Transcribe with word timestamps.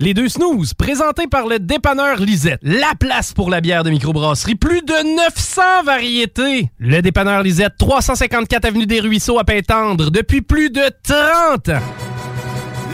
Les 0.00 0.14
deux 0.14 0.28
snooze, 0.28 0.74
présentés 0.74 1.26
par 1.26 1.48
le 1.48 1.58
dépanneur 1.58 2.18
Lisette. 2.20 2.60
La 2.62 2.92
place 3.00 3.32
pour 3.32 3.50
la 3.50 3.60
bière 3.60 3.82
de 3.82 3.90
microbrasserie. 3.90 4.54
Plus 4.54 4.80
de 4.82 5.16
900 5.16 5.82
variétés. 5.84 6.70
Le 6.78 7.02
dépanneur 7.02 7.42
Lisette, 7.42 7.72
354 7.78 8.64
Avenue 8.64 8.86
des 8.86 9.00
Ruisseaux 9.00 9.40
à 9.40 9.44
Pintendre, 9.44 10.12
depuis 10.12 10.40
plus 10.40 10.70
de 10.70 10.88
30 11.02 11.70
ans. 11.70 11.82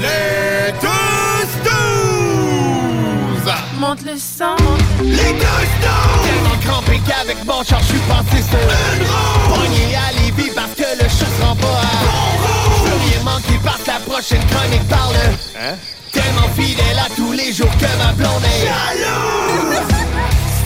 Les 0.00 0.72
deux 0.80 1.46
snooze! 1.62 3.52
Monte 3.78 4.02
le 4.06 4.16
sang. 4.16 4.56
Les 5.02 5.12
deux 5.12 5.20
snooze! 5.20 6.24
Tellement 6.24 6.58
crampé 6.64 6.98
qu'avec 7.06 7.44
mon 7.44 7.62
char, 7.64 7.80
je 7.80 7.88
suis 7.88 7.98
passé 8.08 8.42
sur 8.42 8.58
une 8.58 9.06
roue. 9.06 9.60
Pogné 9.60 9.94
à 9.94 10.10
Lévis 10.22 10.52
parce 10.54 10.72
que 10.72 10.88
le 10.96 11.04
chat 11.10 11.26
se 11.26 11.42
rend 11.42 11.54
pas 11.54 11.66
à 11.66 12.00
bon 12.00 12.30
rouge. 12.40 12.88
Plus 12.88 13.12
rien 13.12 13.22
manqué 13.24 13.60
parce 13.62 13.82
que 13.82 13.88
la 13.88 14.00
prochaine 14.00 14.46
chronique 14.46 14.88
parle. 14.88 15.16
Hein? 15.60 15.76
Tellement 16.14 16.48
fidèle 16.56 16.98
à 16.98 17.08
tous 17.14 17.32
les 17.32 17.52
jours 17.52 17.76
que 17.76 17.98
ma 17.98 18.12
blonde 18.12 18.44
est 18.44 18.66
jalouse. 18.66 19.82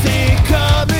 C'est 0.05 0.37
comme 0.47 0.98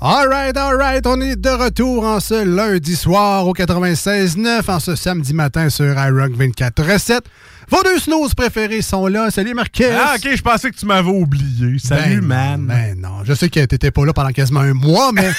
Alright, 0.00 0.56
alright, 0.56 1.04
on 1.08 1.20
est 1.20 1.34
de 1.34 1.50
retour 1.50 2.04
en 2.04 2.20
ce 2.20 2.44
lundi 2.44 2.94
soir 2.94 3.48
au 3.48 3.52
96.9, 3.52 4.70
en 4.70 4.78
ce 4.78 4.94
samedi 4.94 5.34
matin 5.34 5.70
sur 5.70 5.86
iRock 5.86 6.30
24.7. 6.38 7.22
Vos 7.70 7.82
deux 7.82 7.98
snows 7.98 8.28
préférés 8.34 8.80
sont 8.80 9.06
là. 9.08 9.30
Salut 9.30 9.52
Marquez! 9.52 9.90
Ah, 9.92 10.14
ok, 10.16 10.30
je 10.36 10.40
pensais 10.40 10.70
que 10.70 10.76
tu 10.76 10.86
m'avais 10.86 11.10
oublié. 11.10 11.78
Salut, 11.78 12.20
Ben 12.22 12.26
man. 12.26 12.66
Ben 12.66 12.98
non, 12.98 13.24
je 13.24 13.34
sais 13.34 13.50
que 13.50 13.62
t'étais 13.66 13.90
pas 13.90 14.06
là 14.06 14.14
pendant 14.14 14.30
quasiment 14.30 14.60
un 14.60 14.72
mois, 14.72 15.12
mais 15.12 15.30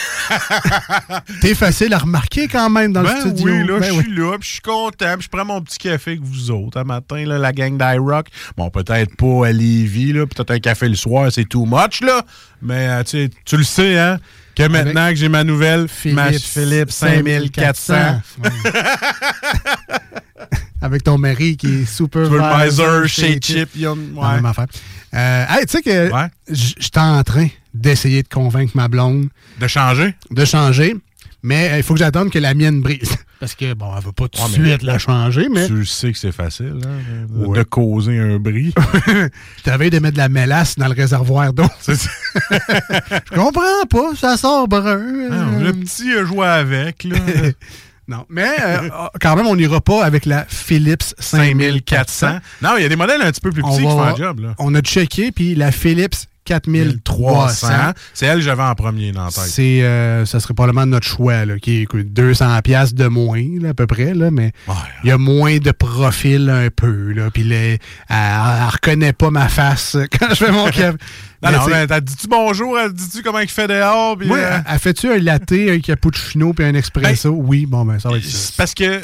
t'es 1.42 1.56
facile 1.56 1.92
à 1.94 1.98
remarquer 1.98 2.48
quand 2.48 2.70
même 2.70 2.94
dans 2.94 3.02
Ben 3.02 3.16
le 3.16 3.20
studio. 3.22 3.46
oui, 3.46 3.68
là, 3.68 3.80
Ben 3.80 3.88
je 3.88 3.94
oui. 3.98 4.04
suis 4.04 4.16
là, 4.16 4.38
puis 4.40 4.48
je 4.48 4.54
suis 4.54 4.62
content, 4.62 5.14
puis 5.16 5.24
je 5.24 5.30
prends 5.30 5.46
mon 5.46 5.60
petit 5.62 5.80
café 5.80 6.12
avec 6.12 6.22
vous 6.22 6.52
autres. 6.52 6.80
Un 6.80 6.84
matin, 6.84 7.26
là, 7.26 7.40
la 7.40 7.52
gang 7.52 7.76
d'iRock. 7.80 8.28
Bon, 8.56 8.70
peut-être 8.70 9.16
pas 9.16 9.48
à 9.48 9.52
Lévis, 9.52 10.14
là, 10.14 10.28
peut-être 10.28 10.52
un 10.52 10.60
café 10.60 10.88
le 10.88 10.96
soir, 10.96 11.32
c'est 11.32 11.50
too 11.50 11.66
much, 11.66 12.02
là. 12.02 12.22
Mais, 12.62 12.90
euh, 12.90 13.04
tu 13.44 13.58
le 13.58 13.64
sais, 13.64 13.98
hein, 13.98 14.20
que 14.56 14.68
maintenant 14.68 15.10
que 15.10 15.16
j'ai 15.16 15.30
ma 15.30 15.44
nouvelle, 15.44 15.88
ma 16.06 16.32
Philippe 16.32 16.92
5400. 16.92 18.22
Avec 20.82 21.04
ton 21.04 21.18
mari 21.18 21.58
qui 21.58 21.82
est 21.82 21.86
Supervisor 21.86 22.40
supervisor 22.42 23.08
chez 23.08 23.40
Chip 23.42 23.70
La 23.80 23.92
ouais. 23.92 24.36
même 24.36 24.46
affaire. 24.46 24.68
Euh, 25.14 25.46
hey, 25.50 25.66
tu 25.66 25.72
sais 25.78 25.82
que 25.82 26.10
j- 26.50 26.76
j'étais 26.80 27.00
en 27.00 27.22
train 27.24 27.48
d'essayer 27.74 28.24
de 28.24 28.28
convaincre 28.30 28.72
ma 28.76 28.88
blonde. 28.88 29.28
De 29.60 29.68
changer? 29.68 30.16
De 30.32 30.46
changer. 30.46 30.96
Mais 31.44 31.70
euh, 31.72 31.78
il 31.78 31.84
faut 31.84 31.94
que 31.94 32.00
j'attende 32.00 32.30
que 32.30 32.40
la 32.40 32.54
mienne 32.54 32.82
brise. 32.82 33.12
Parce 33.40 33.56
que, 33.56 33.74
bon, 33.74 33.88
elle 33.98 34.04
va 34.04 34.12
pas 34.12 34.28
tout 34.28 34.42
de 34.42 34.62
Ouais, 34.62 34.70
suite 34.72 34.84
la 34.84 34.98
changer, 35.00 35.48
mais. 35.50 35.66
Tu 35.68 35.86
sais 35.86 36.12
que 36.12 36.18
c'est 36.18 36.34
facile, 36.34 36.74
hein, 36.86 37.26
de, 37.30 37.46
Ouais. 37.46 37.58
de 37.60 37.64
causer 37.64 38.20
un 38.20 38.38
bris. 38.38 38.74
Je 39.08 39.64
t'avais 39.64 39.90
de 39.90 40.00
mettre 40.00 40.16
de 40.16 40.18
la 40.18 40.28
mélasse 40.28 40.78
dans 40.78 40.88
le 40.88 40.94
réservoir 40.94 41.54
d'eau. 41.54 41.64
Je 41.88 43.36
comprends 43.36 43.86
pas, 43.90 44.16
ça 44.18 44.36
sort 44.36 44.68
brun. 44.68 45.00
Ah, 45.32 45.34
euh. 45.34 45.64
le 45.64 45.74
petit 45.74 46.12
a 46.14 46.26
joué 46.26 46.46
avec, 46.48 47.06
là. 47.06 47.16
Non, 48.10 48.26
mais 48.28 48.50
euh, 48.60 48.90
quand 49.22 49.36
même, 49.36 49.46
on 49.46 49.56
n'ira 49.56 49.82
pas 49.82 50.04
avec 50.04 50.26
la 50.26 50.44
Philips 50.46 51.14
5400. 51.20 52.40
Non, 52.64 52.72
il 52.78 52.82
y 52.82 52.86
a 52.86 52.90
des 52.90 52.96
modèles 52.96 53.22
un 53.22 53.32
petit 53.32 53.40
peu 53.40 53.52
plus 53.52 53.62
petits 53.62 53.78
qui 53.78 53.84
font 53.84 54.02
un 54.02 54.16
job, 54.16 54.40
là. 54.40 54.56
On 54.58 54.74
a 54.74 54.82
checké, 54.82 55.32
puis 55.32 55.54
la 55.54 55.72
Philips 55.72 56.26
4300. 56.50 57.68
C'est 58.14 58.26
elle 58.26 58.36
que 58.38 58.42
j'avais 58.42 58.64
en 58.64 58.76
premier 58.76 59.12
dans 59.12 59.26
la 59.26 59.32
tête. 59.32 59.44
C'est, 59.46 59.82
euh, 59.84 60.26
ça 60.26 60.40
serait 60.40 60.54
probablement 60.54 60.86
notre 60.86 61.08
choix, 61.08 61.46
là, 61.46 61.58
qui 61.60 61.78
est 61.78 61.82
écoute, 61.84 62.08
200 62.14 62.60
pièces 62.64 62.94
de 62.94 63.08
moins, 63.08 63.44
là, 63.62 63.70
à 63.70 63.74
peu 63.74 63.88
près, 63.88 64.14
là, 64.14 64.32
mais 64.32 64.52
il 65.04 65.10
y 65.10 65.12
a 65.12 65.18
moins 65.18 65.58
de 65.58 65.72
profil 65.72 66.50
un 66.50 66.70
peu, 66.76 67.12
là, 67.14 67.30
puis 67.32 67.42
elle, 67.52 67.80
elle 68.10 68.70
reconnaît 68.72 69.14
pas 69.14 69.32
ma 69.32 69.48
face 69.50 69.98
quand 70.20 70.30
je 70.30 70.36
fais 70.46 70.52
mon 70.52 70.66
café. 70.70 70.98
Non, 71.42 71.52
Mais 71.52 71.58
non, 71.58 71.68
mais 71.70 71.88
t'as 71.88 72.02
dit-tu 72.02 72.28
bonjour, 72.28 72.78
elle 72.78 72.92
dit-tu 72.92 73.24
comment 73.24 73.40
il 73.40 73.48
fait 73.48 73.70
dehors? 73.70 74.18
puis, 74.18 74.28
moi, 74.28 74.40
euh, 74.40 74.60
elle- 74.68 74.78
fait-tu 74.78 75.10
un 75.10 75.20
latte, 75.20 75.54
un 75.54 75.80
cappuccino 75.80 76.52
puis 76.52 76.66
un 76.66 76.74
espresso? 76.74 77.30
oui, 77.30 77.66
bon, 77.66 77.86
ben, 77.86 77.98
ça 77.98 78.10
va 78.10 78.18
être 78.18 78.26
ça. 78.26 78.52
Parce 78.58 78.74
que 78.74 79.00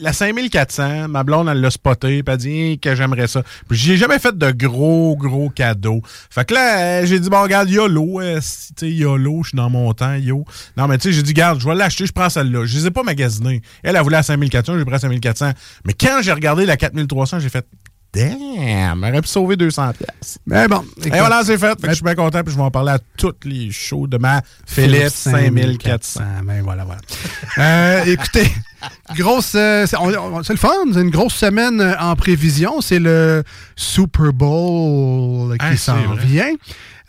la 0.00 0.12
5400, 0.12 1.08
ma 1.08 1.22
blonde, 1.22 1.48
elle 1.48 1.60
l'a 1.60 1.70
spoté, 1.70 2.22
puis 2.22 2.32
elle 2.32 2.38
dit 2.38 2.78
que 2.80 2.94
j'aimerais 2.94 3.26
ça. 3.26 3.42
Puis 3.68 3.78
j'ai 3.78 3.96
jamais 3.96 4.18
fait 4.18 4.36
de 4.36 4.50
gros, 4.50 5.16
gros 5.16 5.50
cadeaux. 5.50 6.02
Fait 6.30 6.46
que 6.46 6.54
là, 6.54 6.80
euh, 6.80 7.06
j'ai 7.06 7.20
dit, 7.20 7.28
bon, 7.28 7.42
regarde, 7.42 7.68
YOLO, 7.70 8.20
euh, 8.20 8.36
tu 8.36 8.40
sais, 8.76 8.90
YOLO, 8.90 9.42
je 9.42 9.50
suis 9.50 9.56
dans 9.56 9.70
mon 9.70 9.92
temps, 9.92 10.14
yo. 10.14 10.44
Non, 10.76 10.88
mais 10.88 10.98
tu 10.98 11.08
sais, 11.08 11.12
j'ai 11.12 11.22
dit, 11.22 11.34
garde, 11.34 11.60
je 11.60 11.68
vais 11.68 11.74
l'acheter, 11.74 12.06
je 12.06 12.12
prends 12.12 12.28
celle-là. 12.28 12.64
Je 12.64 12.78
les 12.78 12.86
ai 12.86 12.90
pas 12.90 13.02
magasinés. 13.02 13.62
Elle, 13.82 13.96
elle 13.96 14.02
voulait 14.02 14.16
la 14.16 14.22
5400, 14.22 14.78
j'ai 14.78 14.84
pris 14.84 14.92
la 14.92 14.98
5400. 14.98 15.52
Mais 15.84 15.92
quand 15.92 16.20
j'ai 16.22 16.32
regardé 16.32 16.66
la 16.66 16.76
4300, 16.76 17.40
j'ai 17.40 17.48
fait, 17.48 17.66
damn, 18.12 19.04
elle 19.04 19.12
aurait 19.12 19.22
pu 19.22 19.28
sauver 19.28 19.56
200 19.56 19.92
pièces. 19.92 20.38
Mais 20.46 20.68
bon. 20.68 20.84
Et 21.04 21.10
voilà, 21.10 21.42
c'est 21.44 21.58
fait. 21.58 21.78
Fait 21.80 21.82
que 21.82 21.88
je 21.88 21.94
suis 21.94 22.04
bien 22.04 22.14
content, 22.14 22.42
puis 22.42 22.52
je 22.52 22.56
vais 22.56 22.64
en 22.64 22.70
parler 22.70 22.92
à 22.92 22.98
toutes 23.16 23.44
les 23.44 23.70
shows 23.70 24.06
de 24.06 24.18
ma 24.18 24.42
Philips 24.66 25.08
5400. 25.08 26.20
Ben 26.44 26.62
voilà, 26.62 26.84
voilà. 26.84 27.00
Euh, 27.58 28.04
écoutez, 28.06 28.50
grosse, 29.16 29.54
euh, 29.54 29.86
c'est 29.86 29.96
le 30.52 30.56
fun. 30.56 30.68
C'est 30.92 31.00
une 31.00 31.10
grosse 31.10 31.34
semaine 31.34 31.80
euh, 31.80 31.94
en 31.98 32.16
prévision. 32.16 32.80
C'est 32.80 32.98
le 32.98 33.44
Super 33.76 34.32
Bowl 34.32 35.56
qui 35.58 35.66
c'est 35.70 35.76
s'en 35.76 36.14
vient. 36.14 36.52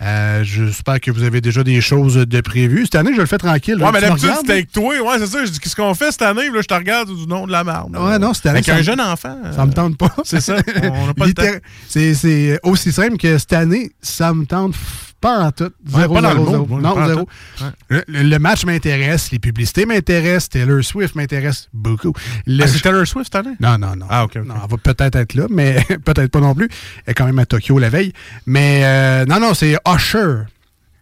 Euh, 0.02 0.44
J'espère 0.44 1.00
que 1.00 1.12
vous 1.12 1.24
avez 1.24 1.42
déjà 1.42 1.64
des 1.64 1.80
choses 1.80 2.16
de 2.16 2.42
prévues. 2.42 2.86
Cette 2.86 2.96
année, 2.96 3.12
je 3.16 3.20
le 3.22 3.28
fais 3.28 3.38
tranquille. 3.38 3.76
Ouais, 3.82 3.92
mais 3.94 4.02
d'habitude, 4.02 4.32
c'était 4.40 4.52
avec 4.54 4.72
toi. 4.72 4.84
Ouais, 5.00 5.20
c'est 5.20 5.28
ça. 5.28 5.46
Je 5.46 5.52
dis, 5.52 5.60
qu'est-ce 5.60 5.76
qu'on 5.76 5.94
fait 5.94 6.12
cette 6.12 6.24
année? 6.24 6.50
Là, 6.50 6.62
je 6.62 6.68
te 6.68 6.74
regarde 6.74 7.16
du 7.16 7.28
nom 7.28 7.46
de 7.46 7.52
la 7.52 7.64
marde. 7.64 7.96
Ouais, 7.96 8.18
non, 8.18 8.34
cette 8.34 8.48
année, 8.48 8.56
Avec 8.60 8.66
ça 8.66 8.76
un 8.76 8.82
jeune 8.82 9.02
enfant. 9.02 9.38
Ça 9.56 9.66
me 9.66 9.72
tente 9.74 9.98
pas. 9.98 10.14
C'est 10.24 10.42
ça. 10.42 10.56
On 10.84 11.08
n'a 11.08 11.14
pas 11.14 11.26
le 11.28 11.34
temps. 11.34 11.44
Littér- 11.44 11.60
C'est 11.88 12.60
aussi 12.64 12.92
simple 12.92 13.18
que 13.18 13.38
cette 13.38 13.54
année, 13.54 13.92
ça 14.02 14.34
me 14.34 14.46
tente 14.46 14.74
pas 15.22 15.40
en 15.46 15.52
tout. 15.52 15.64
Ouais, 15.94 16.02
Zéro, 16.02 16.14
pas 16.16 16.22
dans 16.22 16.32
zéro, 16.32 16.46
le 16.46 16.52
zéro. 16.52 16.80
Non. 16.82 17.72
Le, 17.90 18.04
le- 18.08 18.40
match 18.40 18.66
m'intéresse, 18.66 19.32
les 19.32 19.40
publicités 19.40 19.86
m'intéressent, 19.86 20.50
Taylor 20.50 20.84
Swift 20.84 21.16
m'intéresse 21.16 21.70
beaucoup. 21.72 22.12
Le- 22.48 22.64
Ah, 22.64 22.68
c'est 22.68 22.80
Taylor 22.82 23.06
Swift 23.08 23.32
cette 23.34 23.46
année? 23.46 23.56
Non, 23.60 23.78
non, 23.78 23.96
non. 23.96 24.08
Ah, 24.10 24.26
OK. 24.26 24.36
ok. 24.36 24.46
Non, 24.46 24.56
elle 24.64 24.70
va 24.70 24.78
peut-être 24.78 25.16
être 25.16 25.34
là, 25.36 25.46
mais 25.50 25.76
peut-être 26.06 26.32
pas 26.32 26.40
non 26.42 26.56
plus. 26.56 26.70
Elle 27.06 27.12
est 27.12 27.14
quand 27.14 27.26
même 27.26 27.40
à 27.40 27.46
Tokyo 27.46 27.78
la 27.80 27.90
veille. 27.90 28.12
Mais 28.46 28.82
euh, 28.84 29.26
non, 29.26 29.40
non, 29.40 29.54
c'est 29.54 29.78
Usher. 29.88 30.42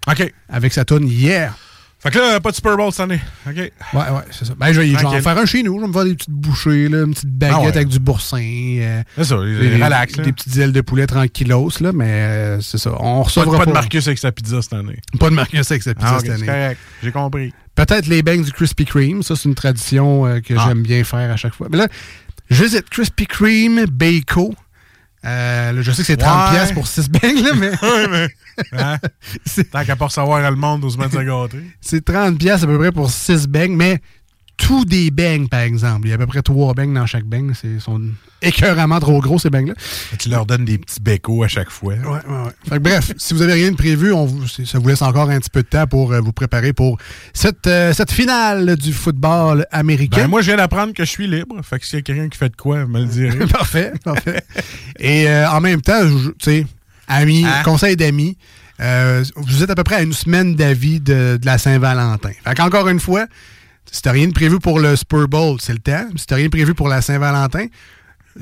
OK. 0.07 0.33
Avec 0.49 0.73
sa 0.73 0.85
tune 0.85 1.07
Yeah. 1.07 1.53
Fait 2.01 2.11
que 2.11 2.17
là, 2.17 2.39
pas 2.39 2.51
de 2.51 2.55
Super 2.55 2.77
Bowl 2.77 2.91
cette 2.93 3.01
année. 3.01 3.19
OK. 3.45 3.55
Ouais, 3.57 3.71
ouais, 3.93 4.03
c'est 4.31 4.45
ça. 4.45 4.53
Ben, 4.57 4.71
je, 4.71 4.79
vais- 4.79 4.93
Tranquille. 4.93 5.21
faire 5.21 5.37
un 5.37 5.45
chez 5.45 5.63
nous. 5.63 5.75
Je 5.75 5.81
vais 5.81 5.87
me 5.87 5.93
faire 5.93 6.05
des 6.05 6.15
petites 6.15 6.29
bouchées, 6.29 6.87
là, 6.87 6.99
une 7.03 7.13
petite 7.13 7.29
baguette 7.29 7.55
Ah 7.57 7.61
ouais. 7.61 7.67
avec 7.75 7.87
du 7.89 7.99
boursin. 7.99 8.37
euh, 8.41 9.03
C'est 9.17 9.23
ça, 9.25 9.35
des- 9.35 9.83
relax. 9.83 10.13
Des 10.13 10.31
petites 10.31 10.55
ailes 10.57 10.71
de 10.71 10.79
poulet 10.81 11.07
tranquillos, 11.07 11.69
là, 11.81 11.91
mais 11.91 12.05
euh, 12.07 12.61
c'est 12.61 12.77
ça. 12.77 12.91
On 13.01 13.17
Pas, 13.17 13.23
recevra 13.23 13.45
de- 13.45 13.51
pas, 13.51 13.57
pas 13.59 13.65
de 13.65 13.73
Marcus 13.73 14.07
avec 14.07 14.17
sa 14.17 14.31
pizza 14.31 14.61
cette 14.61 14.73
année. 14.73 14.99
Pas 15.19 15.29
de 15.29 15.35
Marcus 15.35 15.69
avec 15.69 15.83
sa 15.83 15.93
pizza 15.93 16.09
Ah, 16.09 16.15
ok, 16.19 16.21
cette 16.21 16.35
année. 16.35 16.45
correct. 16.45 16.79
J'ai 17.03 17.11
compris. 17.11 17.53
Peut-être 17.75 18.07
les 18.07 18.23
bangs 18.23 18.41
du 18.43 18.51
Krispy 18.53 18.85
Kreme. 18.85 19.21
Ça, 19.21 19.35
c'est 19.35 19.49
une 19.49 19.55
tradition 19.55 20.25
euh, 20.25 20.39
que 20.39 20.53
Ah. 20.57 20.65
j'aime 20.69 20.83
bien 20.83 21.03
faire 21.03 21.29
à 21.31 21.35
chaque 21.35 21.53
fois. 21.53 21.67
Mais 21.69 21.77
là, 21.77 21.87
je 22.49 22.63
visite 22.63 22.89
Krispy 22.89 23.25
Kreme, 23.27 23.85
Bako. 23.91 24.55
Euh, 25.25 25.71
là, 25.73 25.81
je 25.81 25.91
sais 25.91 26.01
que 26.01 26.05
c'est 26.07 26.15
30$ 26.21 26.45
Ouais. 26.45 26.51
piastres 26.55 26.73
pour 26.75 26.87
6 26.87 27.09
bangs, 27.09 27.43
là, 27.43 27.53
mais 27.55 27.69
Ouais, 27.81 28.07
mais. 28.09 28.29
Hein? 28.73 28.97
Tant 29.71 29.85
qu'à 29.85 29.95
pas 29.95 30.05
recevoir 30.05 30.49
le 30.49 30.55
monde, 30.57 30.83
on 30.83 30.89
se 30.89 30.97
met 30.97 31.05
à 31.05 31.09
se 31.09 31.17
gâter. 31.17 31.63
c'est 31.81 32.05
30$ 32.05 32.37
piastres 32.37 32.65
à 32.65 32.67
peu 32.67 32.77
près 32.77 32.91
pour 32.91 33.09
6 33.09 33.47
bangs, 33.47 33.75
mais 33.75 34.01
tous 34.57 34.85
des 34.85 35.11
bangs, 35.11 35.47
par 35.47 35.61
exemple. 35.61 36.07
Il 36.07 36.09
y 36.09 36.11
a 36.13 36.15
à 36.15 36.17
peu 36.17 36.27
près 36.27 36.41
3 36.41 36.73
bangs 36.73 36.93
dans 36.93 37.05
chaque 37.05 37.23
bang. 37.25 37.53
Ils 37.63 37.79
sont 37.81 38.01
écœuramment 38.41 38.99
trop 38.99 39.19
gros, 39.21 39.37
ces 39.39 39.49
bangs-là. 39.49 39.73
Tu 40.17 40.29
leur 40.29 40.45
donnes 40.45 40.65
des 40.65 40.77
petits 40.77 40.99
bécos 41.01 41.43
à 41.43 41.47
chaque 41.47 41.69
fois. 41.69 41.93
Ouais, 41.93 41.99
ouais, 41.99 42.11
ouais. 42.45 42.51
Fait 42.67 42.75
que 42.75 42.79
bref, 42.79 43.11
si 43.17 43.33
vous 43.33 43.41
avez 43.41 43.53
rien 43.53 43.71
de 43.71 43.75
prévu, 43.75 44.11
on 44.13 44.25
vous- 44.25 44.47
c'est- 44.47 44.65
ça 44.65 44.79
vous 44.79 44.87
laisse 44.87 45.01
encore 45.01 45.29
un 45.29 45.39
petit 45.39 45.49
peu 45.49 45.61
de 45.63 45.67
temps 45.67 45.87
pour 45.87 46.13
euh, 46.13 46.19
vous 46.21 46.31
préparer 46.33 46.73
pour 46.73 46.97
cette, 47.33 47.67
euh, 47.67 47.93
cette 47.93 48.11
finale 48.11 48.75
du 48.77 48.93
football 48.93 49.65
américain. 49.71 50.21
Ben, 50.21 50.27
moi, 50.27 50.41
je 50.41 50.47
viens 50.47 50.57
d'apprendre 50.57 50.93
que 50.93 51.03
je 51.05 51.09
suis 51.09 51.27
libre. 51.27 51.55
Fait 51.63 51.79
que 51.79 51.85
s'il 51.85 51.97
y 51.97 51.99
a 51.99 52.03
quelqu'un 52.03 52.29
qui 52.29 52.37
fait 52.37 52.49
de 52.49 52.55
quoi, 52.55 52.85
me 52.85 52.99
le 53.01 53.05
dirait. 53.07 53.45
parfait, 53.47 53.93
parfait. 54.03 54.41
Et 54.99 55.27
euh, 55.27 55.49
en 55.49 55.61
même 55.61 55.81
temps, 55.81 56.01
tu 56.39 56.51
sais, 56.51 56.65
amis, 57.07 57.45
Hein? 57.45 57.63
conseil 57.63 57.95
d'amis, 57.95 58.37
vous 59.35 59.63
êtes 59.63 59.69
à 59.69 59.75
peu 59.75 59.83
près 59.83 59.95
à 59.95 60.01
une 60.01 60.13
semaine 60.13 60.55
d'avis 60.55 60.99
de, 61.01 61.37
de 61.41 61.45
la 61.45 61.57
Saint-Valentin. 61.57 62.31
Fait 62.43 62.55
qu'encore 62.55 62.87
une 62.87 62.99
fois, 62.99 63.25
si 63.91 64.01
t'as 64.01 64.11
rien 64.11 64.27
de 64.27 64.33
prévu 64.33 64.59
pour 64.59 64.79
le 64.79 64.95
Super 64.95 65.27
Bowl, 65.27 65.57
c'est 65.59 65.73
le 65.73 65.79
temps. 65.79 66.05
Si 66.15 66.25
t'as 66.25 66.35
rien 66.35 66.45
de 66.45 66.51
prévu 66.51 66.73
pour 66.73 66.87
la 66.87 67.01
Saint-Valentin, 67.01 67.65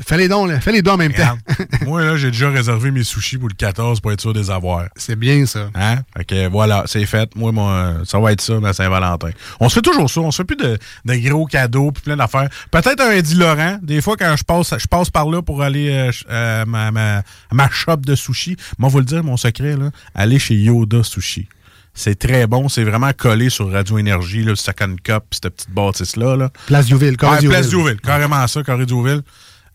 fais 0.06 0.18
les 0.18 0.28
dons, 0.28 0.46
là. 0.46 0.60
Fais 0.60 0.72
les 0.72 0.82
dons 0.82 0.94
en 0.94 0.98
même 0.98 1.12
Regarde, 1.12 1.40
temps. 1.46 1.64
moi, 1.86 2.04
là, 2.04 2.18
j'ai 2.18 2.32
déjà 2.32 2.50
réservé 2.50 2.92
mes 2.92 3.04
sushis 3.04 3.38
pour 3.38 3.48
le 3.50 3.54
14 3.54 4.00
pour 4.02 4.12
être 4.12 4.22
sûr 4.22 4.34
des 4.34 4.50
avoirs. 4.52 4.88
C'est 4.96 5.16
bien 5.16 5.46
ça. 5.46 5.70
Hein? 5.76 5.98
Que 6.28 6.48
voilà, 6.50 6.84
c'est 6.88 7.06
fait. 7.06 7.36
Moi, 7.36 7.52
moi, 7.52 7.96
ça 8.06 8.20
va 8.20 8.32
être 8.32 8.42
ça, 8.42 8.60
ma 8.60 8.74
Saint-Valentin. 8.74 9.30
On 9.60 9.70
se 9.70 9.76
fait 9.76 9.82
toujours 9.82 10.10
ça. 10.10 10.22
On 10.22 10.32
se 10.32 10.38
fait 10.38 10.44
plus 10.46 10.58
de, 10.58 10.78
de 11.06 11.16
gros 11.30 11.46
cadeaux 11.46 11.92
puis 11.92 12.04
plein 12.04 12.18
d'affaires. 12.18 12.50
Peut-être 12.72 13.02
un 13.02 13.12
Eddie 13.12 13.36
Laurent. 13.36 13.78
Des 13.82 14.02
fois, 14.02 14.16
quand 14.18 14.36
je 14.38 14.44
passe, 14.44 14.74
je 14.78 14.88
passe 14.88 15.10
par 15.10 15.28
là 15.30 15.42
pour 15.42 15.62
aller 15.62 15.90
euh, 15.90 16.04
ch- 16.12 16.26
euh, 16.30 16.66
ma, 16.66 16.92
ma, 16.92 17.24
ma 17.52 17.70
shop 17.70 17.98
de 17.98 18.16
sushis. 18.16 18.58
Moi, 18.78 18.90
vous 18.90 19.00
le 19.00 19.06
dire, 19.06 19.24
mon 19.24 19.38
secret, 19.38 19.76
là, 19.78 19.92
aller 20.16 20.40
chez 20.40 20.56
Yoda 20.56 21.04
Sushi. 21.04 21.48
C'est 21.94 22.20
très 22.20 22.46
bon. 22.46 22.70
C'est 22.70 22.84
vraiment 22.84 23.12
collé 23.18 23.50
sur 23.50 23.72
Radio 23.72 23.98
Énergie, 23.98 24.44
le 24.44 24.56
Second 24.56 24.96
Cup, 25.04 25.24
cette 25.32 25.50
petite 25.56 25.72
bâtisse-là. 25.72 26.36
Là. 26.36 26.52
Place 26.68 26.86
Diouville, 26.86 27.18
Corps 27.18 27.32
Ouais. 27.42 27.48
Place 27.48 27.70
Diouville. 27.70 28.00
Carrément 28.00 28.46
ça, 28.48 28.62
Corée 28.62 28.86
Diouville. 28.86 29.24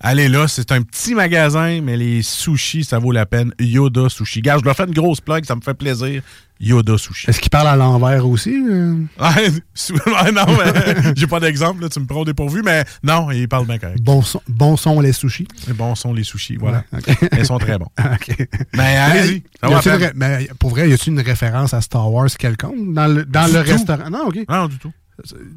Allez 0.04 0.28
là, 0.28 0.48
c'est 0.48 0.72
un 0.72 0.82
petit 0.82 1.14
magasin, 1.14 1.80
mais 1.80 1.96
les 1.96 2.22
sushis, 2.22 2.82
ça 2.84 2.98
vaut 2.98 3.12
la 3.12 3.24
peine. 3.24 3.52
Yoda 3.60 4.08
Sushi. 4.08 4.42
Gars, 4.42 4.58
je 4.58 4.62
dois 4.64 4.74
faire 4.74 4.86
une 4.88 4.94
grosse 4.94 5.20
plug, 5.20 5.44
ça 5.44 5.54
me 5.54 5.60
fait 5.60 5.74
plaisir. 5.74 6.22
Yoda 6.58 6.98
Sushi. 6.98 7.30
Est-ce 7.30 7.38
qu'il 7.40 7.50
parle 7.50 7.68
à 7.68 7.76
l'envers 7.76 8.26
aussi? 8.26 8.50
euh? 8.52 8.96
Non, 10.32 10.44
mais 10.58 11.12
j'ai 11.16 11.26
pas 11.28 11.38
d'exemple, 11.38 11.82
là, 11.82 11.88
tu 11.88 12.00
me 12.00 12.06
prends 12.06 12.20
au 12.20 12.24
dépourvu, 12.24 12.62
mais 12.64 12.84
non, 13.04 13.30
il 13.30 13.46
parle 13.48 13.66
bien 13.66 13.78
correct. 13.78 14.00
Bon 14.02 14.22
son, 14.22 14.40
bon 14.48 14.76
son 14.76 15.00
les 15.00 15.12
sushis. 15.12 15.46
Les 15.68 15.72
bons 15.72 15.94
sont 15.94 16.12
les 16.12 16.24
sushis, 16.24 16.56
voilà. 16.56 16.84
Ouais. 16.92 17.00
Ils 17.38 17.46
sont 17.46 17.58
très 17.58 17.78
bons. 17.78 17.88
OK. 17.98 18.36
Mais 18.74 18.96
allez-y, 18.96 19.44
ça 19.60 19.68
va 19.68 20.06
une 20.06 20.12
mais 20.16 20.48
pour 20.58 20.70
vrai, 20.70 20.88
y 20.90 20.92
a-t-il 20.92 21.12
une 21.12 21.20
référence 21.20 21.74
à 21.74 21.80
Star 21.80 22.10
Wars 22.12 22.28
quelconque 22.36 22.92
dans 22.92 23.06
le, 23.06 23.24
dans 23.24 23.46
Du 23.46 23.52
le 23.52 23.62
tout. 23.64 23.70
restaurant? 23.70 24.10
Non, 24.10 24.26
OK. 24.26 24.38
Non, 24.48 24.66
du 24.66 24.78
tout. 24.78 24.92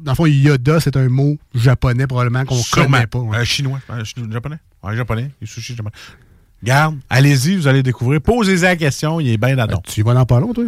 Dans 0.02 0.12
le 0.12 0.16
fond, 0.16 0.26
Yoda, 0.26 0.80
c'est 0.80 0.96
un 0.96 1.08
mot 1.08 1.36
japonais 1.54 2.06
probablement 2.06 2.44
qu'on 2.44 2.60
connaît 2.70 3.06
pas. 3.06 3.18
ouais. 3.18 3.38
Euh, 3.38 3.44
chinois. 3.44 3.80
Euh, 3.90 4.04
japonais. 4.30 4.58
Ouais, 4.82 4.96
japonais. 4.96 5.30
Les 5.40 5.46
sushis 5.46 5.74
japonais. 5.74 5.94
Garde, 6.62 6.96
allez-y, 7.10 7.56
vous 7.56 7.66
allez 7.66 7.82
découvrir. 7.82 8.20
Posez-y 8.20 8.62
la 8.62 8.76
question, 8.76 9.20
il 9.20 9.28
est 9.28 9.36
bien 9.36 9.56
d'adon. 9.56 9.80
Tu 9.86 10.00
y 10.00 10.02
vas 10.02 10.14
dans 10.14 10.24
pas 10.24 10.40
long, 10.40 10.52
toi? 10.52 10.64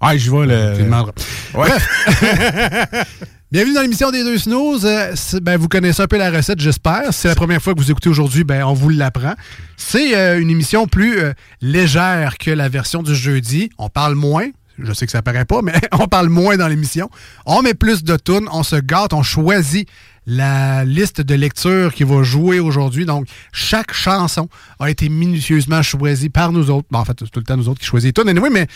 Ah, 0.00 0.16
j'y 0.16 0.28
vais 0.28 0.46
le. 0.46 0.76
Tu 0.76 0.82
demanderas. 0.84 1.12
Ouais. 1.54 1.68
Bienvenue 3.52 3.74
dans 3.74 3.82
l'émission 3.82 4.10
des 4.10 4.24
deux 4.24 4.36
snooze. 4.36 4.84
Euh, 4.84 5.14
ben, 5.40 5.56
vous 5.56 5.68
connaissez 5.68 6.02
un 6.02 6.08
peu 6.08 6.18
la 6.18 6.30
recette, 6.30 6.58
j'espère. 6.60 7.12
Si 7.12 7.20
c'est 7.20 7.28
la 7.28 7.36
première 7.36 7.62
fois 7.62 7.72
que 7.72 7.78
vous 7.78 7.90
écoutez 7.90 8.08
aujourd'hui, 8.08 8.42
ben, 8.42 8.64
on 8.64 8.74
vous 8.74 8.88
l'apprend. 8.88 9.34
C'est 9.76 10.16
euh, 10.16 10.40
une 10.40 10.50
émission 10.50 10.86
plus 10.88 11.18
euh, 11.20 11.32
légère 11.60 12.36
que 12.38 12.50
la 12.50 12.68
version 12.68 13.02
du 13.02 13.14
jeudi. 13.14 13.70
On 13.78 13.88
parle 13.88 14.16
moins. 14.16 14.48
Je 14.78 14.92
sais 14.92 15.06
que 15.06 15.12
ça 15.12 15.22
paraît 15.22 15.44
pas, 15.44 15.62
mais 15.62 15.72
on 15.92 16.06
parle 16.06 16.28
moins 16.28 16.56
dans 16.56 16.68
l'émission. 16.68 17.10
On 17.46 17.62
met 17.62 17.74
plus 17.74 18.02
de 18.02 18.16
tunes, 18.16 18.48
on 18.52 18.62
se 18.62 18.76
gâte, 18.76 19.12
on 19.12 19.22
choisit 19.22 19.88
la 20.26 20.84
liste 20.84 21.20
de 21.20 21.34
lecture 21.34 21.92
qui 21.92 22.04
va 22.04 22.22
jouer 22.22 22.58
aujourd'hui. 22.60 23.04
Donc, 23.04 23.26
chaque 23.52 23.92
chanson 23.92 24.48
a 24.78 24.90
été 24.90 25.08
minutieusement 25.08 25.82
choisie 25.82 26.30
par 26.30 26.50
nous 26.50 26.70
autres. 26.70 26.88
Bon, 26.90 26.98
en 26.98 27.04
fait, 27.04 27.16
c'est 27.18 27.30
tout 27.30 27.40
le 27.40 27.44
temps 27.44 27.56
nous 27.56 27.68
autres 27.68 27.80
qui 27.80 27.86
choisissons 27.86 28.24
les 28.24 28.34
tunes. 28.34 28.48
Mais 28.50 28.66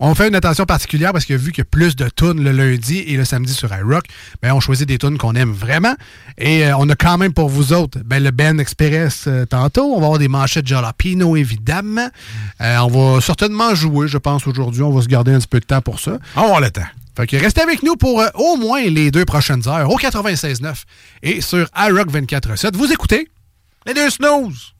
on 0.00 0.14
fait 0.14 0.28
une 0.28 0.34
attention 0.34 0.64
particulière 0.64 1.12
parce 1.12 1.26
que 1.26 1.34
vu 1.34 1.52
qu'il 1.52 1.60
y 1.60 1.66
a 1.66 1.70
plus 1.70 1.94
de 1.94 2.08
tunes 2.08 2.42
le 2.42 2.52
lundi 2.52 3.00
et 3.00 3.16
le 3.18 3.26
samedi 3.26 3.52
sur 3.52 3.70
iRock, 3.72 4.06
ben 4.42 4.52
on 4.52 4.60
choisit 4.60 4.88
des 4.88 4.96
tunes 4.96 5.18
qu'on 5.18 5.34
aime 5.34 5.52
vraiment. 5.52 5.94
Et 6.38 6.64
euh, 6.64 6.76
on 6.78 6.88
a 6.88 6.96
quand 6.96 7.18
même 7.18 7.34
pour 7.34 7.50
vous 7.50 7.74
autres 7.74 7.98
ben, 8.04 8.22
le 8.22 8.30
Ben 8.30 8.58
Express 8.58 9.24
euh, 9.26 9.44
tantôt. 9.44 9.94
On 9.94 10.00
va 10.00 10.06
avoir 10.06 10.18
des 10.18 10.28
manchettes 10.28 10.66
Jalapino, 10.66 11.36
évidemment. 11.36 12.08
Euh, 12.62 12.78
on 12.78 12.88
va 12.88 13.20
certainement 13.20 13.74
jouer, 13.74 14.08
je 14.08 14.16
pense, 14.16 14.46
aujourd'hui. 14.46 14.82
On 14.82 14.90
va 14.90 15.02
se 15.02 15.08
garder 15.08 15.34
un 15.34 15.38
petit 15.38 15.48
peu 15.48 15.60
de 15.60 15.66
temps 15.66 15.82
pour 15.82 16.00
ça. 16.00 16.18
On 16.34 16.40
va 16.40 16.46
avoir 16.46 16.60
le 16.62 16.70
temps. 16.70 16.80
Fait 17.14 17.26
que 17.26 17.36
restez 17.36 17.60
avec 17.60 17.82
nous 17.82 17.96
pour 17.96 18.24
au 18.34 18.56
moins 18.56 18.82
les 18.82 19.10
deux 19.10 19.26
prochaines 19.26 19.68
heures 19.68 19.90
au 19.90 19.98
96.9 19.98 20.74
et 21.22 21.42
sur 21.42 21.68
iRock 21.76 22.10
24.7. 22.10 22.74
Vous 22.74 22.90
écoutez 22.90 23.28
Les 23.86 23.92
deux 23.92 24.08
snooze. 24.08 24.72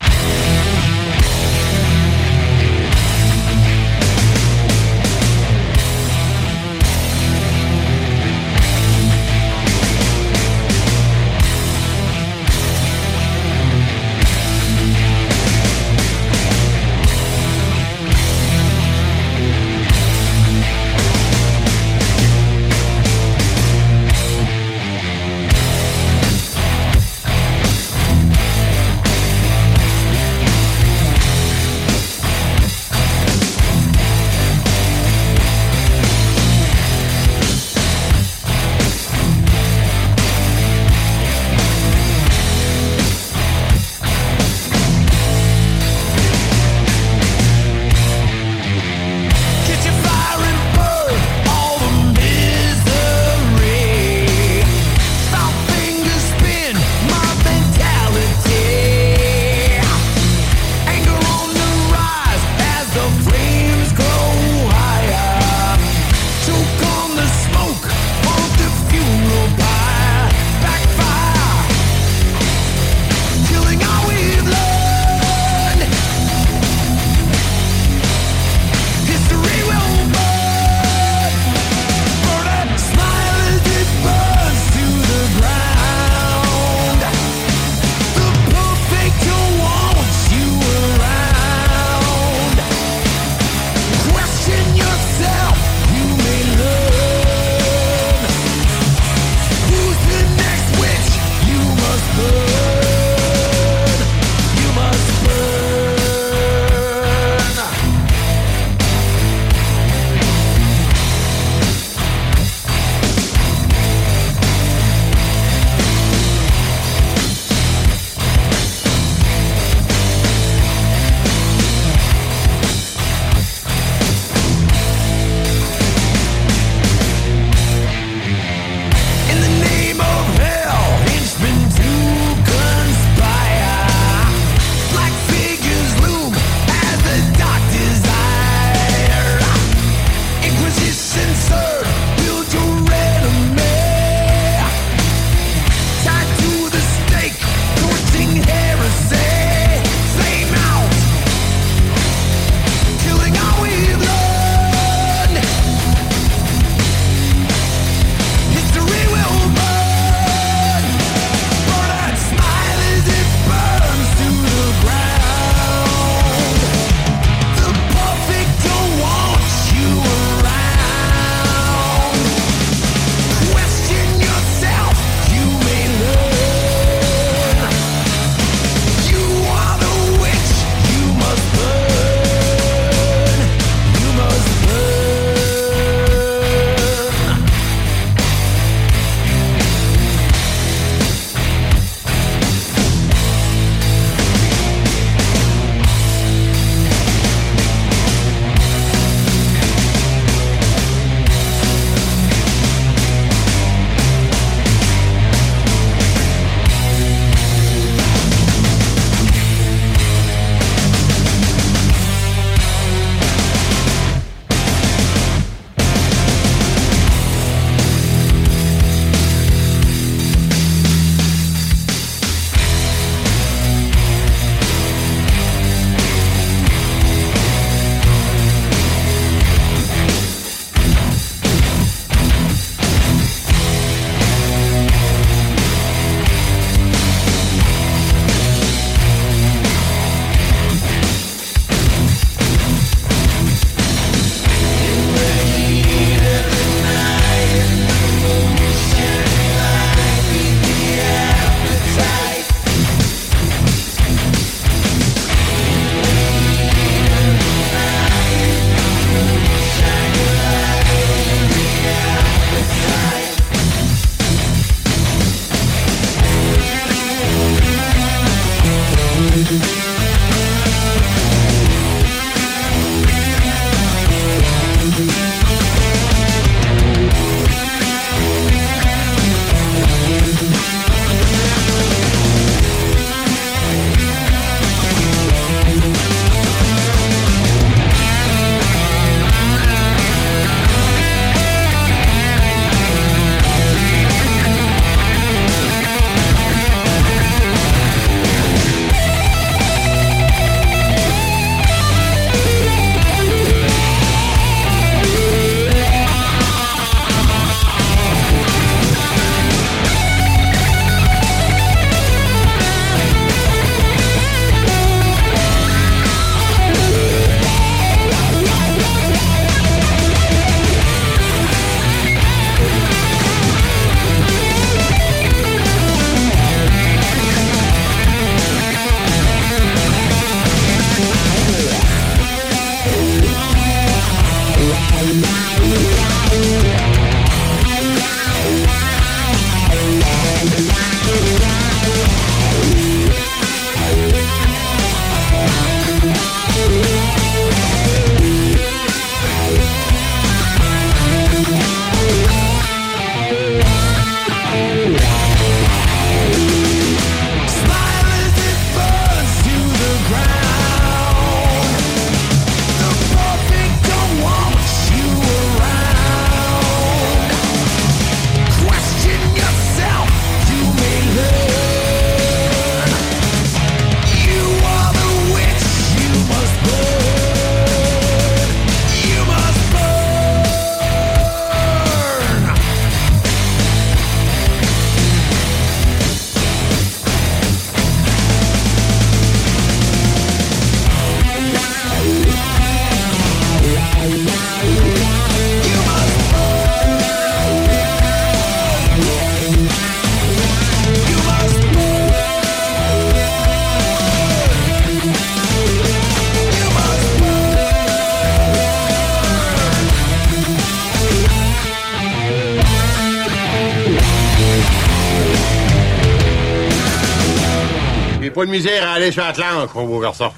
de 418.51 418.57
misère 418.57 418.89
à 418.89 418.95
aller 418.95 419.13
sur 419.13 419.25
Atlantique, 419.25 419.75
mon 419.75 419.87
beau 419.87 420.01
garçon. 420.01 420.31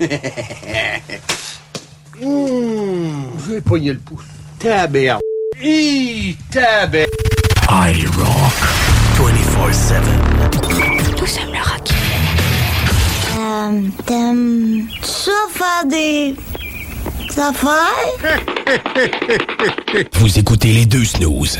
Mmh, 2.22 3.24
je 3.44 3.54
vais 3.54 3.92
le 3.92 3.98
pouce. 3.98 4.22
Tabère. 4.60 5.18
Hi, 5.60 6.36
tabère. 6.48 7.08
I 7.68 8.06
rock 8.16 8.54
24-7. 9.18 9.94
Nous 11.20 11.26
sommes 11.26 11.52
le 11.52 11.58
rock. 11.58 11.90
Euh, 13.36 13.88
t'aimes 14.06 14.86
ça 15.02 15.32
faire 15.50 15.84
des... 15.86 16.36
affaires? 17.36 17.98
Vous 20.12 20.38
écoutez 20.38 20.68
les 20.68 20.86
deux 20.86 21.04
snooze. 21.04 21.58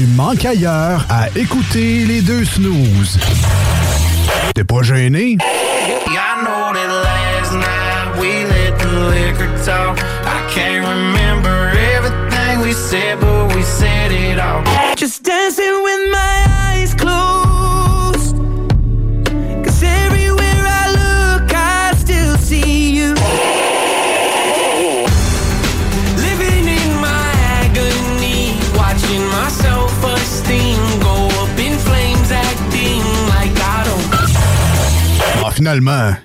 tu 0.00 0.06
manques 0.06 0.46
ailleurs 0.46 1.04
à 1.10 1.28
écouter 1.36 2.06
les 2.06 2.22
deux 2.22 2.42
snooze. 2.42 3.18
T'es 4.54 4.64
pas 4.64 4.80
gêné? 4.82 5.36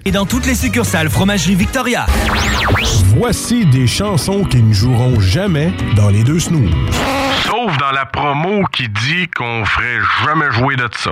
Et 0.06 0.12
dans 0.12 0.26
toutes 0.26 0.46
les 0.46 0.56
succursales 0.56 1.10
Fromagerie 1.10 1.56
Victoria. 1.56 2.06
Voici 3.18 3.66
des 3.66 3.86
chansons 3.86 4.46
qui 4.46 4.64
ne 4.64 4.74
joueront 4.74 5.20
jamais 5.20 5.74
dans 5.98 6.10
les 6.10 6.24
deux 6.24 6.40
snooze. 6.40 6.72
Sauf 7.44 7.78
dans 7.78 7.92
la 7.92 8.06
promo 8.06 8.64
qui 8.72 8.88
dit 8.88 9.28
qu'on 9.36 9.66
ferait 9.66 10.00
jamais 10.26 10.52
jouer 10.52 10.76
de 10.78 10.88
ça. 10.98 11.12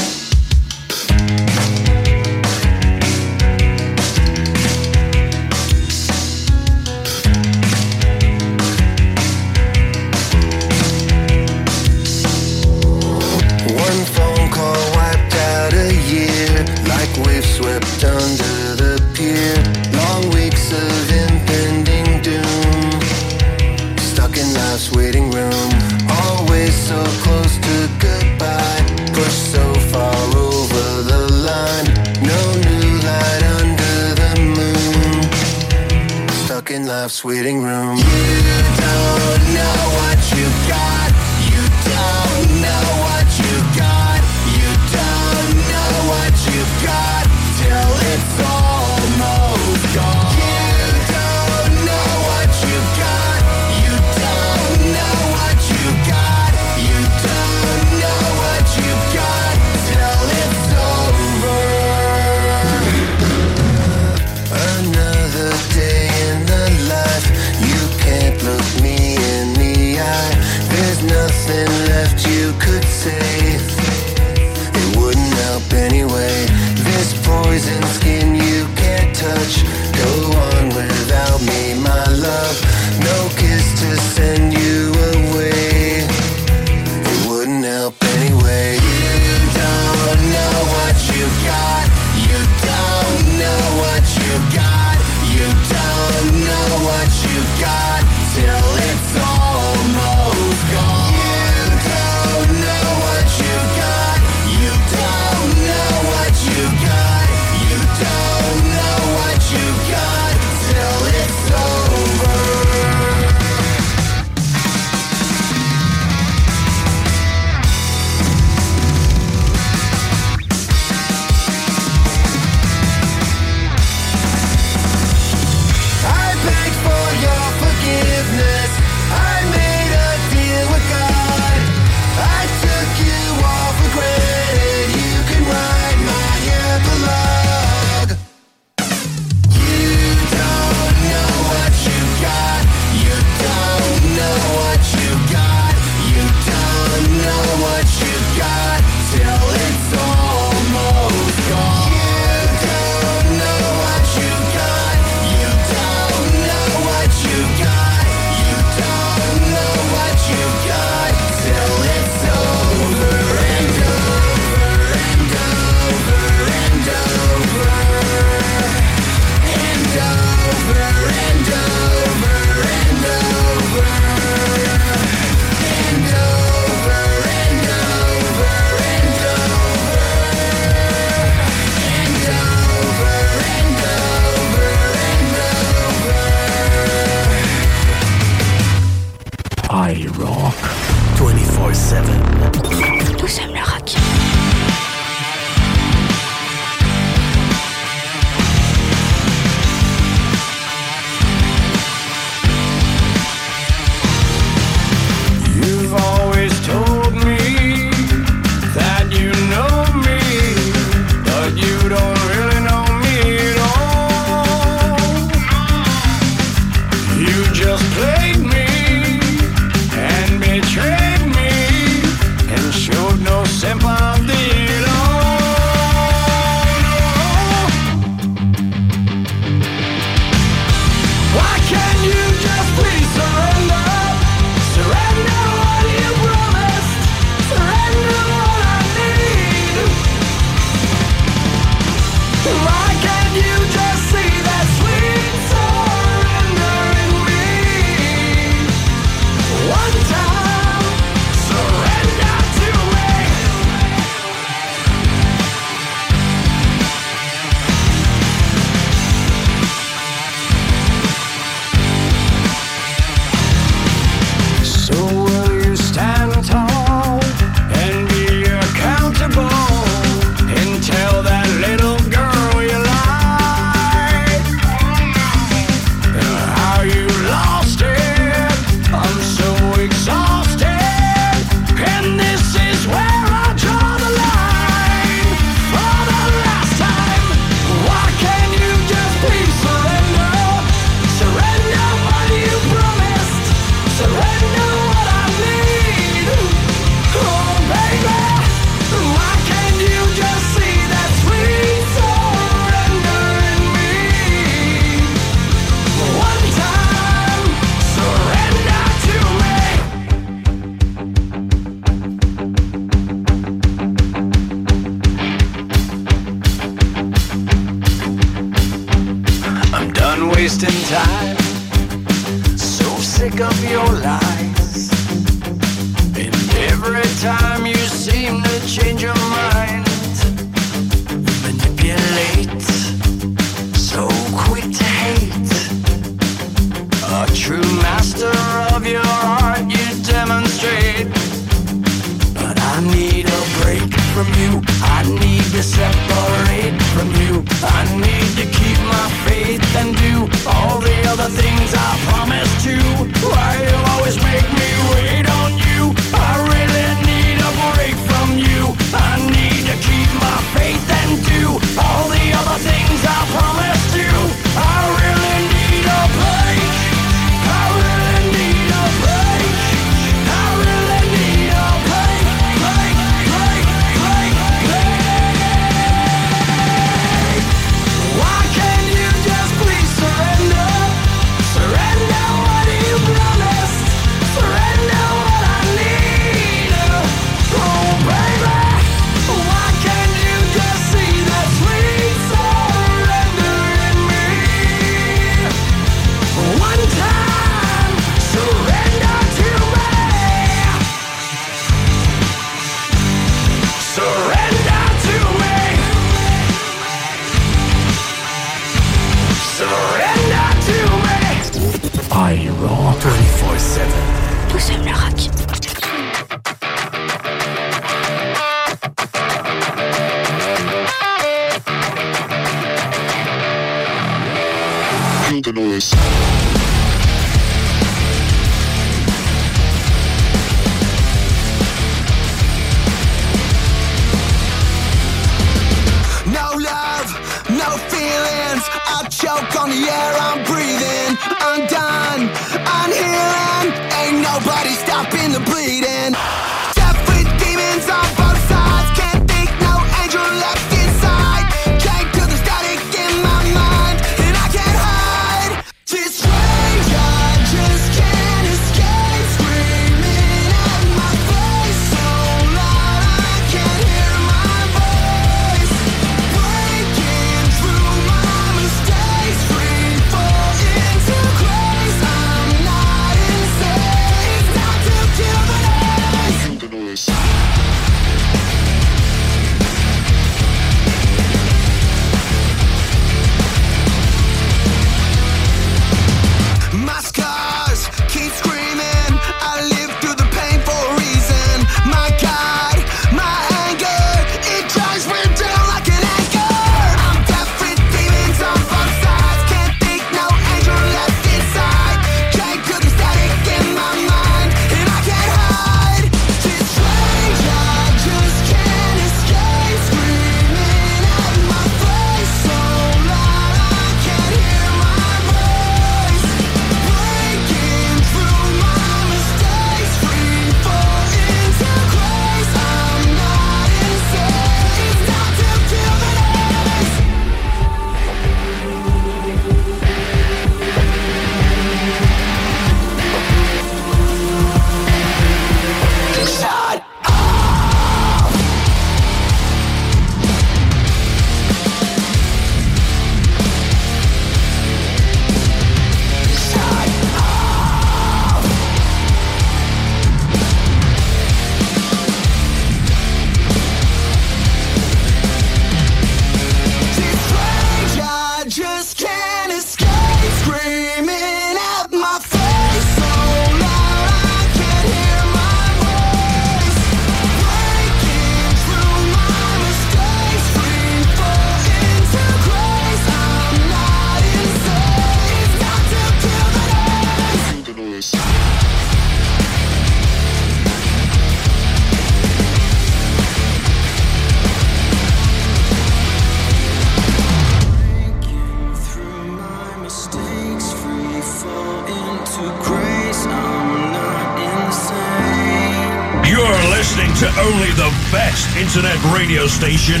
station 599.58 600.00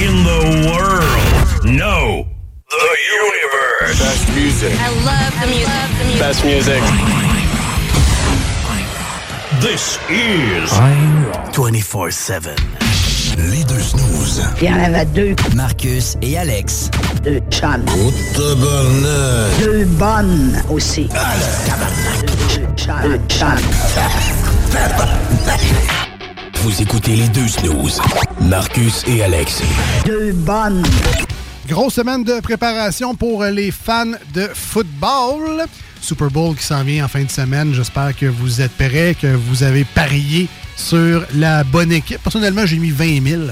in 0.00 0.24
the 0.24 0.40
world. 0.72 1.20
No, 1.62 2.24
the 2.70 2.96
universe. 3.20 3.98
Best 4.00 4.26
music. 4.32 4.72
I 4.80 4.88
love 5.04 5.32
the 5.40 5.46
music. 5.52 5.68
Love 5.68 5.92
the 5.98 6.04
music. 6.08 6.20
Best 6.20 6.40
music. 6.44 6.80
This 9.60 9.98
is 10.08 10.72
I'm 10.72 11.30
24-7. 11.52 12.56
Les 13.50 13.64
deux 13.64 13.80
snooze. 13.80 14.42
Il 14.62 14.68
y 14.68 14.72
en 14.72 14.82
avait 14.82 15.04
deux. 15.04 15.36
Marcus 15.54 16.16
et 16.22 16.38
Alex. 16.38 16.90
Deux 17.22 17.42
chums. 17.50 17.84
Oh, 17.98 18.10
tabarnak. 18.32 19.60
Deux 19.60 19.84
bonnes 19.84 20.62
aussi. 20.70 21.10
Ah, 21.14 21.34
tabarnak. 21.66 22.24
Deux 22.54 22.68
chums. 22.74 23.02
Deux 23.02 23.20
chums. 23.28 23.60
Vous 26.64 26.80
écoutez 26.80 27.14
les 27.14 27.28
deux 27.28 27.46
snooze, 27.46 28.00
Marcus 28.40 29.04
et 29.06 29.22
Alex. 29.22 29.60
Deux 30.06 30.32
bonnes. 30.32 30.82
Grosse 31.68 31.92
semaine 31.92 32.24
de 32.24 32.40
préparation 32.40 33.14
pour 33.14 33.44
les 33.44 33.70
fans 33.70 34.12
de 34.32 34.48
football. 34.54 35.66
Super 36.00 36.30
Bowl 36.30 36.56
qui 36.56 36.64
s'en 36.64 36.82
vient 36.82 37.04
en 37.04 37.08
fin 37.08 37.22
de 37.22 37.30
semaine. 37.30 37.74
J'espère 37.74 38.16
que 38.16 38.24
vous 38.24 38.62
êtes 38.62 38.72
prêts, 38.72 39.14
que 39.20 39.26
vous 39.26 39.62
avez 39.62 39.84
parié 39.84 40.48
sur 40.74 41.26
la 41.34 41.64
bonne 41.64 41.92
équipe. 41.92 42.22
Personnellement, 42.22 42.64
j'ai 42.64 42.78
mis 42.78 42.92
20 42.92 43.22
000. 43.28 43.42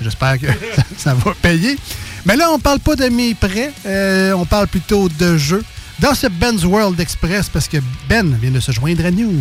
J'espère 0.00 0.36
que 0.40 0.48
ça, 0.74 0.82
ça 0.96 1.14
va 1.14 1.34
payer. 1.40 1.76
Mais 2.24 2.34
là, 2.34 2.50
on 2.50 2.58
parle 2.58 2.80
pas 2.80 2.96
de 2.96 3.08
mes 3.08 3.36
prêts. 3.36 3.70
euh, 3.86 4.32
on 4.32 4.44
parle 4.44 4.66
plutôt 4.66 5.08
de 5.08 5.36
jeux. 5.36 5.62
Dans 6.00 6.14
ce 6.14 6.26
Ben's 6.26 6.64
World 6.64 6.98
Express, 6.98 7.48
parce 7.48 7.68
que 7.68 7.76
Ben 8.08 8.36
vient 8.42 8.50
de 8.50 8.58
se 8.58 8.72
joindre 8.72 9.06
à 9.06 9.12
nous. 9.12 9.32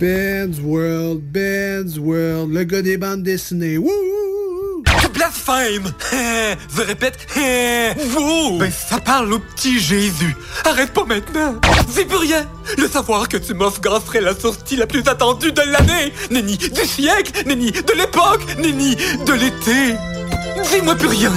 Ben's 0.00 0.60
World, 0.60 1.20
Ben's 1.32 1.98
World, 1.98 2.52
le 2.52 2.64
gars 2.64 2.82
des 2.82 2.96
bandes 2.96 3.22
dessinées. 3.22 3.78
Wouh! 3.78 4.28
Blasphème. 5.14 5.92
Je 6.76 6.82
répète, 6.82 7.18
vous 8.10 8.58
Ben 8.58 8.70
ça 8.70 8.98
parle 9.00 9.32
au 9.32 9.38
petit 9.38 9.80
Jésus. 9.80 10.36
Arrête 10.64 10.92
pas 10.92 11.04
maintenant. 11.04 11.56
C'est 11.90 12.04
plus 12.04 12.18
rien. 12.18 12.46
Le 12.76 12.86
savoir 12.86 13.28
que 13.28 13.36
tu 13.36 13.54
m'offres 13.54 13.80
serait 14.06 14.20
la 14.20 14.34
sortie 14.34 14.76
la 14.76 14.86
plus 14.86 15.02
attendue 15.06 15.52
de 15.52 15.62
l'année. 15.62 16.12
Nenni 16.30 16.56
du 16.56 16.84
siècle 16.84 17.32
Nenni 17.46 17.72
de 17.72 17.92
l'époque 17.94 18.58
Nenni 18.58 18.94
de 18.94 19.32
l'été. 19.32 19.96
Dis-moi 20.70 20.94
plus 20.94 21.08
rien. 21.08 21.32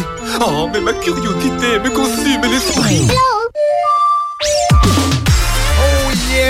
Oh, 0.46 0.68
mais 0.72 0.82
ma 0.82 0.94
curiosité 0.94 1.80
me 1.84 1.90
consume 1.90 2.42
l'esprit 2.44 3.08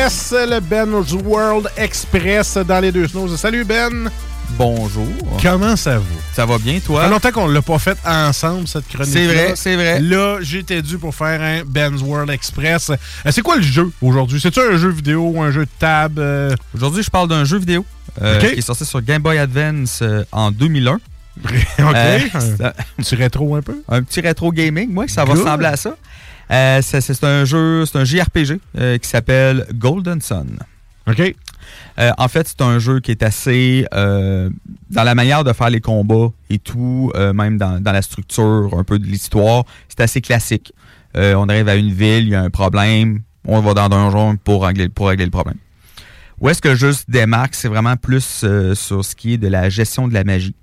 Le 0.02 0.60
Ben's 0.60 1.14
World 1.14 1.70
Express 1.78 2.58
dans 2.58 2.80
les 2.80 2.92
deux 2.92 3.08
snows. 3.08 3.38
Salut 3.38 3.64
Ben! 3.64 4.10
Bonjour. 4.58 5.06
Comment 5.40 5.76
ça 5.76 6.00
va? 6.00 6.06
Ça 6.34 6.44
va 6.44 6.58
bien, 6.58 6.80
toi? 6.80 7.02
Ça 7.02 7.06
fait 7.06 7.14
longtemps 7.14 7.32
qu'on 7.32 7.48
l'a 7.48 7.62
pas 7.62 7.78
fait 7.78 7.96
ensemble, 8.04 8.68
cette 8.68 8.88
chronique 8.88 9.14
C'est 9.14 9.28
vrai, 9.28 9.52
c'est 9.54 9.76
vrai. 9.76 10.00
Là, 10.00 10.40
j'étais 10.42 10.82
dû 10.82 10.98
pour 10.98 11.14
faire 11.14 11.40
un 11.40 11.64
Ben's 11.64 12.02
World 12.02 12.32
Express. 12.32 12.90
Euh, 12.90 12.96
c'est 13.30 13.44
quoi 13.44 13.58
le 13.58 13.62
jeu 13.62 13.92
aujourd'hui? 14.02 14.42
C'est-tu 14.42 14.60
un 14.60 14.76
jeu 14.76 14.90
vidéo 14.90 15.34
ou 15.36 15.42
un 15.44 15.52
jeu 15.52 15.66
de 15.66 15.72
table? 15.78 16.16
euh? 16.18 16.56
Aujourd'hui, 16.74 17.04
je 17.04 17.12
parle 17.12 17.28
d'un 17.28 17.46
jeu 17.46 17.60
vidéo 17.60 17.86
euh, 18.24 18.40
qui 18.40 18.58
est 18.58 18.62
sorti 18.62 18.86
sur 18.86 19.04
Game 19.04 19.22
Boy 19.22 19.38
Advance 19.38 20.00
euh, 20.02 20.24
en 20.32 20.50
2001. 20.50 20.94
OK. 21.44 21.52
Euh, 21.80 22.20
un 22.64 22.72
petit 22.98 23.16
rétro 23.16 23.56
un 23.56 23.62
peu? 23.62 23.82
Un 23.88 24.02
petit 24.02 24.22
rétro 24.22 24.52
gaming, 24.52 24.92
moi, 24.92 25.08
ça 25.08 25.26
va 25.26 25.34
ressembler 25.34 25.68
à 25.68 25.78
ça. 25.78 25.96
Euh, 26.52 26.82
c'est 26.82 27.24
un 27.24 27.46
jeu, 27.46 27.86
c'est 27.86 27.98
un 27.98 28.04
JRPG 28.04 28.60
euh, 28.78 28.98
qui 28.98 29.08
s'appelle 29.08 29.66
Golden 29.74 30.20
Sun. 30.22 30.60
OK. 31.08 31.34
Euh, 32.00 32.12
en 32.18 32.28
fait, 32.28 32.48
c'est 32.48 32.62
un 32.62 32.80
jeu 32.80 33.00
qui 33.00 33.12
est 33.12 33.24
assez 33.24 33.86
euh, 33.94 34.50
dans 34.90 35.04
la 35.04 35.16
manière 35.16 35.44
de 35.44 35.54
faire 35.54 35.70
les 35.70 35.82
combats 35.82 36.30
et 36.50 36.60
tout, 36.60 37.12
euh, 37.16 37.34
même 37.34 37.58
dans, 37.58 37.82
dans 37.82 37.92
la 37.92 38.02
structure, 38.02 38.72
un 38.78 38.84
peu 38.84 39.00
de 39.00 39.06
l'histoire, 39.06 39.64
c'est 39.88 40.02
assez 40.02 40.22
classique. 40.22 40.74
On 41.14 41.50
arrive 41.50 41.68
à 41.68 41.76
une 41.76 41.92
ville, 41.92 42.24
il 42.24 42.30
y 42.30 42.36
a 42.36 42.42
un 42.42 42.50
problème, 42.50 43.22
on 43.46 43.60
va 43.60 43.74
dans 43.74 43.84
un 43.84 43.90
donjon 43.90 44.38
pour 44.38 44.66
régler, 44.66 44.88
pour 44.88 45.10
régler 45.10 45.26
le 45.26 45.32
problème. 45.32 45.58
Où 46.40 46.48
est-ce 46.48 46.62
que 46.62 46.70
le 46.70 46.76
jeu 46.76 46.94
se 46.94 47.04
démarque, 47.10 47.54
c'est 47.54 47.68
vraiment 47.68 47.98
plus 47.98 48.46
sur 48.74 49.04
ce 49.04 49.16
qui 49.16 49.34
est 49.34 49.38
de 49.38 49.50
la 49.50 49.70
gestion 49.70 50.08
de 50.08 50.14
la 50.14 50.24
magie. 50.24 50.56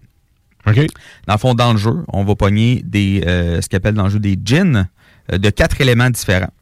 OK. 0.66 0.86
Dans 1.26 1.34
le 1.34 1.38
fond, 1.38 1.54
dans 1.54 1.72
le 1.74 1.78
jeu, 1.78 2.02
on 2.08 2.24
va 2.24 2.34
pogner 2.34 2.82
des, 2.82 3.20
ce 3.24 3.68
qu'on 3.68 3.76
appelle 3.76 3.94
dans 3.94 4.04
le 4.04 4.10
jeu 4.10 4.20
des 4.20 4.38
djinns 4.42 4.88
de 5.30 5.50
quatre 5.50 5.80
éléments 5.80 6.10
différents. 6.10 6.52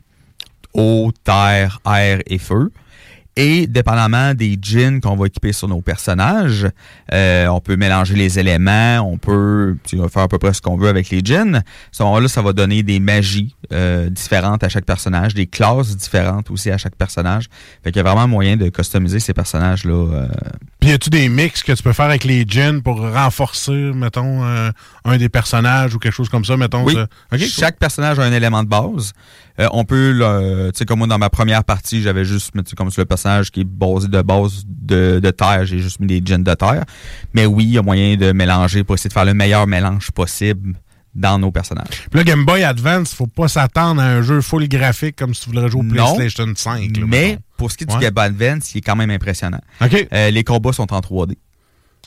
Eau, 0.74 1.12
terre, 1.24 1.81
air 1.87 2.20
et 2.26 2.38
feu. 2.38 2.70
Et 3.38 3.66
dépendamment 3.66 4.33
des 4.33 4.59
djinns 4.61 5.01
qu'on 5.03 5.14
va 5.14 5.27
équiper 5.27 5.53
sur 5.53 5.68
nos 5.68 5.83
personnages, 5.83 6.66
euh, 7.12 7.46
on 7.49 7.61
peut 7.61 7.77
mélanger 7.77 8.14
les 8.14 8.38
éléments, 8.38 9.01
on 9.01 9.18
peut 9.18 9.77
faire 10.11 10.22
à 10.22 10.29
peu 10.29 10.38
près 10.38 10.55
ce 10.55 10.62
qu'on 10.62 10.77
veut 10.79 10.88
avec 10.88 11.11
les 11.11 11.20
djinns. 11.22 11.57
À 11.57 11.62
ce 11.92 12.03
moment-là, 12.03 12.29
ça 12.29 12.40
va 12.40 12.55
donner 12.55 12.83
des 12.83 12.99
magies 12.99 13.55
euh, 13.75 14.09
différentes 14.09 14.64
à 14.64 14.70
chaque 14.70 14.87
personnage, 14.87 15.35
des 15.35 15.46
classes 15.46 15.94
différentes 15.96 16.51
aussi 16.51 16.70
à 16.70 16.79
chaque 16.79 16.96
personnage. 16.96 17.46
Fait 17.85 17.92
qu'il 17.92 17.99
y 18.03 18.07
a 18.07 18.11
vraiment 18.11 18.27
moyen 18.27 18.57
de 18.57 18.70
customiser 18.70 19.20
ces 19.20 19.35
personnages-là. 19.35 19.92
euh, 19.92 20.29
Puis 20.81 20.88
y 20.90 20.92
a-tu 20.94 21.11
des 21.11 21.29
mix 21.29 21.62
que 21.62 21.72
tu 21.72 21.83
peux 21.83 21.92
faire 21.92 22.07
avec 22.07 22.25
les 22.25 22.44
djinns 22.49 22.81
pour 22.81 23.01
renforcer, 23.01 23.72
mettons, 23.94 24.44
euh, 24.44 24.70
un 25.05 25.18
des 25.18 25.29
personnages 25.29 25.94
ou 25.94 25.99
quelque 25.99 26.14
chose 26.14 26.31
comme 26.31 26.44
ça, 26.46 26.57
mettons? 26.57 26.85
Oui. 26.85 26.94
ça? 26.94 27.03
OK, 27.03 27.09
cool. 27.38 27.40
Chaque 27.40 27.79
personnage 27.79 28.18
a 28.18 28.22
un 28.22 28.33
élément 28.33 28.62
de 28.62 28.68
base. 28.68 29.12
Euh, 29.59 29.69
on 29.73 29.85
peut, 29.85 30.12
le- 30.12 30.71
tu 30.73 30.79
sais, 30.79 30.85
comme 30.85 30.99
moi 30.99 31.07
dans 31.09 31.19
ma 31.19 31.31
première 31.31 31.64
partie, 31.64 32.03
j'avais 32.03 32.25
juste 32.25 32.55
mis 32.55 32.62
tu 32.62 32.71
sais, 32.71 32.77
comme 32.77 32.90
sur 32.90 33.01
le 33.03 33.07
personnage 33.07 33.51
qui 33.51 33.61
est 33.62 33.64
basé 33.64 34.09
de 34.09 34.21
base 34.23 34.64
de, 34.66 35.21
de 35.23 35.31
terre, 35.31 35.64
j'ai 35.64 35.79
juste 35.79 36.01
mis 36.01 36.07
des 36.07 36.23
gens 36.25 36.38
de 36.38 36.55
terre. 36.55 36.85
Mais 37.35 37.47
oui, 37.47 37.64
il 37.64 37.71
y 37.71 37.79
a 37.79 37.83
moyen 37.83 38.16
de 38.16 38.33
mélanger 38.33 38.85
pour 38.85 38.95
essayer 38.95 39.09
de 39.09 39.14
faire 39.14 39.25
le 39.25 39.35
meilleur 39.35 39.66
mélange 39.66 40.11
possible 40.11 40.75
dans 41.14 41.38
nos 41.38 41.51
personnages. 41.51 42.07
Puis 42.11 42.19
là, 42.19 42.25
Game 42.25 42.45
Boy 42.45 42.62
Advance, 42.62 43.14
faut 43.14 43.27
pas 43.27 43.49
s'attendre 43.49 44.03
à 44.03 44.05
un 44.05 44.21
jeu 44.23 44.42
full 44.42 44.69
graphique 44.69 45.16
comme 45.16 45.33
si 45.35 45.40
tu 45.42 45.49
voudrais 45.51 45.71
jouer 45.71 45.81
au 45.81 45.85
Non. 45.85 46.14
PlayStation 46.14 46.53
5. 46.55 46.95
là, 46.99 47.05
Mais 47.09 47.38
pour 47.57 47.73
ce 47.73 47.79
qui 47.79 47.85
est 47.85 47.87
du. 47.87 47.97
Game 47.99 48.12
Boy 48.12 48.25
Advance, 48.27 48.75
il 48.75 48.79
est 48.79 48.83
quand 48.83 48.97
même 48.97 49.11
impressionnant. 49.11 49.61
OK. 49.81 50.09
Euh, 50.12 50.31
les 50.31 50.45
combats 50.45 50.75
sont 50.75 50.92
en 50.92 51.01
3D. 51.01 51.37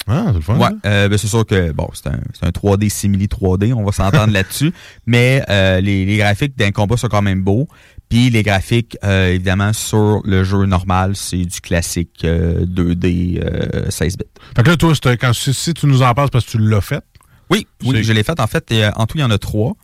Ah, 0.09 0.25
c'est 0.27 0.33
le 0.33 0.41
fun. 0.41 0.57
Ouais, 0.57 0.67
ça. 0.83 0.89
euh, 0.89 1.09
ben, 1.09 1.17
c'est 1.17 1.27
sûr 1.27 1.45
que 1.45 1.71
bon, 1.71 1.87
c'est 1.93 2.07
un, 2.07 2.19
c'est 2.33 2.45
un 2.45 2.49
3D 2.49 2.89
simili 2.89 3.27
3D, 3.27 3.73
on 3.73 3.83
va 3.83 3.91
s'entendre 3.91 4.33
là-dessus. 4.33 4.73
Mais 5.05 5.43
euh, 5.49 5.79
les, 5.81 6.05
les 6.05 6.17
graphiques 6.17 6.57
d'un 6.57 6.71
combat 6.71 6.97
sont 6.97 7.07
quand 7.07 7.21
même 7.21 7.41
beaux. 7.43 7.67
Puis 8.09 8.31
les 8.31 8.41
graphiques, 8.41 8.97
euh, 9.03 9.29
évidemment, 9.29 9.71
sur 9.71 10.21
le 10.25 10.43
jeu 10.43 10.65
normal, 10.65 11.15
c'est 11.15 11.45
du 11.45 11.61
classique 11.61 12.21
euh, 12.25 12.65
2D 12.65 13.39
euh, 13.43 13.89
16 13.89 14.17
bits. 14.17 14.25
Fait 14.55 14.63
que 14.63 14.69
là, 14.69 14.77
toi, 14.77 14.93
quand, 15.17 15.33
si, 15.33 15.73
tu 15.75 15.85
nous 15.85 16.01
en 16.01 16.13
parles, 16.15 16.31
parce 16.31 16.45
que 16.45 16.51
tu 16.51 16.57
l'as 16.57 16.81
fait. 16.81 17.03
Oui, 17.51 17.67
oui, 17.83 18.03
je 18.03 18.13
l'ai 18.13 18.23
fait. 18.23 18.39
En 18.39 18.47
fait, 18.47 18.73
en 18.95 19.05
tout, 19.05 19.17
il 19.17 19.21
y 19.21 19.23
en 19.23 19.31
a 19.31 19.37
trois. 19.37 19.75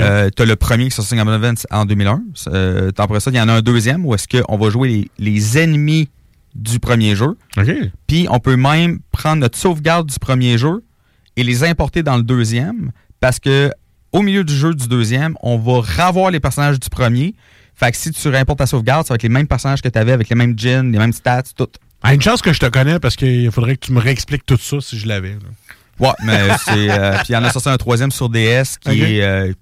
Euh, 0.00 0.28
t'as 0.34 0.44
le 0.44 0.56
premier 0.56 0.88
qui 0.88 1.00
est 1.00 1.66
en 1.70 1.84
2001. 1.84 2.22
Euh, 2.48 2.90
t'as 2.90 3.04
après 3.04 3.20
ça, 3.20 3.30
il 3.30 3.36
y 3.36 3.40
en 3.40 3.48
a 3.48 3.52
un 3.54 3.62
deuxième 3.62 4.04
où 4.04 4.14
est-ce 4.14 4.26
qu'on 4.28 4.56
va 4.56 4.70
jouer 4.70 4.88
les, 4.88 5.10
les 5.18 5.58
ennemis 5.58 6.08
du 6.54 6.78
premier 6.80 7.16
jeu. 7.16 7.36
Puis 8.06 8.26
on 8.30 8.38
peut 8.38 8.56
même 8.56 9.00
prendre 9.10 9.40
notre 9.40 9.58
sauvegarde 9.58 10.08
du 10.08 10.18
premier 10.18 10.58
jeu 10.58 10.84
et 11.36 11.42
les 11.42 11.64
importer 11.64 12.02
dans 12.02 12.16
le 12.16 12.22
deuxième 12.22 12.92
parce 13.20 13.38
que 13.40 13.70
au 14.12 14.22
milieu 14.22 14.44
du 14.44 14.54
jeu 14.54 14.74
du 14.74 14.86
deuxième, 14.86 15.34
on 15.42 15.58
va 15.58 15.80
revoir 15.80 16.30
les 16.30 16.38
personnages 16.38 16.78
du 16.78 16.88
premier. 16.88 17.34
Fait 17.74 17.90
que 17.90 17.96
si 17.96 18.12
tu 18.12 18.28
réimportes 18.28 18.60
ta 18.60 18.66
sauvegarde, 18.66 19.04
ça 19.06 19.14
va 19.14 19.16
être 19.16 19.24
les 19.24 19.28
mêmes 19.28 19.48
personnages 19.48 19.82
que 19.82 19.88
tu 19.88 19.98
avais 19.98 20.12
avec 20.12 20.28
les 20.28 20.36
mêmes 20.36 20.56
gens, 20.56 20.84
les 20.84 20.98
mêmes 20.98 21.12
stats, 21.12 21.42
tout. 21.56 21.68
Ah, 22.02 22.14
une 22.14 22.22
chance 22.22 22.40
que 22.40 22.52
je 22.52 22.60
te 22.60 22.66
connais 22.66 23.00
parce 23.00 23.16
qu'il 23.16 23.50
faudrait 23.50 23.76
que 23.76 23.86
tu 23.86 23.92
me 23.92 23.98
réexpliques 23.98 24.46
tout 24.46 24.58
ça 24.58 24.80
si 24.80 24.98
je 24.98 25.08
l'avais. 25.08 25.36
Ouais, 25.98 26.10
mais 26.24 26.50
c'est. 26.64 26.90
euh, 26.90 27.16
puis 27.18 27.30
il 27.30 27.32
y 27.32 27.36
en 27.36 27.42
a 27.42 27.50
sorti 27.50 27.68
un 27.68 27.76
troisième 27.76 28.12
sur 28.12 28.28
DS 28.28 28.78
qui 28.78 29.02
est 29.02 29.22
euh, 29.22 29.52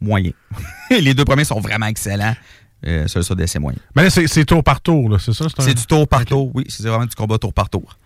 moyen. 0.00 0.32
les 0.90 1.14
deux 1.14 1.24
premiers 1.24 1.44
sont 1.44 1.60
vraiment 1.60 1.86
excellents. 1.86 2.34
Euh, 2.86 3.06
celui 3.08 3.24
sur 3.24 3.34
DS 3.36 3.56
est 3.56 3.58
moyen. 3.58 3.78
Mais 3.96 4.02
là, 4.04 4.10
c'est 4.10 4.26
c'est 4.26 4.44
tour 4.44 4.62
par 4.62 4.80
tour, 4.80 5.18
c'est 5.20 5.32
ça? 5.32 5.44
un- 5.46 5.62
C'est 5.62 5.74
du 5.74 5.86
tour 5.86 6.06
par 6.06 6.24
tour, 6.24 6.50
oui. 6.54 6.64
C'est 6.68 6.82
vraiment 6.86 7.06
du 7.06 7.14
combat 7.14 7.38
tour 7.38 7.52
par 7.52 7.70
tour. 7.70 7.98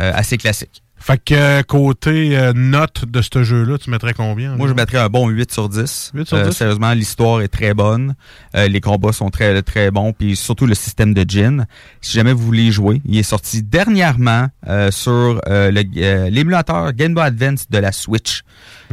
Euh, 0.00 0.10
assez 0.14 0.38
classique. 0.38 0.82
Fait 0.96 1.22
que 1.22 1.34
euh, 1.34 1.62
côté 1.62 2.36
euh, 2.38 2.52
note 2.54 3.04
de 3.04 3.20
ce 3.20 3.42
jeu-là, 3.42 3.76
tu 3.76 3.90
mettrais 3.90 4.14
combien? 4.14 4.56
Moi, 4.56 4.68
je 4.68 4.72
mettrais 4.72 4.96
un 4.98 5.08
bon 5.10 5.28
8 5.28 5.52
sur 5.52 5.68
10. 5.68 6.12
8 6.14 6.26
sur 6.28 6.36
Euh, 6.38 6.48
10? 6.48 6.56
sérieusement, 6.56 6.92
l'histoire 6.94 7.42
est 7.42 7.48
très 7.48 7.74
bonne. 7.74 8.14
Euh, 8.56 8.68
les 8.68 8.80
combats 8.80 9.12
sont 9.12 9.28
très, 9.28 9.60
très 9.62 9.90
bons. 9.90 10.14
Puis 10.14 10.34
surtout 10.34 10.64
le 10.66 10.74
système 10.74 11.12
de 11.12 11.22
gin. 11.28 11.66
Si 12.00 12.12
jamais 12.16 12.32
vous 12.32 12.42
voulez 12.44 12.72
jouer, 12.72 13.02
il 13.04 13.18
est 13.18 13.22
sorti 13.22 13.62
dernièrement 13.62 14.46
euh, 14.66 14.90
sur 14.90 15.12
euh, 15.12 15.70
euh, 15.96 16.30
l'émulateur 16.30 16.92
Game 16.94 17.12
Boy 17.12 17.24
Advance 17.26 17.68
de 17.68 17.78
la 17.78 17.92
Switch. 17.92 18.42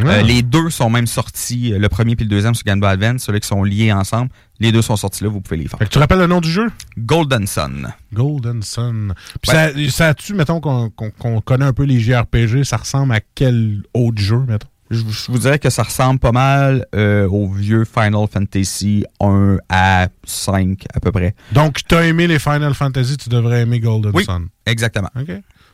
Ah. 0.06 0.16
Euh, 0.16 0.22
les 0.22 0.42
deux 0.42 0.70
sont 0.70 0.90
même 0.90 1.08
sortis, 1.08 1.74
euh, 1.74 1.80
le 1.80 1.90
premier 1.90 2.16
puis 2.16 2.26
le 2.26 2.30
deuxième 2.30 2.56
sur 2.56 2.64
Game 2.64 2.80
Boy 2.80 2.90
Advance, 2.92 3.24
ceux 3.24 3.38
qui 3.40 3.48
sont 3.48 3.64
liés 3.64 3.92
ensemble. 3.92 4.30
Les 4.60 4.72
deux 4.72 4.82
sont 4.82 4.96
sortis 4.96 5.24
là, 5.24 5.30
vous 5.30 5.42
pouvez 5.42 5.58
les 5.58 5.68
faire. 5.68 5.80
Fait 5.80 5.86
que 5.86 5.90
tu 5.90 5.98
rappelles 6.00 6.20
le 6.20 6.28
nom 6.28 6.40
du 6.42 6.50
jeu? 6.52 6.68
Golden 6.98 7.48
Sun. 7.48 7.94
Golden 8.14 8.62
Sun. 8.62 9.14
Puis 9.42 9.52
Ouais. 9.56 9.90
ça, 9.90 10.08
ça 10.08 10.14
tu 10.14 10.34
mettons, 10.34 10.60
qu'on 10.62 11.42
connaît 11.42 11.66
un 11.66 11.74
peu 11.74 11.84
les 11.84 12.00
JRPG, 12.00 12.64
ça 12.64 12.78
ressemble 12.78 13.14
à 13.14 13.20
quel 13.36 13.82
autre 13.94 14.22
jeu, 14.22 14.40
mettons? 14.48 14.68
Je, 14.92 14.98
je 15.10 15.32
vous 15.32 15.40
dirais 15.40 15.58
que 15.58 15.70
ça 15.70 15.84
ressemble 15.84 16.20
pas 16.20 16.34
mal 16.34 16.86
euh, 16.96 17.26
au 17.30 17.50
vieux 17.50 17.86
Final 17.86 18.26
Fantasy 18.30 19.06
1 19.22 19.58
à 19.70 20.10
5 20.26 20.84
à 20.94 21.00
peu 21.00 21.14
près. 21.14 21.34
Donc, 21.54 21.80
t'as 21.88 22.02
aimé 22.04 22.28
les 22.28 22.40
Final 22.40 22.74
Fantasy, 22.74 23.16
tu 23.16 23.30
devrais 23.30 23.62
aimer 23.62 23.80
Golden 23.80 24.12
Oui, 24.14 24.26
Sun. 24.26 24.48
exactement. 24.66 25.10
OK. 25.18 25.30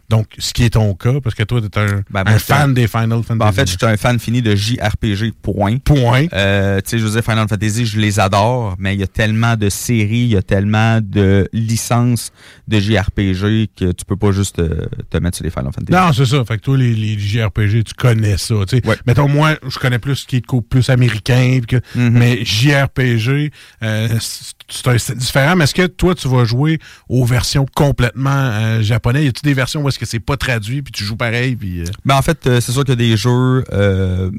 Donc, 0.10 0.28
ce 0.40 0.54
qui 0.54 0.64
est 0.64 0.70
ton 0.72 0.94
cas, 0.94 1.20
parce 1.22 1.36
que 1.36 1.44
toi, 1.44 1.60
tu 1.60 1.68
es 1.68 1.78
un, 1.82 2.02
Ben, 2.10 2.24
un 2.26 2.40
fan 2.40 2.74
des 2.74 2.88
Final 2.88 3.24
Fantasy. 3.24 3.38
Ben, 3.40 3.46
en 3.48 3.52
fait, 3.52 3.70
je 3.70 3.76
suis 3.78 3.86
un 3.86 3.98
fan 3.98 4.18
fini 4.20 4.42
de 4.42 4.56
JRPG, 4.56 5.34
point. 5.42 5.78
Point. 5.80 6.28
Euh, 6.34 6.80
tu 6.82 6.92
sais, 6.92 7.00
je 7.00 7.04
veux 7.06 7.12
dire, 7.12 7.24
Final 7.24 7.48
Fantasy, 7.50 7.86
je 7.86 8.00
les 8.00 8.20
adore, 8.20 8.76
mais 8.80 8.94
il 8.96 9.00
y 9.00 9.04
a 9.04 9.08
tellement 9.08 9.56
de 9.58 9.68
séries, 9.70 10.20
il 10.20 10.28
y 10.30 10.38
a 10.38 10.42
tellement 10.42 11.00
de 11.02 11.50
licences 11.52 12.32
de 12.70 12.80
JRPG 12.80 13.68
que 13.76 13.92
tu 13.92 14.06
peux 14.06 14.16
pas 14.16 14.32
juste 14.32 14.60
euh, 14.60 14.86
te 15.10 15.18
mettre 15.18 15.38
sur 15.38 15.44
les 15.44 15.52
Final 15.52 15.72
Fantasy. 15.74 15.92
Non, 15.92 16.14
c'est 16.14 16.26
ça. 16.26 16.44
Fait 16.46 16.58
que 16.58 16.62
toi, 16.64 16.78
les, 16.78 16.94
les 16.94 17.20
JRPG, 17.20 17.84
tu 17.84 17.94
connais 17.94 18.38
ça. 18.38 18.56
tu 18.68 18.78
sais. 18.78 18.82
Mettons, 19.06 19.28
moi, 19.28 19.56
je 19.68 19.78
connais 19.78 20.00
plus 20.00 20.16
ce 20.16 20.26
qui 20.28 20.38
est 20.38 20.46
plus 20.70 20.90
américain. 20.90 21.60
Mm-hmm. 21.68 22.10
Mais 22.12 22.46
JRPG, 22.46 23.52
euh, 23.84 24.08
c'est- 24.20 25.16
différent. 25.16 25.56
Mais 25.56 25.64
est-ce 25.66 25.76
que 25.76 25.88
toi, 25.88 26.16
tu 26.16 26.28
vas 26.28 26.46
jouer 26.46 26.80
aux 27.10 27.26
versions 27.26 27.66
complètement 27.76 28.30
euh, 28.32 28.82
japonais? 28.82 29.26
Y 29.26 29.28
a-tu 29.28 29.42
des 29.44 29.54
versions 29.54 29.84
où 29.84 29.88
est-ce 29.98 30.00
que 30.00 30.06
c'est 30.06 30.20
pas 30.20 30.38
traduit, 30.38 30.84
puis 30.84 30.92
tu 30.92 31.04
joues 31.04 31.16
pareil? 31.16 31.56
Puis, 31.56 31.82
euh, 31.82 31.86
Ben, 32.06 32.16
en 32.16 32.22
fait, 32.22 32.46
euh, 32.46 32.62
c'est 32.62 32.72
sûr 32.72 32.84
qu'il 32.84 32.92
y 32.92 32.94
a 32.94 33.10
des 33.10 33.18
jeux 33.18 33.64
euh, 33.74 34.30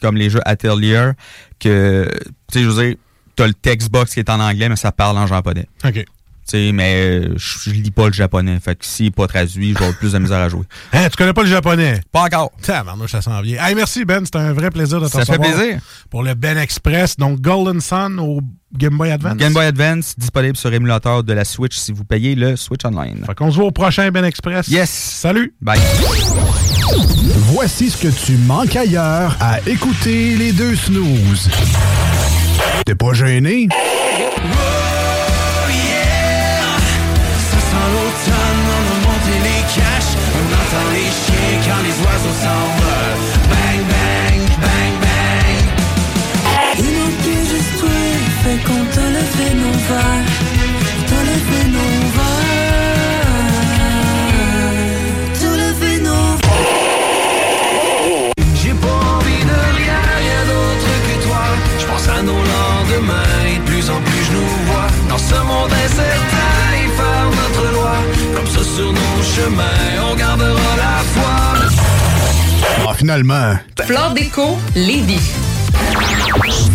comme 0.00 0.16
les 0.16 0.30
jeux 0.30 0.40
Atelier 0.44 1.10
que, 1.58 2.08
tu 2.52 2.58
sais, 2.58 2.62
je 2.62 2.68
veux 2.68 2.84
dire, 2.84 2.96
t'as 3.34 3.48
le 3.48 3.54
text 3.54 3.90
box 3.90 4.14
qui 4.14 4.20
est 4.20 4.30
en 4.30 4.38
anglais, 4.38 4.68
mais 4.68 4.76
ça 4.76 4.92
parle 4.92 5.18
en 5.18 5.26
japonais. 5.26 5.66
OK. 5.84 6.04
Tu 6.48 6.56
sais, 6.56 6.72
mais 6.72 6.94
euh, 6.96 7.34
je 7.36 7.70
lis 7.70 7.90
pas 7.90 8.06
le 8.06 8.12
japonais. 8.14 8.58
Fait 8.58 8.74
que 8.74 8.84
s'il 8.86 9.06
n'est 9.06 9.10
pas 9.10 9.26
traduit, 9.26 9.74
je 9.74 9.78
vais 9.78 9.84
avoir 9.84 9.98
plus 9.98 10.12
de 10.12 10.18
misère 10.18 10.38
à 10.38 10.48
jouer. 10.48 10.64
Hein, 10.94 11.08
tu 11.10 11.16
connais 11.16 11.34
pas 11.34 11.42
le 11.42 11.48
japonais? 11.48 12.00
Pas 12.10 12.22
encore. 12.22 12.52
Tabarnouche, 12.62 13.10
ça 13.10 13.20
s'en 13.20 13.40
vient. 13.42 13.62
Hey, 13.62 13.74
merci, 13.74 14.06
Ben. 14.06 14.24
C'était 14.24 14.38
un 14.38 14.54
vrai 14.54 14.70
plaisir 14.70 14.98
de 15.00 15.06
te 15.06 15.12
Ça 15.12 15.24
fait 15.26 15.32
recevoir 15.36 15.56
plaisir. 15.58 15.80
Pour 16.08 16.22
le 16.22 16.32
Ben 16.34 16.56
Express. 16.56 17.16
Donc, 17.18 17.40
Golden 17.42 17.80
Sun 17.82 18.18
au 18.18 18.40
Game 18.72 18.96
Boy 18.96 19.10
Advance. 19.10 19.36
Game 19.36 19.52
Boy 19.52 19.66
Advance 19.66 20.14
disponible 20.16 20.56
sur 20.56 20.72
émulateur 20.72 21.22
de 21.22 21.32
la 21.34 21.44
Switch 21.44 21.76
si 21.76 21.92
vous 21.92 22.04
payez 22.04 22.34
le 22.34 22.56
Switch 22.56 22.84
Online. 22.84 23.22
Fait 23.26 23.34
qu'on 23.34 23.50
se 23.50 23.56
voit 23.56 23.66
au 23.66 23.70
prochain 23.70 24.10
Ben 24.10 24.24
Express. 24.24 24.68
Yes. 24.68 24.88
Salut. 24.90 25.54
Bye. 25.60 25.80
Voici 27.52 27.90
ce 27.90 27.98
que 27.98 28.08
tu 28.08 28.36
manques 28.38 28.76
ailleurs 28.76 29.36
à 29.40 29.60
écouter 29.68 30.36
les 30.36 30.52
deux 30.52 30.74
snooze. 30.74 31.50
T'es 32.86 32.94
pas 32.94 33.12
gêné? 33.12 33.68
Nos 49.88 49.94
t'a 51.06 51.20
levé 55.58 55.92
nos 56.00 56.28
J'ai 58.54 58.74
pas 58.74 59.00
envie 59.16 59.44
de 59.44 59.58
rien, 59.78 60.00
rien 60.22 60.42
d'autre 60.50 60.90
que 61.06 61.14
toi. 61.26 61.42
Je 61.78 61.84
pense 61.86 62.06
à 62.08 62.10
nos 62.22 62.32
lendemains 62.32 63.36
et 63.46 63.56
de 63.58 63.62
plus 63.64 63.86
en 63.90 64.00
plus 64.00 64.24
je 64.24 64.32
nous 64.32 64.48
vois. 64.66 64.88
Dans 65.08 65.18
ce 65.18 65.34
monde 65.34 65.72
incertain 65.72 66.74
et 66.74 66.88
faire 66.98 67.26
notre 67.40 67.64
loi. 67.72 67.94
Comme 68.34 68.46
ça 68.46 68.62
sur 68.62 68.92
nos 68.92 69.22
chemins, 69.22 70.02
on 70.10 70.14
gardera 70.16 70.76
la 70.76 71.02
foi. 71.14 71.36
Ah, 72.88 72.94
finalement. 72.94 73.56
Flore 73.86 74.12
déco, 74.14 74.58
Lady. 74.74 75.20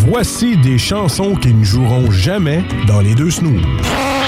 Voici 0.08 0.58
des 0.58 0.78
chansons 0.78 1.36
qui 1.36 1.54
ne 1.54 1.64
joueront 1.64 2.12
jamais 2.12 2.64
dans 2.88 3.00
les 3.00 3.16
deux 3.16 3.32
snooze. 3.32 3.62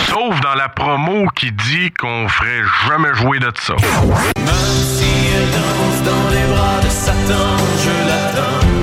Sauf 0.07 0.39
dans 0.41 0.55
la 0.55 0.69
promo 0.69 1.27
qui 1.35 1.51
dit 1.51 1.91
qu'on 1.99 2.27
ferait 2.27 2.63
jamais 2.87 3.13
jouer 3.13 3.39
de 3.39 3.51
ça. 3.59 3.75
Même 3.75 4.45
si 4.45 5.05
elle 5.35 5.51
danse 5.51 6.03
dans 6.05 6.29
les 6.29 6.53
bras 6.53 6.79
de 6.83 6.89
Satan, 6.89 7.57
je 7.83 8.07
l'attends. 8.07 8.74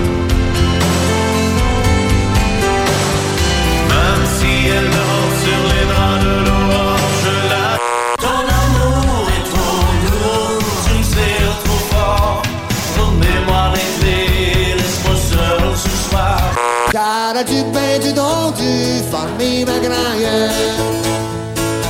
Du 17.45 17.65
pain, 17.73 17.99
du 18.01 18.13
don, 18.13 18.53
du 18.53 19.03
farmi 19.11 19.65
ma 19.65 19.79
graille. 19.81 20.29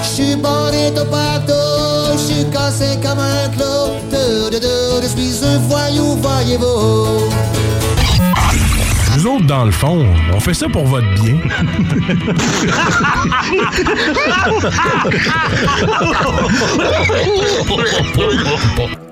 J'suis 0.03 0.35
bonito 0.35 1.05
partout, 1.11 2.17
j'suis 2.17 2.47
cassé 2.51 2.99
comme 3.03 3.19
un 3.19 3.49
clou. 3.51 3.93
De, 4.11 4.49
de, 4.51 4.59
de, 4.59 5.03
je 5.03 5.09
suis 5.09 5.45
un 5.45 5.59
voyou, 5.59 6.17
voyez-vous. 6.23 7.29
Nous 9.15 9.27
autres, 9.27 9.47
dans 9.47 9.65
le 9.67 9.73
fond, 9.73 10.07
on 10.33 10.41
fait 10.41 10.55
ça 10.55 10.69
pour 10.71 10.87
votre 10.87 11.07
bien. 11.21 11.37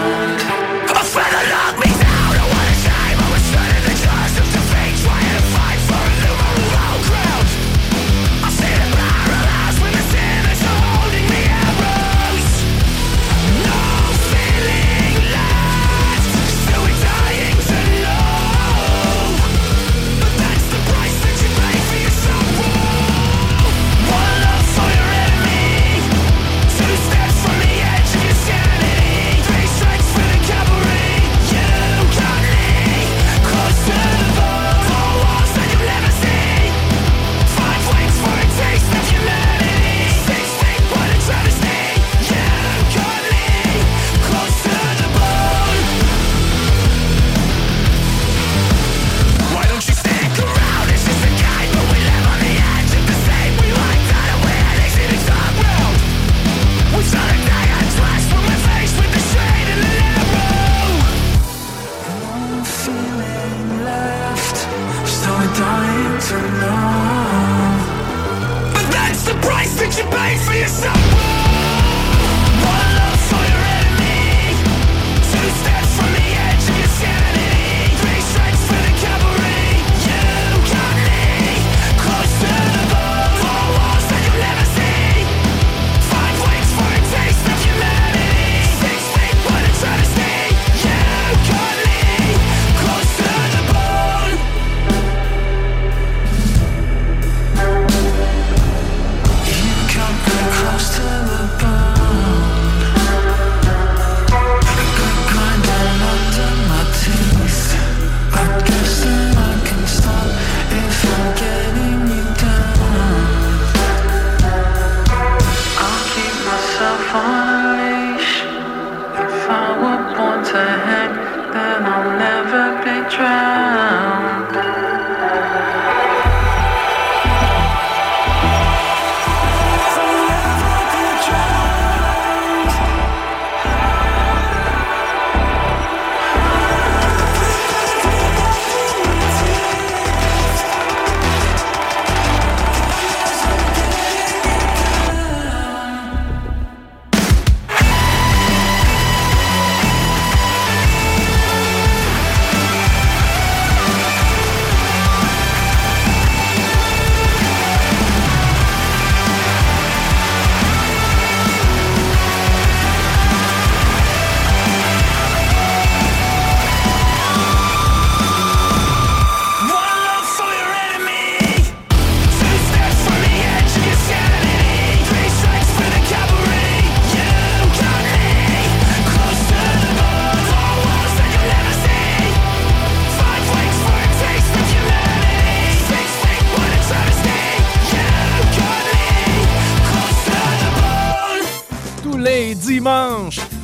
you 70.61 71.10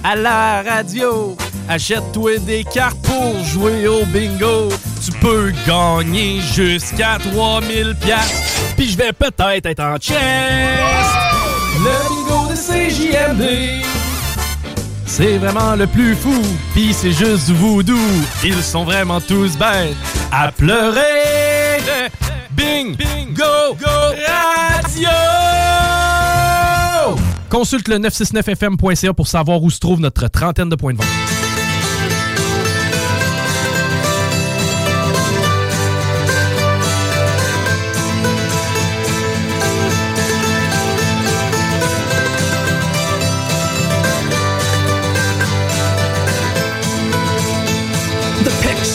à 0.07 0.15
la 0.15 0.63
radio. 0.63 1.35
Achète-toi 1.67 2.39
des 2.39 2.63
cartes 2.63 2.97
pour 3.03 3.43
jouer 3.43 3.87
au 3.87 4.05
bingo. 4.05 4.69
Tu 5.03 5.11
peux 5.19 5.51
gagner 5.67 6.39
jusqu'à 6.53 7.17
3000 7.19 7.95
piastres. 7.99 8.73
Puis 8.77 8.91
je 8.91 8.97
vais 8.97 9.11
peut-être 9.11 9.65
être 9.65 9.83
en 9.83 9.97
chest. 9.97 10.19
Le 11.83 12.09
bingo 12.09 12.47
de 12.49 12.55
CJMD. 12.55 13.83
C'est 15.05 15.37
vraiment 15.37 15.75
le 15.75 15.87
plus 15.87 16.15
fou, 16.15 16.41
pis 16.73 16.93
c'est 16.93 17.11
juste 17.11 17.49
voodoo. 17.49 17.97
Ils 18.43 18.61
sont 18.63 18.85
vraiment 18.85 19.19
tous 19.19 19.57
bêtes 19.57 19.95
à 20.31 20.51
pleurer. 20.51 21.81
Bing, 22.51 22.95
bingo, 22.95 23.75
go, 23.79 24.15
radio! 24.25 26.06
Consulte 27.49 27.87
le 27.87 27.97
969fm.ca 27.99 29.13
pour 29.13 29.27
savoir 29.27 29.63
où 29.63 29.69
se 29.69 29.79
trouve 29.79 29.99
notre 29.99 30.27
trentaine 30.27 30.69
de 30.69 30.75
points 30.75 30.93
de 30.93 30.97
vente. 30.97 31.07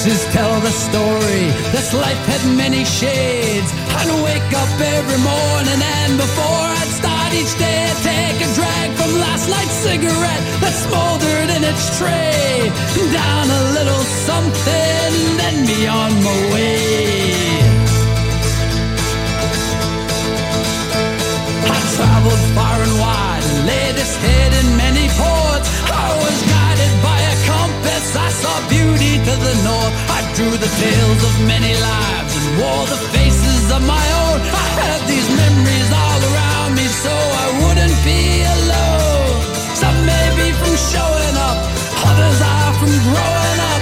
Pictures 0.04 0.32
tell 0.32 0.60
the 0.60 0.70
story. 0.70 1.46
This 1.70 1.94
life 1.94 2.18
had 2.26 2.56
many 2.56 2.84
shades. 2.84 3.72
I'd 3.96 4.24
wake 4.24 4.52
up 4.52 4.80
every 4.80 5.18
morning 5.18 5.80
and 5.80 6.18
before 6.18 6.71
each 7.42 7.58
day, 7.58 7.90
I'd 7.90 7.98
take 8.06 8.38
a 8.38 8.50
drag 8.54 8.88
from 8.94 9.10
last 9.18 9.50
night's 9.50 9.78
cigarette 9.82 10.44
that 10.62 10.74
smoldered 10.86 11.50
in 11.50 11.62
its 11.66 11.84
tray. 11.98 12.70
Down 13.10 13.46
a 13.50 13.62
little 13.74 14.04
something, 14.28 15.10
then 15.40 15.56
be 15.66 15.80
on 15.90 16.10
my 16.22 16.36
way. 16.54 16.86
I 21.66 21.78
traveled 21.98 22.44
far 22.54 22.78
and 22.78 22.94
wide, 23.02 23.44
laid 23.66 23.94
this 23.98 24.14
head 24.22 24.50
in 24.62 24.68
many 24.78 25.06
ports. 25.18 25.68
I 25.90 26.08
was 26.22 26.38
guided 26.46 26.94
by 27.02 27.18
a 27.32 27.34
compass, 27.50 28.06
I 28.14 28.30
saw 28.38 28.54
beauty 28.70 29.18
to 29.18 29.34
the 29.46 29.54
north. 29.66 29.94
I 30.14 30.20
drew 30.38 30.54
the 30.62 30.72
tales 30.78 31.20
of 31.26 31.34
many 31.50 31.74
lives 31.74 32.32
and 32.38 32.46
wore 32.62 32.86
the 32.86 33.00
faces 33.10 33.64
of 33.74 33.82
my 33.82 34.06
own. 34.30 34.38
I 34.46 34.66
had 34.78 35.00
these 35.10 35.28
memories 35.42 35.90
all 35.90 36.22
around 36.30 36.41
so 36.92 37.10
I 37.10 37.46
wouldn't 37.62 37.96
be 38.04 38.44
alone. 38.56 39.40
Some 39.74 39.98
may 40.04 40.26
be 40.36 40.52
from 40.60 40.74
showing 40.76 41.36
up, 41.48 41.58
others 42.08 42.40
are 42.42 42.72
from 42.78 42.92
growing 43.08 43.60
up. 43.72 43.81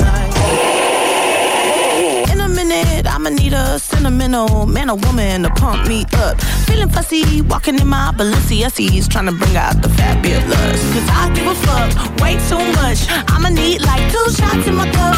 I'ma 3.21 3.29
need 3.29 3.53
a 3.53 3.77
sentimental 3.77 4.65
man 4.65 4.89
or 4.89 4.95
woman 4.95 5.43
to 5.43 5.51
pump 5.51 5.87
me 5.87 6.05
up. 6.15 6.41
Feeling 6.65 6.89
fussy, 6.89 7.43
walking 7.43 7.79
in 7.79 7.87
my 7.87 8.11
Balenciennes, 8.17 9.07
trying 9.07 9.27
to 9.27 9.31
bring 9.31 9.55
out 9.55 9.79
the 9.79 9.89
fabulous. 9.89 10.81
Cause 10.91 11.07
I 11.07 11.31
give 11.35 11.45
a 11.45 11.53
fuck 11.53 12.19
way 12.19 12.33
too 12.49 12.57
much. 12.81 13.05
I'ma 13.29 13.49
need 13.49 13.81
like 13.81 14.11
two 14.11 14.27
shots 14.31 14.65
in 14.65 14.73
my 14.73 14.89
cup. 14.89 15.13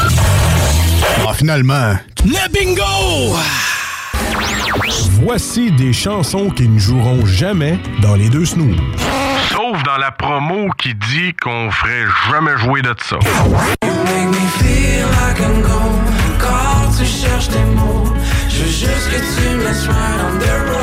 Ah, 1.25 1.33
finalement. 1.33 1.97
Le 2.25 2.49
bingo! 2.51 3.39
Voici 5.23 5.71
des 5.71 5.93
chansons 5.93 6.49
qui 6.49 6.67
ne 6.67 6.79
joueront 6.79 7.25
jamais 7.25 7.79
dans 8.01 8.15
les 8.15 8.27
deux 8.27 8.43
snooze. 8.43 8.75
Sauf 9.49 9.81
dans 9.83 9.97
la 9.97 10.11
promo 10.11 10.67
qui 10.77 10.93
dit 10.93 11.33
qu'on 11.41 11.71
ferait 11.71 12.03
jamais 12.29 12.57
jouer 12.57 12.81
de 12.81 12.93
ça. 13.01 13.15
Make 13.81 14.27
me 14.27 14.45
feel 14.59 15.05
like 15.07 15.39
I'm 15.39 16.02
tu 17.03 17.09
cherches 17.09 17.49
des 17.49 17.65
mots, 17.75 18.05
je 18.49 18.63
veux 18.63 18.69
juste 18.69 19.09
que 19.09 19.19
tu 19.35 19.55
me 19.55 19.63
laisses 19.63 19.87
right 19.87 20.19
on 20.25 20.39
the 20.39 20.71
road. 20.71 20.82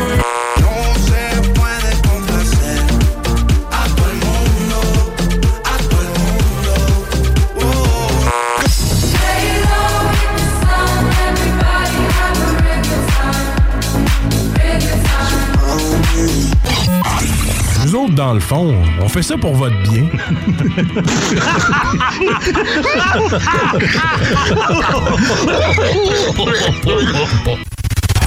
Dans 18.21 18.35
le 18.35 18.41
fond, 18.41 18.75
on 19.01 19.09
fait 19.09 19.23
ça 19.23 19.39
pour 19.39 19.55
votre 19.55 19.81
bien. 19.81 20.05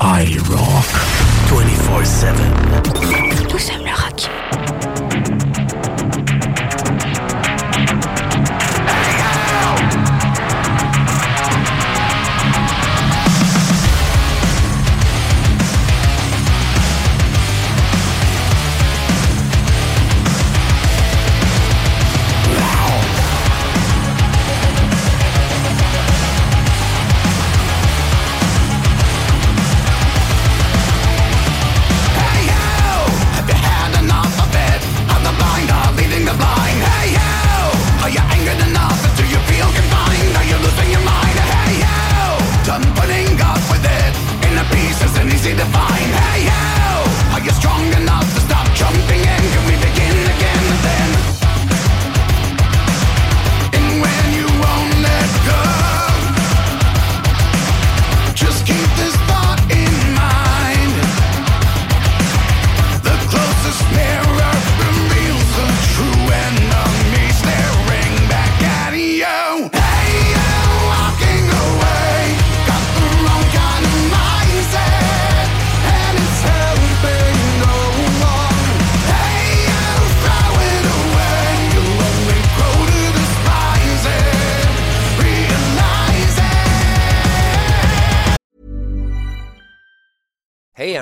I 0.02 0.40
rock 0.50 0.90
24-7. 1.48 2.34
Nous 3.52 3.60
sommes 3.60 3.86
le 3.86 3.92
rock. 3.92 4.73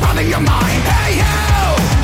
Running 0.00 0.28
your 0.28 0.40
mind. 0.40 0.82
Hey 0.84 1.18
you, 1.22 1.38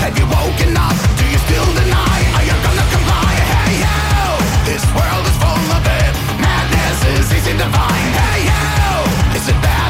have 0.02 0.14
you 0.18 0.26
woken 0.26 0.76
up? 0.76 0.96
Do 1.18 1.24
you 1.26 1.38
still 1.46 1.68
deny? 1.74 2.18
Are 2.36 2.44
you 2.44 2.56
gonna 2.66 2.86
comply? 2.94 3.32
Hey 3.52 3.74
you, 3.84 4.26
this 4.68 4.84
world 4.96 5.24
is 5.30 5.36
full 5.42 5.68
of 5.78 5.84
it. 5.84 6.12
Madness 6.40 6.98
is 7.18 7.26
easy 7.36 7.54
to 7.56 7.68
find. 7.70 8.10
Hey 8.24 8.40
you, 8.50 9.36
is 9.36 9.48
it 9.48 9.58
bad 9.62 9.83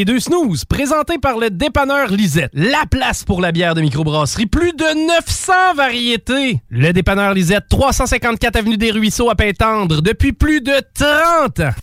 Les 0.00 0.06
deux 0.06 0.18
snooze, 0.18 0.64
présentés 0.64 1.18
par 1.18 1.36
le 1.36 1.50
dépanneur 1.50 2.10
Lisette. 2.10 2.50
La 2.54 2.84
place 2.90 3.22
pour 3.22 3.42
la 3.42 3.52
bière 3.52 3.74
de 3.74 3.82
microbrasserie. 3.82 4.46
Plus 4.46 4.72
de 4.72 5.06
900 5.06 5.74
variétés. 5.76 6.58
Le 6.70 6.92
dépanneur 6.94 7.34
Lisette, 7.34 7.64
354 7.68 8.56
Avenue 8.56 8.78
des 8.78 8.92
Ruisseaux 8.92 9.28
à 9.28 9.34
Pintendre, 9.34 10.00
depuis 10.00 10.32
plus 10.32 10.62
de 10.62 10.72
30 10.94 11.60
ans. 11.60 11.74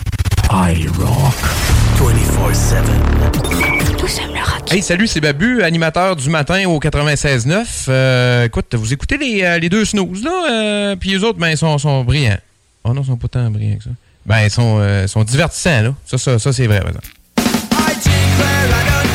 I 0.52 0.88
rock 0.98 1.36
24-7. 2.00 2.78
Nous 4.02 4.08
sommes 4.08 4.34
le 4.34 4.40
rock. 4.40 4.74
Hey, 4.74 4.82
salut, 4.82 5.06
c'est 5.06 5.22
Babu, 5.22 5.62
animateur 5.62 6.16
du 6.16 6.32
matin 6.32 6.68
au 6.68 6.80
96.9. 6.80 7.86
Euh, 7.90 8.46
écoute, 8.46 8.74
vous 8.74 8.94
écoutez 8.94 9.20
les, 9.20 9.44
euh, 9.44 9.60
les 9.60 9.70
deux 9.70 9.86
snooze, 9.86 10.24
là, 10.24 10.32
euh, 10.50 10.96
puis 10.96 11.12
les 11.12 11.24
autres, 11.24 11.38
ben, 11.38 11.50
ils 11.50 11.58
sont, 11.58 11.78
sont 11.78 12.04
brillants. 12.04 12.40
Oh 12.84 12.96
non, 12.96 13.04
ils 13.04 13.06
sont 13.06 13.18
pas 13.18 13.28
tant 13.28 13.52
brillants 13.52 13.78
que 13.78 13.84
ça. 13.84 13.92
Ben, 14.26 14.42
ils 14.42 14.50
sont, 14.50 14.80
euh, 14.80 15.06
sont 15.06 15.24
divertissants, 15.24 15.84
là. 15.84 15.94
Ça, 16.04 16.18
ça, 16.18 16.40
ça 16.40 16.52
c'est 16.52 16.66
vrai, 16.66 16.80
par 16.80 16.88
exemple. 16.88 17.08
where 18.40 18.74
I 18.74 18.84
don't 18.90 19.07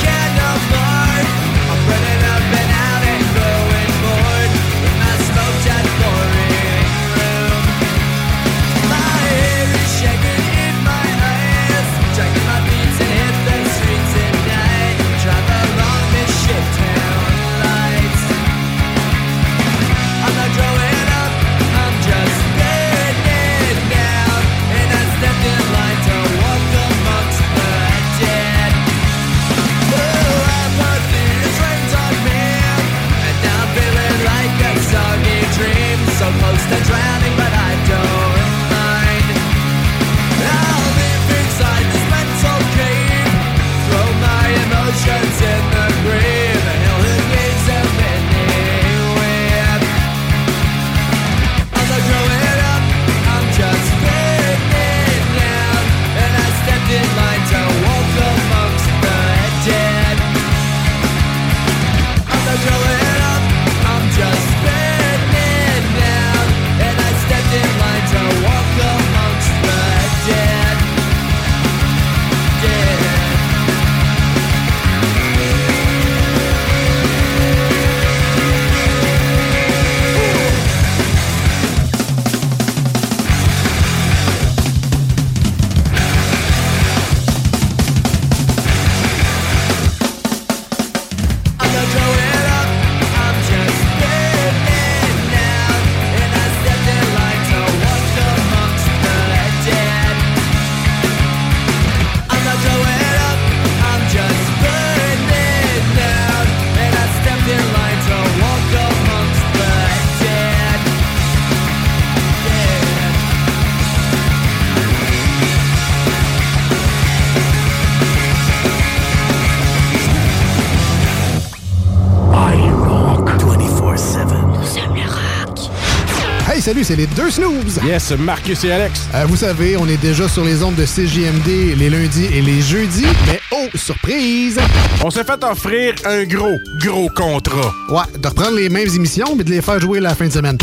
c'est 126.92 126.96
les 126.96 127.06
deux 127.06 127.30
snooze! 127.30 127.80
Yes, 127.86 128.10
Marcus 128.18 128.64
et 128.64 128.72
Alex. 128.72 129.08
Euh, 129.14 129.24
vous 129.26 129.36
savez, 129.36 129.78
on 129.78 129.88
est 129.88 129.96
déjà 129.96 130.28
sur 130.28 130.44
les 130.44 130.62
ondes 130.62 130.74
de 130.74 130.84
CJMD 130.84 131.74
les 131.78 131.88
lundis 131.88 132.26
et 132.26 132.42
les 132.42 132.60
jeudis, 132.60 133.06
mais 133.26 133.40
oh, 133.50 133.66
surprise! 133.74 134.60
On 135.02 135.08
s'est 135.08 135.24
fait 135.24 135.42
offrir 135.42 135.94
un 136.04 136.24
gros, 136.24 136.58
gros 136.78 137.08
contrat. 137.08 137.72
Ouais, 137.88 138.18
de 138.18 138.28
reprendre 138.28 138.56
les 138.56 138.68
mêmes 138.68 138.88
émissions, 138.94 139.34
mais 139.34 139.42
de 139.42 139.50
les 139.50 139.62
faire 139.62 139.80
jouer 139.80 140.00
la 140.00 140.14
fin 140.14 140.26
de 140.26 140.32
semaine. 140.32 140.58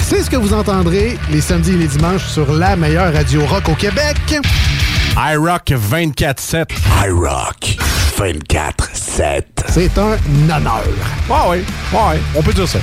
C'est 0.00 0.22
ce 0.22 0.30
que 0.30 0.36
vous 0.36 0.54
entendrez 0.54 1.18
les 1.30 1.42
samedis 1.42 1.72
et 1.72 1.76
les 1.76 1.88
dimanches 1.88 2.26
sur 2.26 2.50
la 2.50 2.76
meilleure 2.76 3.12
radio 3.12 3.44
rock 3.44 3.68
au 3.68 3.74
Québec. 3.74 4.16
iRock 5.16 5.70
24-7. 5.70 6.70
iRock 7.06 7.76
24-7. 8.18 9.42
C'est 9.68 9.98
un 9.98 10.16
honneur. 10.44 10.84
Ouais, 11.28 11.50
ouais, 11.50 11.64
ouais, 11.92 12.20
on 12.34 12.42
peut 12.42 12.54
dire 12.54 12.68
ça. 12.68 12.78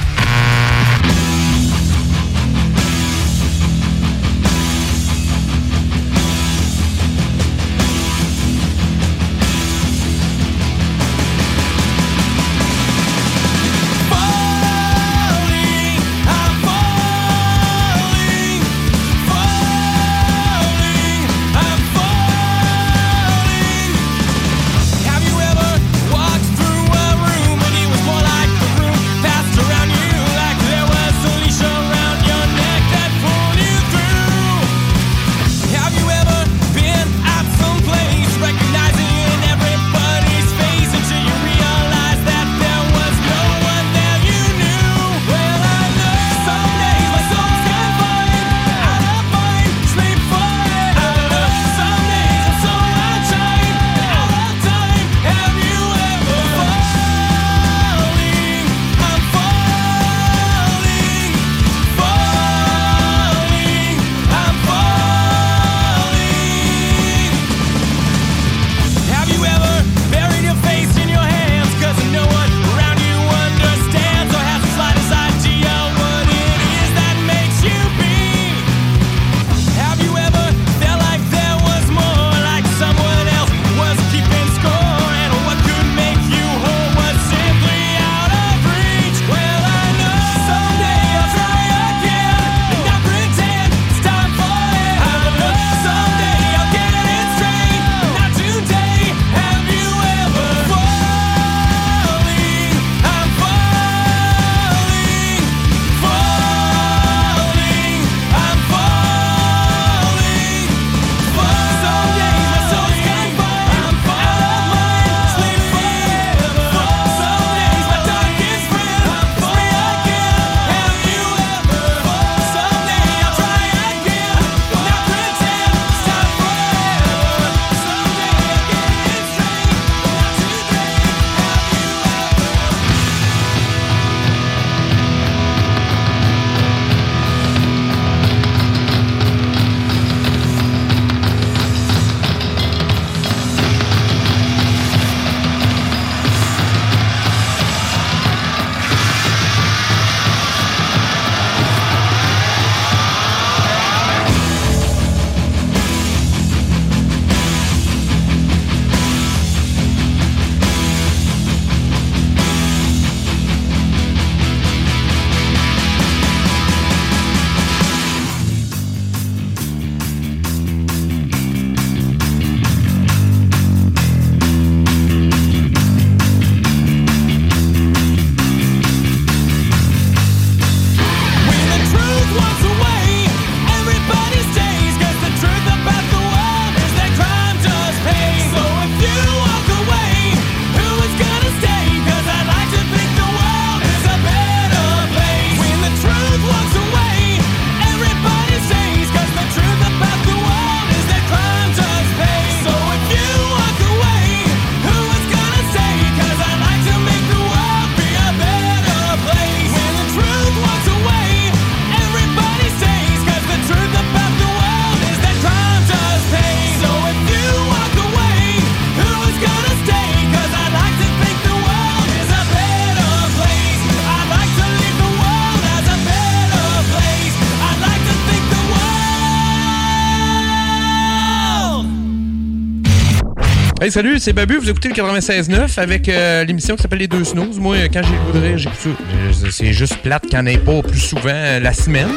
Salut, 233.92 234.20
c'est 234.20 234.32
Babu. 234.32 234.56
Vous 234.56 234.70
écoutez 234.70 234.88
le 234.88 234.94
96.9 234.94 235.78
avec 235.78 236.08
euh, 236.08 236.46
l'émission 236.46 236.78
qui 236.78 236.82
s'appelle 236.82 237.00
Les 237.00 237.10
Deux 237.10 237.26
Snooze. 237.26 237.60
Moi, 237.60 237.76
euh, 237.76 237.88
quand 237.92 238.02
j'ai 238.02 238.40
le 238.40 238.56
j'écoute. 238.56 238.78
Euh, 238.88 239.50
c'est 239.52 239.74
juste 239.74 239.98
plate 239.98 240.22
qu'il 240.22 240.40
n'y 240.40 240.44
en 240.44 240.46
ait 240.46 240.58
pas 240.58 240.82
plus 240.82 240.98
souvent 240.98 241.60
la 241.62 241.74
semaine, 241.74 242.08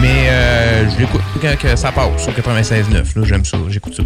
mais 0.00 0.30
euh, 0.30 0.88
je 0.88 0.98
l'écoute 0.98 1.20
quand 1.38 1.76
ça 1.76 1.92
passe 1.92 2.26
au 2.26 2.30
96.9. 2.30 3.26
J'aime 3.26 3.44
ça, 3.44 3.58
j'écoute 3.68 3.94
ça. 3.94 4.04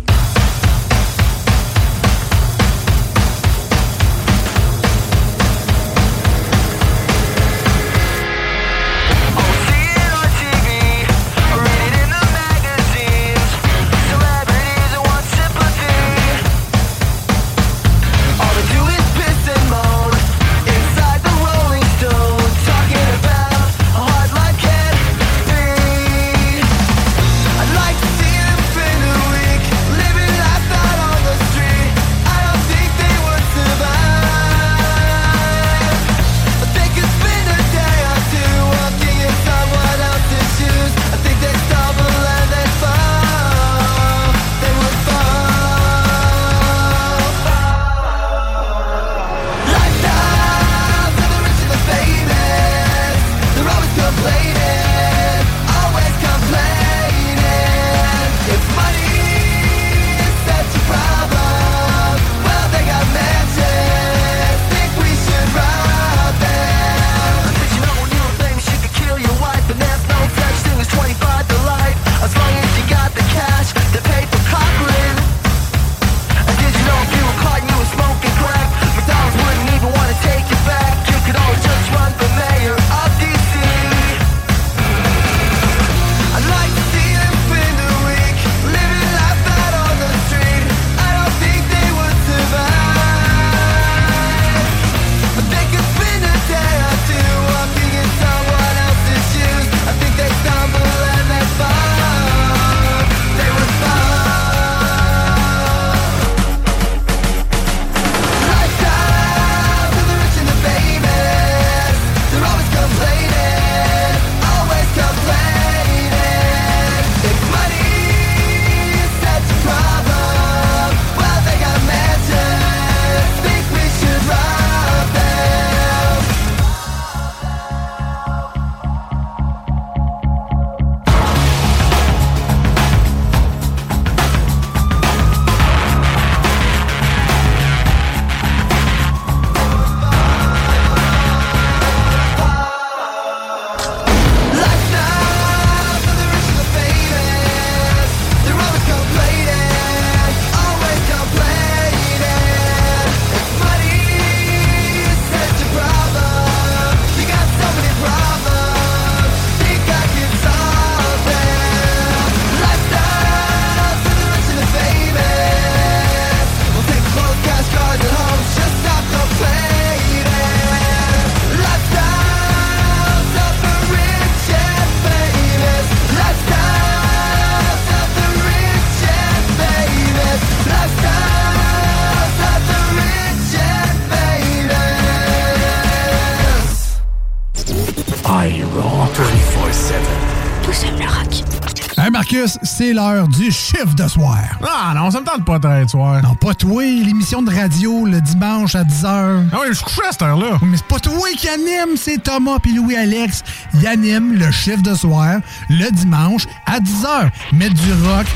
c'est 192.47 192.93
l'heure 192.93 193.28
du 193.28 193.51
chiffre 193.51 193.95
de 193.95 194.09
soir. 194.09 194.38
Ah 194.62 194.93
non, 194.95 195.11
ça 195.11 195.20
me 195.20 195.24
tente 195.24 195.45
pas 195.45 195.59
d'être 195.59 195.90
soir. 195.90 196.22
Non, 196.22 196.34
pas 196.34 196.55
toi, 196.55 196.82
l'émission 196.82 197.43
de 197.43 197.55
radio 197.55 198.07
le 198.07 198.20
dimanche 198.20 198.74
à 198.74 198.84
10h. 198.84 199.49
Ah 199.53 199.59
oui, 199.61 199.66
je 199.68 199.74
suis 199.74 199.84
couché 199.84 200.03
à 200.09 200.12
cette 200.12 200.22
heure-là. 200.22 200.59
Mais 200.62 200.76
c'est 200.76 200.86
pas 200.86 200.99
toi 200.99 201.28
qui 201.36 201.49
anime, 201.49 201.97
c'est 201.97 202.22
Thomas 202.22 202.59
puis 202.61 202.74
Louis-Alex. 202.74 203.43
Ils 203.74 203.86
animent 203.86 204.34
le 204.34 204.51
chiffre 204.51 204.82
de 204.82 204.95
soir 204.95 205.36
le 205.68 205.90
dimanche 205.90 206.47
à 206.66 206.80
10h. 206.80 207.30
Mettre 207.53 207.74
du 207.74 207.93
rock, 207.93 208.26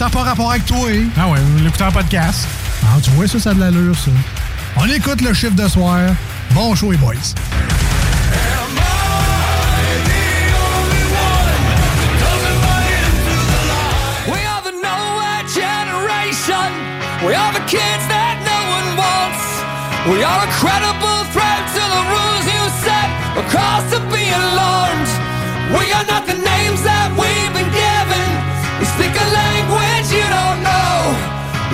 Ça 0.00 0.06
n'a 0.06 0.12
pas 0.12 0.22
rapport 0.22 0.50
avec 0.50 0.64
toi. 0.64 0.78
Hein? 0.88 1.08
Ah 1.14 1.28
ouais, 1.28 1.38
l'écouter 1.62 1.84
en 1.84 1.92
podcast. 1.92 2.48
Ah, 2.82 2.98
tu 3.02 3.10
vois, 3.10 3.28
ça, 3.28 3.38
ça 3.38 3.50
a 3.50 3.52
de 3.52 3.60
l'allure, 3.60 3.94
ça. 3.94 4.10
On 4.76 4.88
écoute 4.88 5.20
le 5.20 5.34
chiffre 5.34 5.54
de 5.54 5.68
soir. 5.68 5.98
Bon 6.52 6.74
show, 6.74 6.90
les 6.90 6.96
boys. 6.96 7.12
We 17.22 17.34
are 17.34 17.52
the 17.52 17.60
kids 17.68 18.06
that 18.08 18.40
no 18.40 18.56
one 18.72 18.96
wants. 18.96 19.44
We 20.08 20.24
are 20.24 20.40
a 20.40 20.50
credible 20.56 21.24
threat 21.34 21.60
to 21.76 21.82
the 21.92 22.02
rules 22.08 22.46
you 22.48 22.64
set. 22.80 23.10
A 23.36 23.42
cause 23.52 23.84
to 23.92 24.00
be 24.08 24.24
alarmed. 24.32 25.10
We 25.76 25.92
are 25.92 26.06
not 26.08 26.24
the 26.24 26.40
names 26.40 26.82
that 26.84 27.12
we 27.20 27.39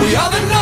We 0.06 0.14
are 0.14 0.30
the 0.30 0.55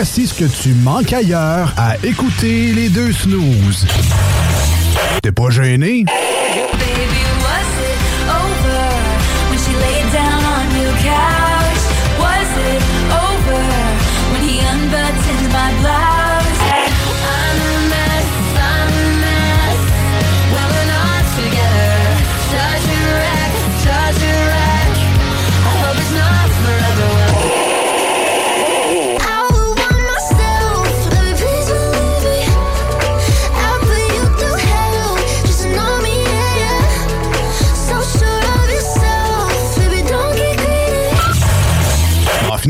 voici 0.00 0.28
ce 0.28 0.34
que 0.34 0.44
tu 0.44 0.74
manques 0.74 1.12
ailleurs 1.12 1.74
à 1.76 1.96
écouter 2.04 2.72
les 2.72 2.88
deux 2.88 3.10
snooze. 3.10 3.84
T'es 5.20 5.32
pas 5.32 5.50
gêné? 5.50 6.04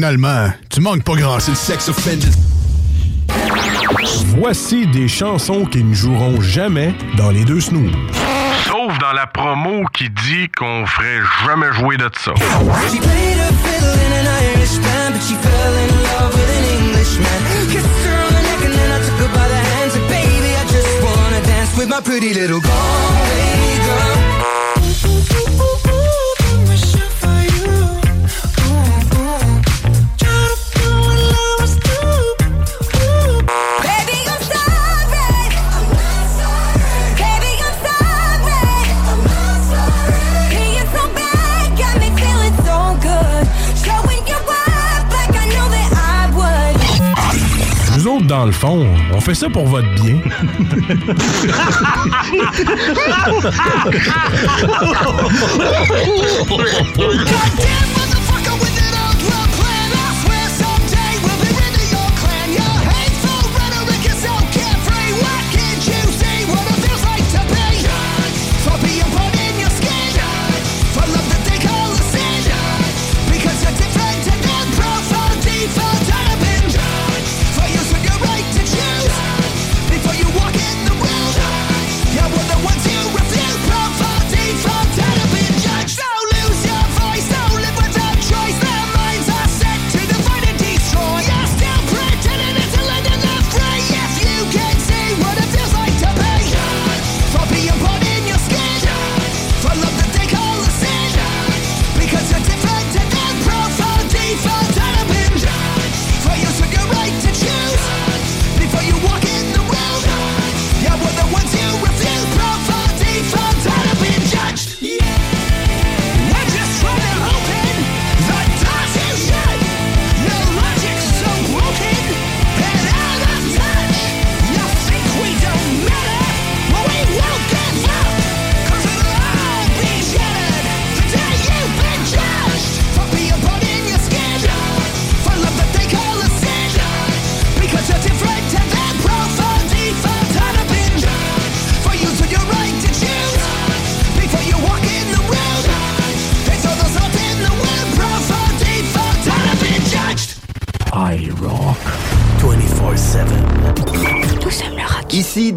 finalement, 0.09 0.51
tu 0.71 0.81
manques 0.81 1.03
pas 1.03 1.17
grand. 1.17 1.39
C'est 1.39 1.51
le 1.51 1.57
sex 1.57 1.89
offended. 1.91 2.33
Voici 4.39 4.87
des 4.87 5.07
chansons 5.07 5.67
qui 5.67 5.85
ne 5.85 5.93
joueront 5.95 6.41
jamais 6.41 6.95
dans 7.19 7.31
les 7.31 7.45
deux 7.45 7.61
snooze. 7.61 7.93
Sauf 8.67 8.99
dans 9.01 9.13
la 9.13 9.27
promo 9.27 9.85
qui 9.93 10.09
dit 10.09 10.49
qu'on 10.57 10.87
ferait 10.87 11.21
jamais 11.47 11.73
jouer 11.75 11.99
de 11.99 12.09
ça. 12.19 12.33
on 48.65 49.21
fait 49.21 49.35
ça 49.35 49.49
pour 49.49 49.67
votre 49.67 49.89
bien. 49.95 50.21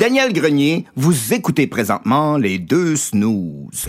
Daniel 0.01 0.33
Grenier, 0.33 0.85
vous 0.95 1.31
écoutez 1.31 1.67
présentement 1.67 2.35
les 2.35 2.57
deux 2.57 2.95
snooze. 2.95 3.87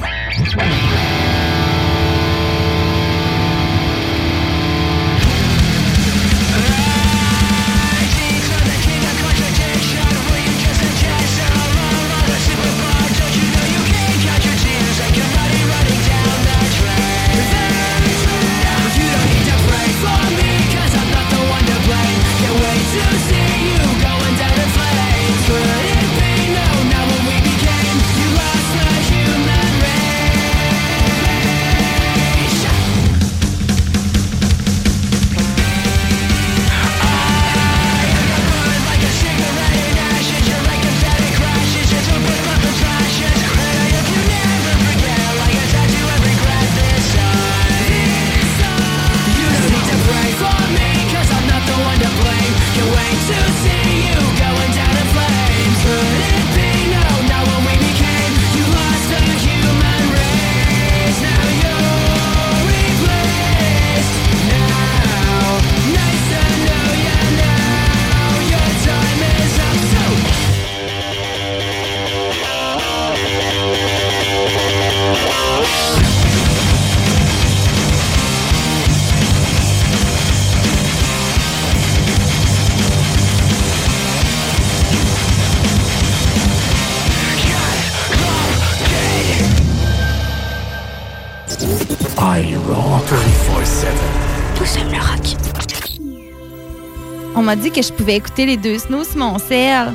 m'a 97.53 97.57
dit 97.57 97.70
que 97.70 97.83
je 97.83 97.93
pouvais 97.93 98.16
écouter 98.16 98.47
les 98.47 98.57
deux 98.57 98.79
snows 98.79 99.05
sur 99.05 99.19
mon 99.19 99.39
sel. 99.39 99.93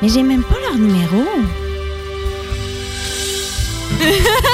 Mais 0.00 0.08
j'ai 0.08 0.22
même 0.22 0.42
pas 0.42 0.54
leur 0.66 0.78
numéro. 0.78 1.22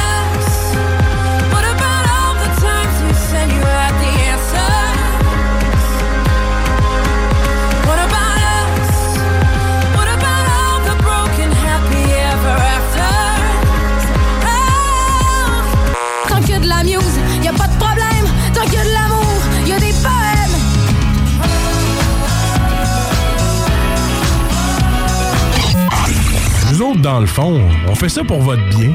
Dans 27.01 27.19
le 27.19 27.25
fond, 27.25 27.61
on 27.87 27.95
fait 27.95 28.09
ça 28.09 28.23
pour 28.23 28.41
votre 28.41 28.63
bien. 28.69 28.93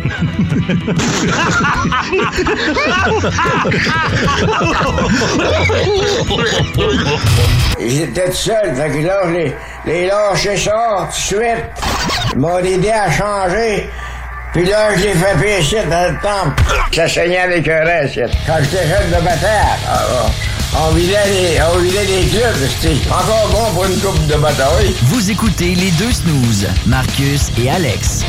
J'étais 7.81 8.27
tout 8.27 8.33
seul, 8.37 8.75
fait 8.75 8.91
que 8.91 9.07
là, 9.07 9.21
je 9.27 9.31
les, 9.31 9.55
les 9.87 10.07
lâché 10.07 10.57
ça 10.57 11.01
tout 11.01 11.07
de 11.09 11.13
suite. 11.13 11.65
Ils 12.33 12.39
m'ont 12.39 12.59
aidé 12.59 12.91
à 12.91 13.11
changer. 13.11 13.91
Puis 14.53 14.65
là, 14.65 14.97
je 14.97 15.03
l'ai 15.03 15.13
fait 15.13 15.37
pécher 15.39 15.83
dans 15.91 16.13
le 16.13 16.19
temple. 16.21 16.63
Ça 16.93 17.09
saignait 17.09 17.41
un 17.41 17.85
reste. 17.85 18.21
Quand 18.47 18.55
j'étais 18.61 18.87
jeune 18.87 19.11
de 19.11 19.25
bataille, 19.25 19.79
ah, 19.89 20.01
ah, 20.11 20.31
on 20.79 20.95
vidait 20.95 21.27
les, 21.27 21.59
on 21.63 21.79
vidait 21.79 22.05
les 22.05 22.29
clubs, 22.29 22.55
c'était 22.81 23.09
encore 23.11 23.49
bon 23.51 23.75
pour 23.75 23.85
une 23.87 23.99
coupe 23.99 24.27
de 24.27 24.35
bataille. 24.41 24.95
Vous 25.05 25.31
écoutez 25.31 25.75
les 25.75 25.91
deux 25.93 26.13
snooze, 26.13 26.67
Marcus 26.87 27.51
et 27.59 27.71
Alex. 27.71 28.23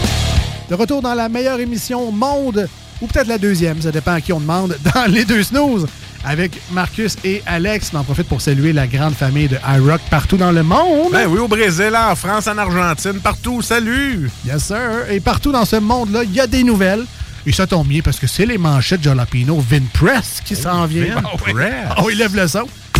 De 0.69 0.75
retour 0.75 1.01
dans 1.01 1.13
la 1.13 1.29
meilleure 1.29 1.59
émission 1.59 2.11
monde, 2.11 2.67
ou 3.01 3.07
peut-être 3.07 3.27
la 3.27 3.37
deuxième, 3.37 3.81
ça 3.81 3.91
dépend 3.91 4.13
à 4.13 4.21
qui 4.21 4.31
on 4.33 4.39
demande, 4.39 4.77
dans 4.95 5.11
les 5.11 5.25
deux 5.25 5.43
snooze, 5.43 5.87
avec 6.23 6.61
Marcus 6.71 7.15
et 7.23 7.41
Alex. 7.45 7.91
On 7.93 7.97
en 7.97 8.03
profite 8.03 8.27
pour 8.27 8.41
saluer 8.41 8.73
la 8.73 8.87
grande 8.87 9.13
famille 9.13 9.47
de 9.47 9.57
iRock 9.75 10.01
partout 10.09 10.37
dans 10.37 10.51
le 10.51 10.63
monde. 10.63 11.11
Ben 11.11 11.27
oui, 11.27 11.39
au 11.39 11.47
Brésil, 11.47 11.95
en 11.95 12.15
France, 12.15 12.47
en 12.47 12.57
Argentine, 12.57 13.19
partout. 13.21 13.61
Salut! 13.61 14.29
Yes, 14.45 14.63
sir. 14.63 15.09
Et 15.09 15.19
partout 15.19 15.51
dans 15.51 15.65
ce 15.65 15.77
monde-là, 15.77 16.23
il 16.23 16.33
y 16.33 16.39
a 16.39 16.47
des 16.47 16.63
nouvelles. 16.63 17.05
Et 17.47 17.53
ça 17.53 17.65
tombe 17.65 17.87
bien 17.87 18.01
parce 18.01 18.19
que 18.19 18.27
c'est 18.27 18.45
les 18.45 18.57
manchettes 18.57 19.01
Jalapino 19.01 19.57
Vinpress 19.57 20.41
qui 20.43 20.53
s'en 20.53 20.85
vient. 20.85 21.15
Vinpress. 21.15 21.93
Oh, 22.03 22.09
il 22.11 22.17
lève 22.17 22.35
le 22.35 22.45
son. 22.45 22.67
I 22.97 22.99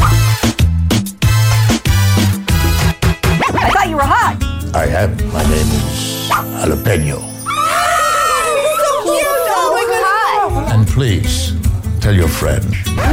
thought 3.74 3.90
you 3.90 3.98
were 3.98 4.08
hot. 4.08 4.38
I 4.74 4.88
am. 4.96 5.18
My 5.34 5.44
name 5.44 5.68
is 5.68 6.30
Jalapeno. 6.64 7.20
so 7.20 9.04
cute. 9.04 9.28
Oh 9.52 9.76
my 9.76 9.84
god. 10.64 10.72
And 10.74 10.88
please, 10.88 11.52
tell 12.00 12.16
your 12.16 12.30
friend. 12.30 12.64
My 12.96 13.06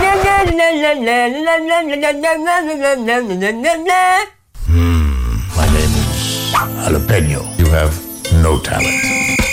name 5.67 5.91
is 5.99 6.15
Jalapeno. 6.55 7.43
You 7.59 7.67
have 7.71 7.93
no 8.41 8.61
talent. 8.61 9.44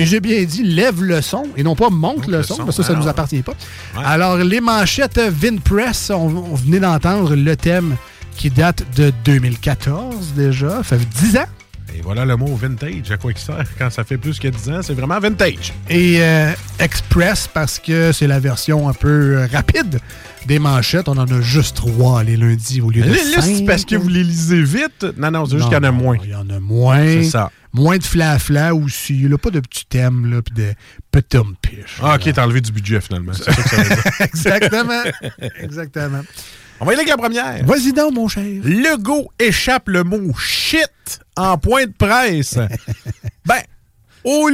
Et 0.00 0.06
j'ai 0.06 0.20
bien 0.20 0.42
dit 0.44 0.62
lève 0.62 1.02
le 1.02 1.20
son 1.20 1.42
et 1.58 1.62
non 1.62 1.76
pas 1.76 1.90
monte 1.90 2.26
le, 2.26 2.42
son, 2.42 2.56
parce 2.56 2.78
que 2.78 2.82
ça, 2.82 2.88
ça 2.88 2.94
ah 2.96 3.02
nous 3.02 3.06
appartient 3.06 3.42
pas. 3.42 3.52
Alors, 4.02 4.38
les 4.38 4.62
manchettes 4.62 5.18
Vinpress, 5.20 6.08
on, 6.08 6.34
on 6.50 6.54
venait 6.54 6.80
d'entendre 6.80 7.36
le 7.36 7.54
thème 7.54 7.96
qui 8.34 8.48
date 8.48 8.82
de 8.96 9.12
2014 9.26 10.32
déjà. 10.34 10.82
Ça 10.84 10.96
fait 10.96 11.06
10 11.22 11.36
ans. 11.36 11.44
Et 11.96 12.02
voilà 12.02 12.24
le 12.24 12.36
mot 12.36 12.54
vintage, 12.54 13.10
à 13.10 13.16
quoi 13.16 13.32
il 13.32 13.38
sert 13.38 13.64
quand 13.78 13.90
ça 13.90 14.04
fait 14.04 14.16
plus 14.16 14.38
que 14.38 14.48
10 14.48 14.70
ans, 14.70 14.80
c'est 14.82 14.94
vraiment 14.94 15.18
vintage. 15.18 15.72
Et 15.88 16.22
euh, 16.22 16.52
Express 16.78 17.48
parce 17.52 17.78
que 17.78 18.12
c'est 18.12 18.26
la 18.26 18.40
version 18.40 18.88
un 18.88 18.92
peu 18.92 19.38
euh, 19.38 19.46
rapide 19.52 19.98
des 20.46 20.58
manchettes. 20.58 21.08
On 21.08 21.18
en 21.18 21.26
a 21.26 21.40
juste 21.40 21.76
trois 21.76 22.22
les 22.22 22.36
lundis 22.36 22.80
au 22.80 22.90
lieu 22.90 23.02
de 23.02 23.10
là, 23.10 23.16
c'est 23.16 23.40
cinq. 23.40 23.66
parce 23.66 23.84
que 23.84 23.96
vous 23.96 24.08
les 24.08 24.24
lisez 24.24 24.62
vite? 24.62 25.06
Non, 25.16 25.30
non, 25.30 25.46
c'est 25.46 25.56
juste 25.56 25.68
qu'il 25.68 25.76
y 25.76 25.80
en 25.80 25.84
a 25.84 25.90
moins. 25.90 26.16
Il 26.22 26.30
y 26.30 26.34
en 26.34 26.48
a 26.50 26.60
moins. 26.60 27.04
C'est 27.04 27.24
ça. 27.24 27.50
Moins 27.72 27.98
de 27.98 28.04
fla-fla 28.04 28.74
aussi. 28.74 29.28
Là, 29.28 29.38
pas 29.38 29.50
de 29.50 29.60
petits 29.60 29.86
thèmes, 29.86 30.28
là, 30.28 30.42
puis 30.42 30.54
de 30.54 30.72
petits 31.12 31.38
piches. 31.62 31.98
Ah, 32.02 32.16
ok, 32.16 32.32
t'as 32.32 32.44
enlevé 32.44 32.60
du 32.60 32.72
budget 32.72 33.00
finalement. 33.00 33.32
C'est 33.32 33.44
ça 33.44 33.52
que 33.52 33.68
ça 33.68 33.76
veut 33.76 33.88
dire. 33.88 34.02
Exactement. 34.20 35.02
Exactement. 35.60 36.22
On 36.80 36.86
va 36.86 36.92
y 36.92 36.94
aller 36.94 37.02
avec 37.02 37.08
la 37.10 37.16
première. 37.18 37.64
Vas-y 37.66 37.92
donc, 37.92 38.14
mon 38.14 38.26
cher. 38.26 38.44
Legault 38.64 39.30
échappe 39.38 39.88
le 39.88 40.02
mot 40.02 40.32
shit 40.38 41.20
en 41.36 41.58
point 41.58 41.84
de 41.84 41.92
presse. 41.92 42.56
ben, 43.44 43.60
au, 44.24 44.48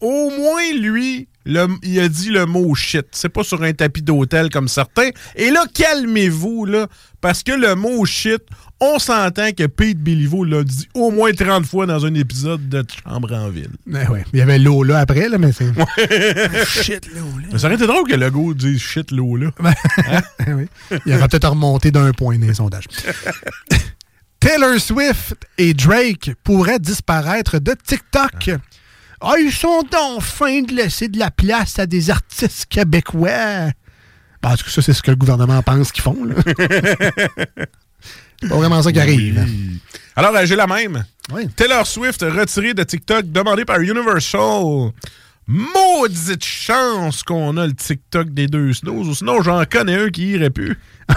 au 0.00 0.30
moins, 0.30 0.72
lui, 0.74 1.28
le- 1.44 1.68
il 1.82 1.98
a 2.00 2.08
dit 2.08 2.30
le 2.30 2.46
mot 2.46 2.74
shit. 2.74 3.06
C'est 3.12 3.28
pas 3.28 3.44
sur 3.44 3.62
un 3.62 3.72
tapis 3.72 4.02
d'hôtel 4.02 4.50
comme 4.50 4.68
certains. 4.68 5.10
Et 5.36 5.50
là, 5.50 5.64
calmez-vous, 5.74 6.64
là, 6.66 6.86
parce 7.20 7.42
que 7.42 7.52
le 7.52 7.74
mot 7.74 8.04
shit, 8.04 8.42
on 8.80 8.98
s'entend 8.98 9.52
que 9.52 9.66
Pete 9.66 9.98
Béliveau 9.98 10.44
l'a 10.44 10.64
dit 10.64 10.88
au 10.94 11.10
moins 11.12 11.32
30 11.32 11.64
fois 11.66 11.86
dans 11.86 12.04
un 12.04 12.14
épisode 12.14 12.68
de 12.68 12.84
Chambre 13.04 13.32
en 13.32 13.48
ville. 13.48 13.70
Ben 13.86 14.08
ouais. 14.08 14.24
Il 14.32 14.40
y 14.40 14.42
avait 14.42 14.58
l'eau 14.58 14.82
là 14.82 14.98
après, 14.98 15.28
là, 15.28 15.38
mais 15.38 15.52
c'est. 15.52 15.66
shit, 16.66 17.06
l'eau 17.14 17.38
là. 17.40 17.46
Mais 17.52 17.58
ça 17.58 17.66
aurait 17.66 17.76
été 17.76 17.86
drôle 17.86 18.08
que 18.08 18.16
Legault 18.16 18.54
dise 18.54 18.80
shit, 18.80 19.10
l'eau 19.12 19.36
là. 19.36 19.50
oui. 20.48 20.66
Il 21.06 21.14
aurait 21.14 21.28
peut-être 21.28 21.48
remonté 21.48 21.90
d'un 21.92 22.10
point 22.12 22.38
dans 22.38 22.46
les 22.46 22.54
sondages. 22.54 22.86
Taylor 24.40 24.78
Swift 24.80 25.36
et 25.56 25.72
Drake 25.72 26.32
pourraient 26.42 26.80
disparaître 26.80 27.60
de 27.60 27.74
TikTok. 27.86 28.48
Ah, 28.48 28.56
ils 29.38 29.52
sont 29.52 29.82
donc 29.90 30.22
fins 30.22 30.62
de 30.62 30.72
laisser 30.74 31.08
de 31.08 31.18
la 31.18 31.30
place 31.30 31.78
à 31.78 31.86
des 31.86 32.10
artistes 32.10 32.66
québécois. 32.68 33.70
Ben, 34.42 34.50
en 34.50 34.56
tout 34.56 34.64
cas, 34.64 34.70
ça, 34.70 34.82
c'est 34.82 34.92
ce 34.92 35.02
que 35.02 35.10
le 35.12 35.16
gouvernement 35.16 35.62
pense 35.62 35.92
qu'ils 35.92 36.02
font. 36.02 36.24
là. 36.24 36.34
c'est 38.40 38.48
pas 38.48 38.56
vraiment 38.56 38.82
ça 38.82 38.90
qui 38.92 38.98
arrive. 39.00 39.38
hein. 39.38 39.46
Alors, 40.16 40.34
euh, 40.34 40.44
j'ai 40.44 40.56
la 40.56 40.66
même. 40.66 41.04
Taylor 41.56 41.86
Swift 41.86 42.22
retiré 42.22 42.74
de 42.74 42.82
TikTok, 42.82 43.30
demandé 43.30 43.64
par 43.64 43.78
Universal. 43.80 44.90
Maudite 45.46 46.44
chance 46.44 47.22
qu'on 47.22 47.56
a 47.56 47.66
le 47.66 47.74
TikTok 47.74 48.30
des 48.30 48.46
deux 48.46 48.72
snows, 48.72 49.04
ou 49.08 49.14
sinon 49.14 49.42
j'en 49.42 49.64
connais 49.64 49.96
un 49.96 50.08
qui 50.08 50.30
irait 50.32 50.50
plus. 50.50 50.78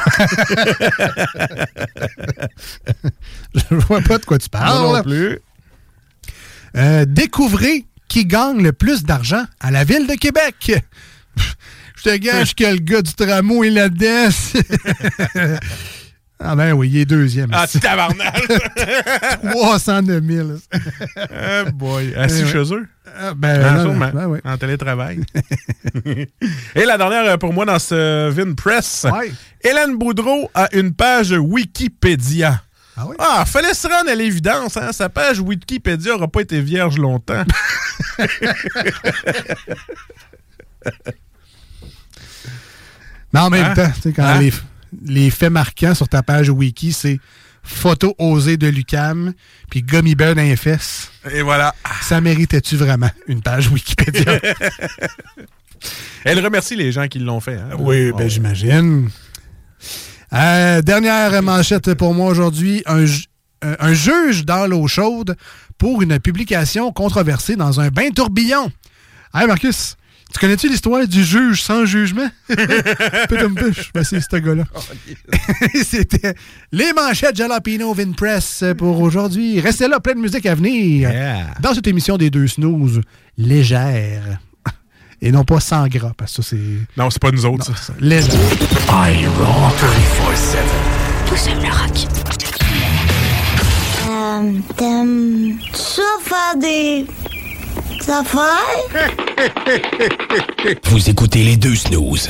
Je 3.56 3.76
vois 3.76 4.02
pas 4.02 4.18
de 4.18 4.26
quoi 4.26 4.38
tu 4.38 4.50
parles. 4.50 4.96
Non 4.96 5.04
plus. 5.04 5.40
Euh, 6.76 7.06
découvrez 7.06 7.86
qui 8.16 8.26
gagne 8.26 8.64
le 8.64 8.72
plus 8.72 9.04
d'argent 9.04 9.44
à 9.60 9.72
la 9.72 9.84
ville 9.84 10.08
de 10.08 10.14
Québec. 10.14 10.72
Je 11.98 12.02
te 12.02 12.16
gage 12.16 12.56
que 12.56 12.64
le 12.64 12.78
gars 12.78 13.02
du 13.02 13.14
tramway 13.14 13.68
est 13.68 13.72
là-dedans. 13.72 14.30
ah 16.40 16.56
ben 16.56 16.72
oui, 16.72 16.90
il 16.94 16.98
est 17.00 17.06
deuxième. 17.06 17.50
Ah, 17.52 17.68
tu 17.70 17.78
tabarnak! 17.78 18.42
309 19.52 20.24
000. 20.24 20.50
Ah 21.30 21.66
boy. 21.74 22.16
Assis 22.16 22.38
Eh 22.40 22.44
ouais. 22.46 22.52
chez 22.54 22.74
eux? 22.74 22.88
Ah, 23.20 23.34
ben, 23.36 23.62
Ah, 23.62 23.84
non, 23.84 23.98
ben 23.98 24.28
oui. 24.28 24.40
En 24.46 24.56
télétravail. 24.58 25.20
Et 26.06 26.86
la 26.86 26.98
dernière 26.98 27.26
euh, 27.32 27.36
pour 27.36 27.52
moi 27.52 27.66
dans 27.66 27.80
ce 27.80 28.30
Vin 28.30 28.54
Press. 28.54 29.06
Hélène 29.62 29.98
Boudreau 29.98 30.50
a 30.54 30.70
une 30.74 30.94
page 30.94 31.32
Wikipédia. 31.32 32.62
Ah 32.98 33.06
oui? 33.08 33.16
Ah, 33.20 33.44
fallait 33.46 33.74
se 33.74 33.88
rendre 33.88 34.10
à 34.10 34.16
l'évidence, 34.16 34.78
hein? 34.78 34.92
Sa 34.94 35.10
page 35.10 35.40
Wikipédia 35.40 36.14
n'aura 36.14 36.28
pas 36.30 36.42
été 36.42 36.62
vierge 36.62 36.98
longtemps. 36.98 37.44
Mais 43.34 43.40
en 43.40 43.50
même 43.50 43.66
Hein? 43.66 43.74
temps, 43.74 43.92
tu 43.96 44.02
sais, 44.02 44.14
quand 44.14 44.24
Hein? 44.24 44.40
les, 44.40 44.54
les 45.06 45.30
faits 45.30 45.52
marquants 45.52 45.94
sur 45.96 46.08
ta 46.08 46.24
page 46.24 46.50
wiki, 46.50 46.94
c'est 46.94 47.20
photo 47.64 48.16
osée 48.20 48.58
de 48.58 48.68
Lucam, 48.68 49.34
puis 49.70 49.82
gummy 49.82 50.16
bear 50.16 50.36
dans 50.36 50.44
les 50.44 50.56
fesses. 50.56 51.12
Et 51.32 51.42
voilà. 51.42 51.74
Ça 52.02 52.22
méritait-tu 52.22 52.76
vraiment 52.78 53.10
une 53.28 53.42
page 53.42 53.68
Wikipédia? 53.70 54.40
Elle 56.24 56.40
remercie 56.44 56.76
les 56.76 56.92
gens 56.92 57.08
qui 57.08 57.20
l'ont 57.20 57.40
fait. 57.40 57.58
hein. 57.58 57.70
oui, 57.78 58.12
ben 58.12 58.26
Oh. 58.26 58.30
j'imagine. 58.30 59.10
Euh, 60.34 60.82
dernière 60.82 61.42
manchette 61.44 61.94
pour 61.94 62.14
moi 62.14 62.30
aujourd'hui. 62.30 62.84
Un, 62.86 63.06
euh, 63.06 63.76
un 63.80 63.94
juge 63.94 64.46
dans 64.46 64.68
l'eau 64.68 64.88
chaude 64.88 65.36
pour 65.78 66.02
une 66.02 66.20
publication 66.20 66.92
controversée 66.92 67.56
dans 67.56 67.80
un 67.80 67.90
bain 67.90 68.10
tourbillon. 68.10 68.72
Hey 69.34 69.48
Marcus, 69.48 69.96
tu 70.34 70.40
connais-tu 70.40 70.68
l'histoire 70.70 71.08
du 71.08 71.24
juge 71.24 71.62
sans 71.62 71.86
jugement? 71.86 72.30
Ben, 73.94 74.04
c'est 74.04 74.20
ce 74.20 74.36
gars-là. 74.38 74.64
C'était 75.84 76.36
les 76.72 76.94
manchettes 76.94 77.36
Jalapino 77.36 77.94
Vinpress 77.94 78.64
pour 78.78 79.00
aujourd'hui. 79.00 79.60
Restez 79.60 79.88
là, 79.88 80.00
plein 80.00 80.14
de 80.14 80.20
musique 80.20 80.46
à 80.46 80.56
venir. 80.56 81.12
Dans 81.62 81.74
cette 81.74 81.88
émission 81.88 82.18
des 82.18 82.30
deux 82.30 82.48
snooze, 82.48 83.02
légère. 83.38 84.40
Et 85.22 85.32
non 85.32 85.44
pas 85.44 85.60
sans 85.60 85.88
gras, 85.88 86.12
parce 86.18 86.36
que 86.36 86.42
ça, 86.44 86.50
c'est. 86.52 86.62
Non, 86.98 87.10
c'est 87.10 87.22
pas 87.22 87.32
nous 87.32 87.46
autres, 87.46 87.76
ça. 87.78 87.94
Légère. 88.00 88.34
iRock 88.90 89.76
24-7. 90.30 90.58
Tous 91.28 91.48
aiment 91.48 91.62
le 91.64 91.70
rock. 91.70 92.08
Euh, 94.08 94.52
T'aimes 94.78 95.58
ça 95.74 96.02
faire 96.22 96.58
des 96.60 97.06
affaires? 98.08 98.76
Vous 100.86 101.10
écoutez 101.10 101.44
les 101.44 101.58
deux 101.58 101.76
snooze. 101.76 102.30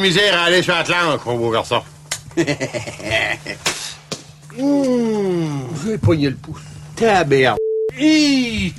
de 0.00 0.06
misère 0.06 0.38
à 0.38 0.44
aller 0.44 0.62
sur 0.62 0.74
Atlantique, 0.74 1.26
mon 1.26 1.36
beau 1.36 1.50
garçon. 1.50 1.82
Hum, 4.58 5.68
je 5.76 5.90
vais 5.90 5.98
pogner 5.98 6.28
le 6.28 6.34
pouce. 6.34 6.60
Tabéa. 6.96 7.54
Hi. 7.96 8.74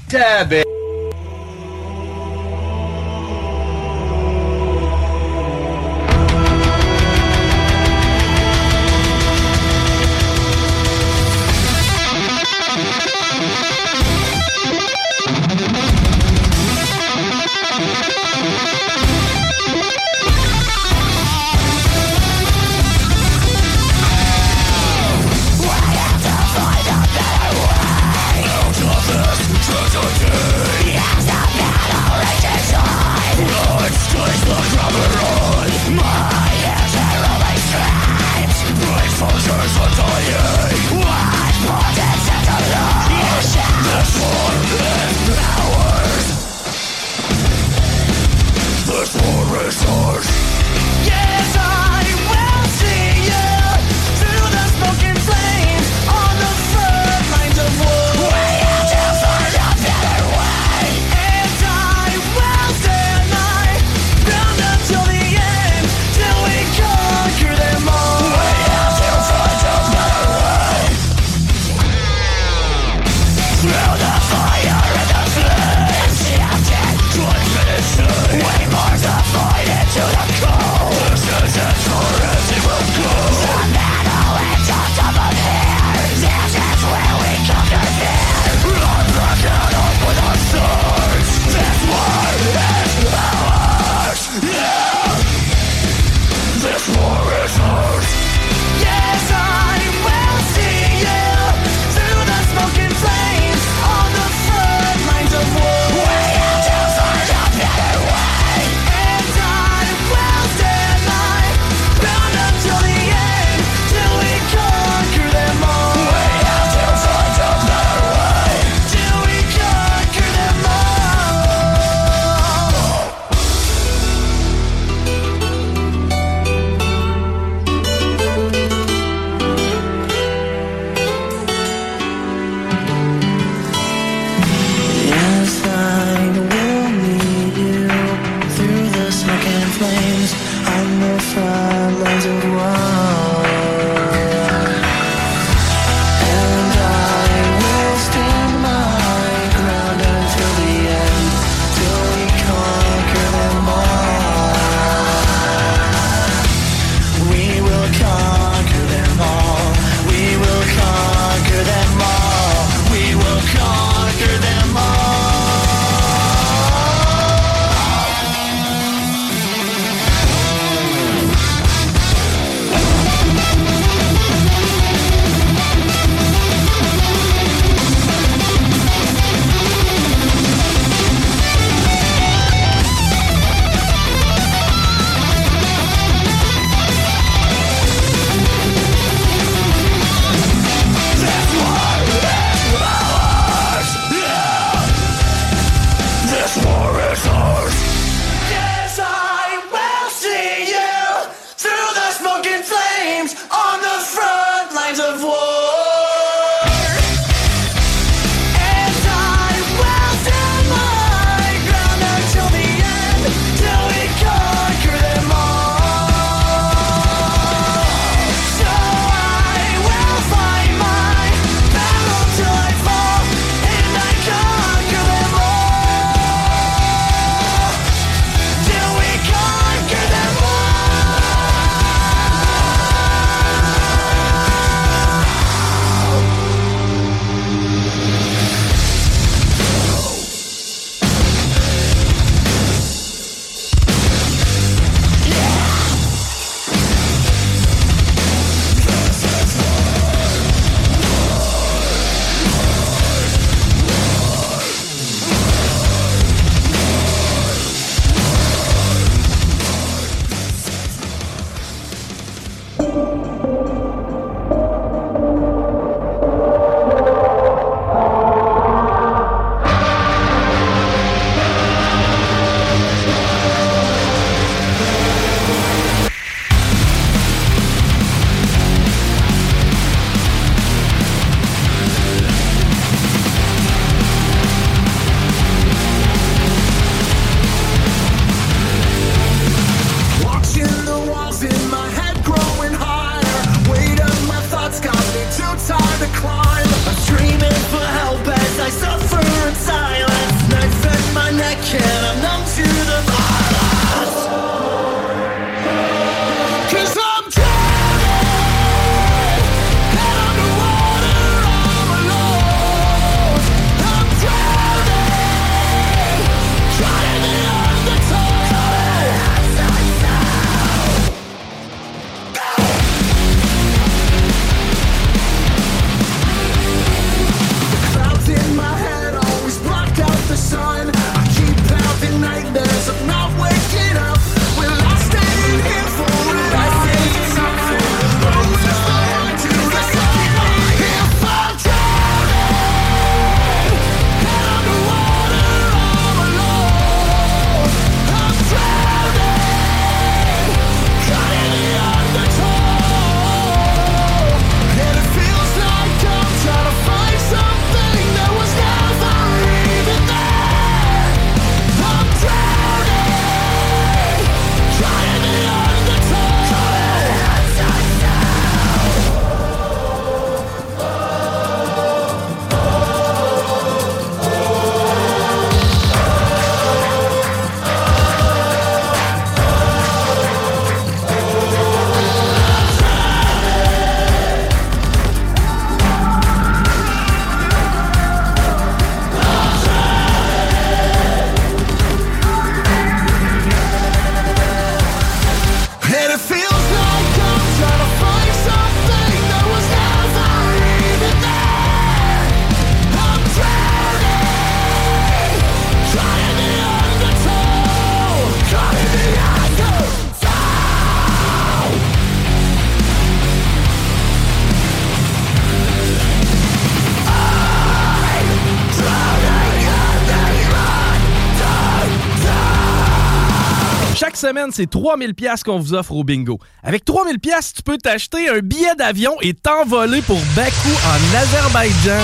Semaine, 424.21 424.49
c'est 424.51 424.69
3000 424.69 425.13
pièces 425.15 425.43
qu'on 425.43 425.59
vous 425.59 425.73
offre 425.73 425.91
au 425.93 426.03
bingo. 426.03 426.39
Avec 426.63 426.85
3000 426.85 427.19
pièces, 427.19 427.53
tu 427.53 427.63
peux 427.63 427.77
t'acheter 427.77 428.29
un 428.29 428.39
billet 428.39 428.75
d'avion 428.77 429.13
et 429.21 429.33
t'envoler 429.33 430.01
pour 430.01 430.19
Bakou 430.35 430.69
en 430.85 431.17
Azerbaïdjan. 431.17 432.01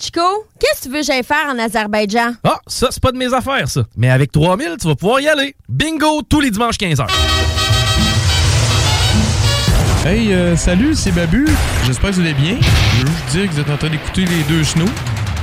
Chico, 0.00 0.20
qu'est-ce 0.60 0.80
que 0.80 0.84
tu 0.84 0.92
veux 0.92 1.00
que 1.00 1.06
j'aille 1.06 1.24
faire 1.24 1.46
en 1.48 1.58
Azerbaïdjan? 1.58 2.34
Ah, 2.44 2.60
ça, 2.66 2.88
c'est 2.90 3.02
pas 3.02 3.12
de 3.12 3.16
mes 3.16 3.32
affaires, 3.32 3.68
ça. 3.68 3.82
Mais 3.96 4.10
avec 4.10 4.30
3000, 4.32 4.76
tu 4.80 4.86
vas 4.86 4.94
pouvoir 4.94 5.20
y 5.20 5.28
aller. 5.28 5.56
Bingo 5.68 6.22
tous 6.28 6.40
les 6.40 6.50
dimanches 6.50 6.76
15h. 6.76 7.06
Hey, 10.04 10.34
euh, 10.34 10.54
salut, 10.56 10.94
c'est 10.94 11.12
Babu. 11.12 11.48
J'espère 11.86 12.10
que 12.10 12.16
vous 12.16 12.20
allez 12.20 12.34
bien. 12.34 12.58
Je 12.60 13.00
veux 13.00 13.06
juste 13.06 13.26
dire 13.30 13.48
que 13.48 13.54
vous 13.54 13.60
êtes 13.60 13.70
en 13.70 13.76
train 13.78 13.88
d'écouter 13.88 14.26
les 14.26 14.42
deux 14.42 14.62
snows. 14.62 14.84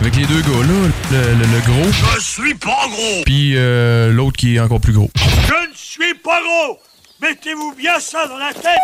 Avec 0.01 0.15
les 0.15 0.25
deux 0.25 0.41
gars 0.41 0.47
là, 0.49 0.89
le, 1.11 1.17
le- 1.17 1.45
le 1.45 1.59
gros, 1.65 1.91
Je 2.15 2.19
suis 2.21 2.53
pas 2.55 2.87
gros. 2.89 3.23
puis 3.25 3.53
euh, 3.55 4.11
l'autre 4.11 4.35
qui 4.37 4.55
est 4.55 4.59
encore 4.59 4.79
plus 4.81 4.93
gros. 4.93 5.09
Je 5.15 5.69
ne 5.69 5.75
suis 5.75 6.13
pas 6.23 6.39
gros. 6.41 6.79
Mettez-vous 7.21 7.73
bien 7.77 7.99
ça 7.99 8.25
dans 8.27 8.37
la 8.37 8.51
tête. 8.53 8.79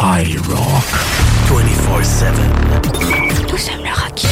I 0.00 0.36
rock 0.48 0.84
24-7. 1.48 2.32
Nous 3.52 3.56
sommes 3.58 3.84
le 3.84 3.90
rock. 3.90 4.22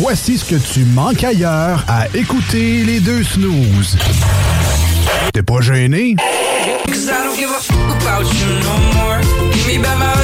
Voici 0.00 0.38
ce 0.38 0.44
que 0.44 0.56
tu 0.56 0.80
manques 0.86 1.22
ailleurs 1.22 1.84
à 1.86 2.08
écouter 2.14 2.82
les 2.84 2.98
deux 3.00 3.22
snooze. 3.22 3.96
T'es 5.32 5.42
pas 5.42 5.60
gêné? 5.60 6.16
Cause 6.86 7.04
I 7.04 7.12
don't 7.24 7.36
give 7.36 7.48
a 7.50 7.60
fuck 7.60 8.02
about 8.02 8.24
you 8.34 8.46
no 8.62 8.76
more. 8.94 9.20
Give 9.52 9.78
me 9.78 9.82
back 9.82 9.98
my 9.98 10.23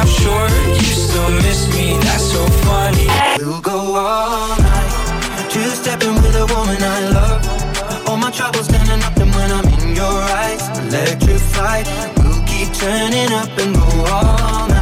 I'm 0.00 0.06
sure 0.06 0.48
you 0.80 0.92
still 0.96 1.30
miss 1.44 1.68
me. 1.74 1.98
That's 2.00 2.24
so 2.32 2.42
funny. 2.64 3.06
We'll 3.38 3.60
go 3.60 3.96
all 3.96 4.56
night, 4.56 5.50
two 5.50 5.68
stepping 5.76 6.14
with 6.14 6.34
a 6.36 6.46
woman 6.46 6.82
I 6.82 7.00
love. 7.16 8.08
All 8.08 8.16
my 8.16 8.30
troubles 8.30 8.64
standing 8.64 9.02
up, 9.04 9.14
and 9.18 9.30
when 9.34 9.52
I'm 9.52 9.68
in 9.68 9.94
your 9.94 10.16
eyes, 10.40 10.62
electrified. 10.78 11.86
We'll 12.16 12.42
keep 12.46 12.72
turning 12.72 13.30
up 13.32 13.52
and 13.58 13.74
go 13.74 13.88
all 14.06 14.68
night. 14.68 14.79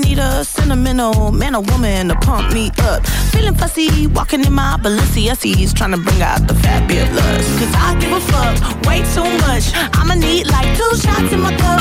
Need 0.00 0.18
a 0.18 0.44
sentimental 0.44 1.32
man 1.32 1.54
or 1.54 1.62
woman 1.62 2.08
to 2.08 2.14
pump 2.16 2.52
me 2.52 2.70
up. 2.80 3.06
Feeling 3.32 3.54
fussy, 3.54 4.06
walking 4.08 4.44
in 4.44 4.52
my 4.52 4.76
Balenciennes, 4.82 5.74
trying 5.74 5.92
to 5.92 5.98
bring 5.98 6.22
out 6.22 6.46
the 6.46 6.54
lust. 6.54 7.58
Cause 7.58 7.74
I 7.74 7.96
give 8.00 8.12
a 8.12 8.20
fuck 8.20 8.86
way 8.86 9.02
too 9.14 9.28
much. 9.46 9.64
I'ma 9.94 10.14
need 10.14 10.46
like 10.46 10.76
two 10.76 10.96
shots 10.96 11.32
in 11.32 11.40
my 11.40 11.54
cup. 11.56 11.80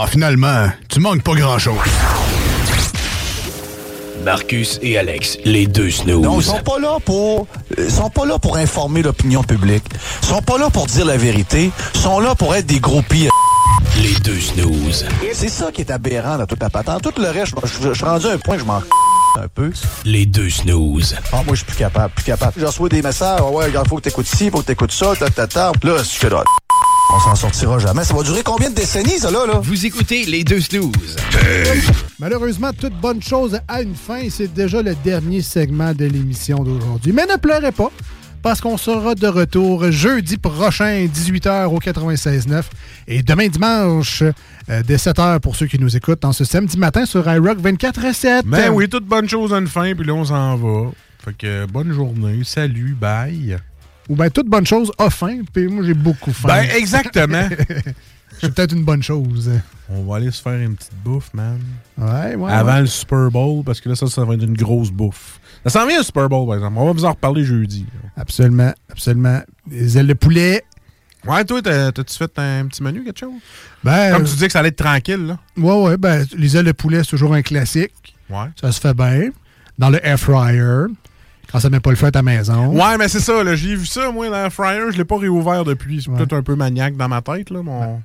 Ah, 0.00 0.06
finalement, 0.06 0.72
tu 0.88 1.00
manques 1.00 1.22
pas 1.22 1.34
grand-chose. 1.34 2.35
Marcus 4.26 4.80
et 4.82 4.98
Alex, 4.98 5.38
les 5.44 5.68
deux 5.68 5.88
snooze. 5.88 6.20
Non, 6.20 6.40
ils 6.40 6.42
sont 6.42 6.58
pas 6.58 6.80
là 6.80 6.96
pour 7.04 7.46
ils 7.78 7.88
sont 7.88 8.10
pas 8.10 8.26
là 8.26 8.40
pour 8.40 8.56
informer 8.56 9.00
l'opinion 9.00 9.44
publique. 9.44 9.84
Ils 10.22 10.26
sont 10.26 10.42
pas 10.42 10.58
là 10.58 10.68
pour 10.68 10.86
dire 10.88 11.06
la 11.06 11.16
vérité. 11.16 11.70
Ils 11.94 12.00
sont 12.00 12.18
là 12.18 12.34
pour 12.34 12.52
être 12.52 12.66
des 12.66 12.80
groupies. 12.80 13.28
Les 14.02 14.14
deux 14.24 14.40
snooze. 14.40 15.06
C'est 15.32 15.48
ça 15.48 15.70
qui 15.70 15.82
est 15.82 15.92
aberrant 15.92 16.38
dans 16.38 16.46
toute 16.46 16.60
la 16.60 16.70
patente. 16.70 17.02
Tout 17.02 17.22
le 17.22 17.30
reste, 17.30 17.54
je, 17.62 17.94
suis 17.94 18.04
rendu 18.04 18.26
à 18.26 18.32
un 18.32 18.38
point 18.38 18.56
que 18.56 18.62
je 18.62 18.66
m'en 18.66 18.78
un 19.38 19.48
peu. 19.54 19.70
Les 20.04 20.26
deux 20.26 20.50
snooze. 20.50 21.14
Ah, 21.30 21.44
moi, 21.46 21.54
je 21.54 21.58
suis 21.58 21.66
plus 21.66 21.76
capable, 21.76 22.12
plus 22.12 22.24
capable. 22.24 22.54
Je 22.56 22.66
reçois 22.66 22.88
des 22.88 23.02
messages. 23.02 23.38
Ah 23.40 23.48
ouais, 23.48 23.70
il 23.70 23.88
faut 23.88 23.94
que 23.98 24.02
t'écoutes 24.02 24.26
ci, 24.26 24.50
faut 24.50 24.58
que 24.58 24.66
t'écoutes 24.66 24.90
ça, 24.90 25.14
ta, 25.14 25.30
ta, 25.30 25.46
ta. 25.46 25.70
Là, 25.84 25.98
je 25.98 26.02
fais 26.02 26.30
là. 26.30 26.42
On 27.12 27.20
s'en 27.20 27.34
sortira 27.36 27.78
jamais. 27.78 28.04
Ça 28.04 28.14
va 28.14 28.22
durer 28.22 28.42
combien 28.42 28.68
de 28.68 28.74
décennies, 28.74 29.18
ça, 29.18 29.30
là, 29.30 29.46
là? 29.46 29.60
Vous 29.62 29.86
écoutez 29.86 30.24
les 30.24 30.42
deux 30.42 30.60
snooze. 30.60 31.16
Malheureusement, 32.18 32.72
toute 32.72 32.94
bonne 33.00 33.22
chose 33.22 33.58
a 33.68 33.82
une 33.82 33.94
fin 33.94 34.28
c'est 34.28 34.52
déjà 34.52 34.82
le 34.82 34.94
dernier 34.96 35.40
segment 35.40 35.94
de 35.94 36.04
l'émission 36.04 36.64
d'aujourd'hui. 36.64 37.12
Mais 37.12 37.24
ne 37.26 37.36
pleurez 37.36 37.70
pas, 37.70 37.90
parce 38.42 38.60
qu'on 38.60 38.76
sera 38.76 39.14
de 39.14 39.28
retour 39.28 39.90
jeudi 39.92 40.36
prochain, 40.36 41.06
18h 41.06 41.66
au 41.66 41.78
96.9 41.78 42.64
et 43.06 43.22
demain 43.22 43.48
dimanche, 43.48 44.22
euh, 44.68 44.82
dès 44.84 44.96
7h 44.96 45.38
pour 45.40 45.54
ceux 45.54 45.66
qui 45.66 45.78
nous 45.78 45.96
écoutent 45.96 46.22
dans 46.22 46.32
ce 46.32 46.44
samedi 46.44 46.76
matin 46.76 47.06
sur 47.06 47.30
iRock 47.30 47.58
24 47.58 48.04
à 48.04 48.12
7. 48.12 48.46
Ben 48.46 48.70
oui, 48.70 48.88
toute 48.88 49.06
bonne 49.06 49.28
chose 49.28 49.54
a 49.54 49.58
une 49.58 49.68
fin, 49.68 49.94
puis 49.94 50.06
là, 50.06 50.14
on 50.14 50.24
s'en 50.24 50.56
va. 50.56 50.90
Fait 51.24 51.36
que 51.36 51.66
bonne 51.66 51.92
journée, 51.92 52.40
salut, 52.44 52.96
bye. 53.00 53.56
Ou 54.08 54.16
bien 54.16 54.30
toute 54.30 54.46
bonne 54.48 54.66
chose 54.66 54.92
a 54.98 55.10
fin, 55.10 55.40
puis 55.52 55.66
moi 55.68 55.84
j'ai 55.84 55.94
beaucoup 55.94 56.32
faim. 56.32 56.48
Ben, 56.48 56.70
exactement. 56.76 57.48
C'est 58.40 58.54
peut-être 58.54 58.74
une 58.74 58.84
bonne 58.84 59.02
chose. 59.02 59.50
On 59.88 60.02
va 60.04 60.16
aller 60.16 60.30
se 60.30 60.42
faire 60.42 60.60
une 60.60 60.76
petite 60.76 60.94
bouffe, 61.02 61.32
man. 61.32 61.58
Ouais, 61.96 62.34
ouais. 62.34 62.52
Avant 62.52 62.74
ouais. 62.74 62.80
le 62.82 62.86
Super 62.86 63.30
Bowl, 63.30 63.64
parce 63.64 63.80
que 63.80 63.88
là, 63.88 63.94
ça, 63.96 64.08
ça 64.08 64.24
va 64.24 64.34
être 64.34 64.42
une 64.42 64.56
grosse 64.56 64.90
bouffe. 64.90 65.40
Ça 65.64 65.70
s'en 65.70 65.86
vient 65.86 65.98
le 65.98 66.04
Super 66.04 66.28
Bowl, 66.28 66.46
par 66.46 66.56
exemple. 66.56 66.76
On 66.76 66.84
va 66.86 66.92
vous 66.92 67.04
en 67.06 67.10
reparler 67.12 67.44
jeudi. 67.44 67.86
Absolument, 68.16 68.74
absolument. 68.90 69.40
Les 69.70 69.96
ailes 69.96 70.06
de 70.06 70.12
poulet. 70.14 70.62
Ouais, 71.26 71.44
toi, 71.44 71.62
t'as- 71.62 71.92
t'as-tu 71.92 72.14
fait 72.14 72.38
un 72.38 72.66
petit 72.66 72.82
menu, 72.82 73.04
quelque 73.04 73.20
chose? 73.20 73.32
Ben, 73.82 74.12
Comme 74.12 74.24
tu 74.24 74.36
dis 74.36 74.46
que 74.46 74.52
ça 74.52 74.58
allait 74.58 74.68
être 74.68 74.76
tranquille, 74.84 75.26
là. 75.26 75.38
Ouais, 75.56 75.82
ouais, 75.84 75.96
ben, 75.96 76.26
les 76.36 76.56
ailes 76.56 76.66
de 76.66 76.72
poulet, 76.72 76.98
c'est 77.04 77.10
toujours 77.10 77.32
un 77.32 77.42
classique. 77.42 78.14
Ouais. 78.28 78.46
Ça 78.60 78.70
se 78.70 78.80
fait 78.80 78.94
bien. 78.94 79.30
Dans 79.78 79.88
le 79.88 80.04
air 80.06 80.18
fryer, 80.20 80.86
quand 81.50 81.60
ça 81.60 81.70
met 81.70 81.80
pas 81.80 81.90
le 81.90 81.96
feu 81.96 82.06
à 82.06 82.10
ta 82.10 82.22
maison. 82.22 82.68
Ouais, 82.68 82.96
mais 82.98 83.08
c'est 83.08 83.20
ça, 83.20 83.42
là. 83.44 83.54
J'ai 83.54 83.76
vu 83.76 83.86
ça, 83.86 84.10
moi, 84.10 84.26
dans 84.28 84.32
l'air 84.34 84.52
fryer. 84.52 84.90
Je 84.92 84.96
l'ai 84.98 85.04
pas 85.04 85.18
réouvert 85.18 85.64
depuis. 85.64 86.02
C'est 86.02 86.10
Ouais. 86.10 86.16
peut-être 86.18 86.34
un 86.34 86.42
peu 86.42 86.54
maniaque 86.56 86.96
dans 86.96 87.08
ma 87.08 87.22
tête, 87.22 87.50
là. 87.50 87.62
Mon... 87.62 88.00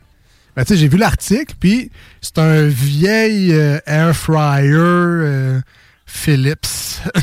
Ben, 0.55 0.63
tu 0.65 0.73
sais, 0.73 0.77
j'ai 0.77 0.88
vu 0.89 0.97
l'article, 0.97 1.55
puis 1.59 1.91
c'est 2.22 2.38
un 2.38 2.68
vieil 2.68 3.53
euh, 3.53 3.80
air 3.85 4.13
fryer 4.15 4.73
euh, 4.76 5.61
Philips. 6.05 6.68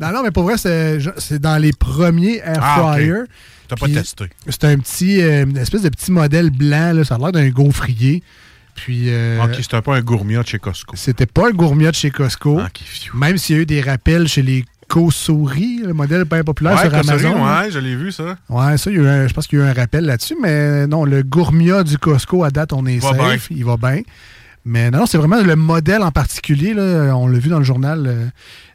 non, 0.00 0.12
non, 0.12 0.22
mais 0.22 0.30
pour 0.30 0.44
vrai, 0.44 0.56
c'est 0.58 1.38
dans 1.38 1.60
les 1.60 1.72
premiers 1.72 2.38
air 2.44 2.60
Ah. 2.62 2.96
T'as 3.68 3.76
pas 3.76 3.88
testé. 3.88 4.24
C'est 4.48 4.64
un 4.64 4.76
petit, 4.78 5.22
euh, 5.22 5.44
une 5.44 5.56
espèce 5.56 5.82
de 5.82 5.88
petit 5.88 6.12
modèle 6.12 6.50
blanc, 6.50 6.92
là, 6.92 7.04
ça 7.04 7.14
a 7.14 7.18
l'air 7.18 7.32
d'un 7.32 7.48
gaufrier. 7.48 8.22
Puis. 8.74 9.04
euh, 9.08 9.44
Ok, 9.44 9.56
c'était 9.60 9.80
peu 9.82 9.92
un 9.92 10.00
gourmet 10.00 10.36
de 10.36 10.46
chez 10.46 10.58
Costco. 10.58 10.94
C'était 10.96 11.26
pas 11.26 11.48
un 11.48 11.52
gourmet 11.52 11.90
de 11.90 11.94
chez 11.94 12.10
Costco. 12.10 12.58
Ah, 12.60 12.68
Même 13.14 13.38
s'il 13.38 13.56
y 13.56 13.58
a 13.58 13.62
eu 13.62 13.66
des 13.66 13.80
rappels 13.80 14.28
chez 14.28 14.42
les 14.42 14.64
Co-souris, 14.88 15.82
le 15.84 15.94
modèle 15.94 16.24
bien 16.24 16.42
populaire 16.44 16.74
Ouais, 16.74 16.82
sur 16.88 16.94
Amazon. 16.94 17.44
ouais, 17.44 17.70
je 17.70 17.78
l'ai 17.78 17.96
vu, 17.96 18.12
ça. 18.12 18.36
Ouais, 18.48 18.76
ça, 18.76 18.90
il 18.90 18.96
y 18.96 19.00
a 19.00 19.02
eu 19.02 19.06
un- 19.08 19.26
je 19.28 19.32
pense 19.32 19.46
qu'il 19.46 19.58
y 19.58 19.62
a 19.62 19.64
eu 19.64 19.68
un 19.68 19.72
rappel 19.72 20.04
là-dessus, 20.04 20.36
mais 20.42 20.86
non, 20.86 21.04
le 21.04 21.22
gourmia 21.22 21.82
du 21.82 21.96
Costco, 21.98 22.44
à 22.44 22.50
date, 22.50 22.72
on 22.72 22.84
est 22.86 23.00
safe, 23.00 23.48
il 23.50 23.64
va 23.64 23.76
bien. 23.76 24.02
Mais 24.64 24.90
non, 24.92 25.06
c'est 25.06 25.18
vraiment 25.18 25.40
le 25.42 25.56
modèle 25.56 26.02
en 26.02 26.12
particulier, 26.12 26.72
là, 26.72 27.16
on 27.16 27.26
l'a 27.26 27.38
vu 27.40 27.48
dans 27.48 27.58
le 27.58 27.64
journal, 27.64 28.04
euh, 28.06 28.26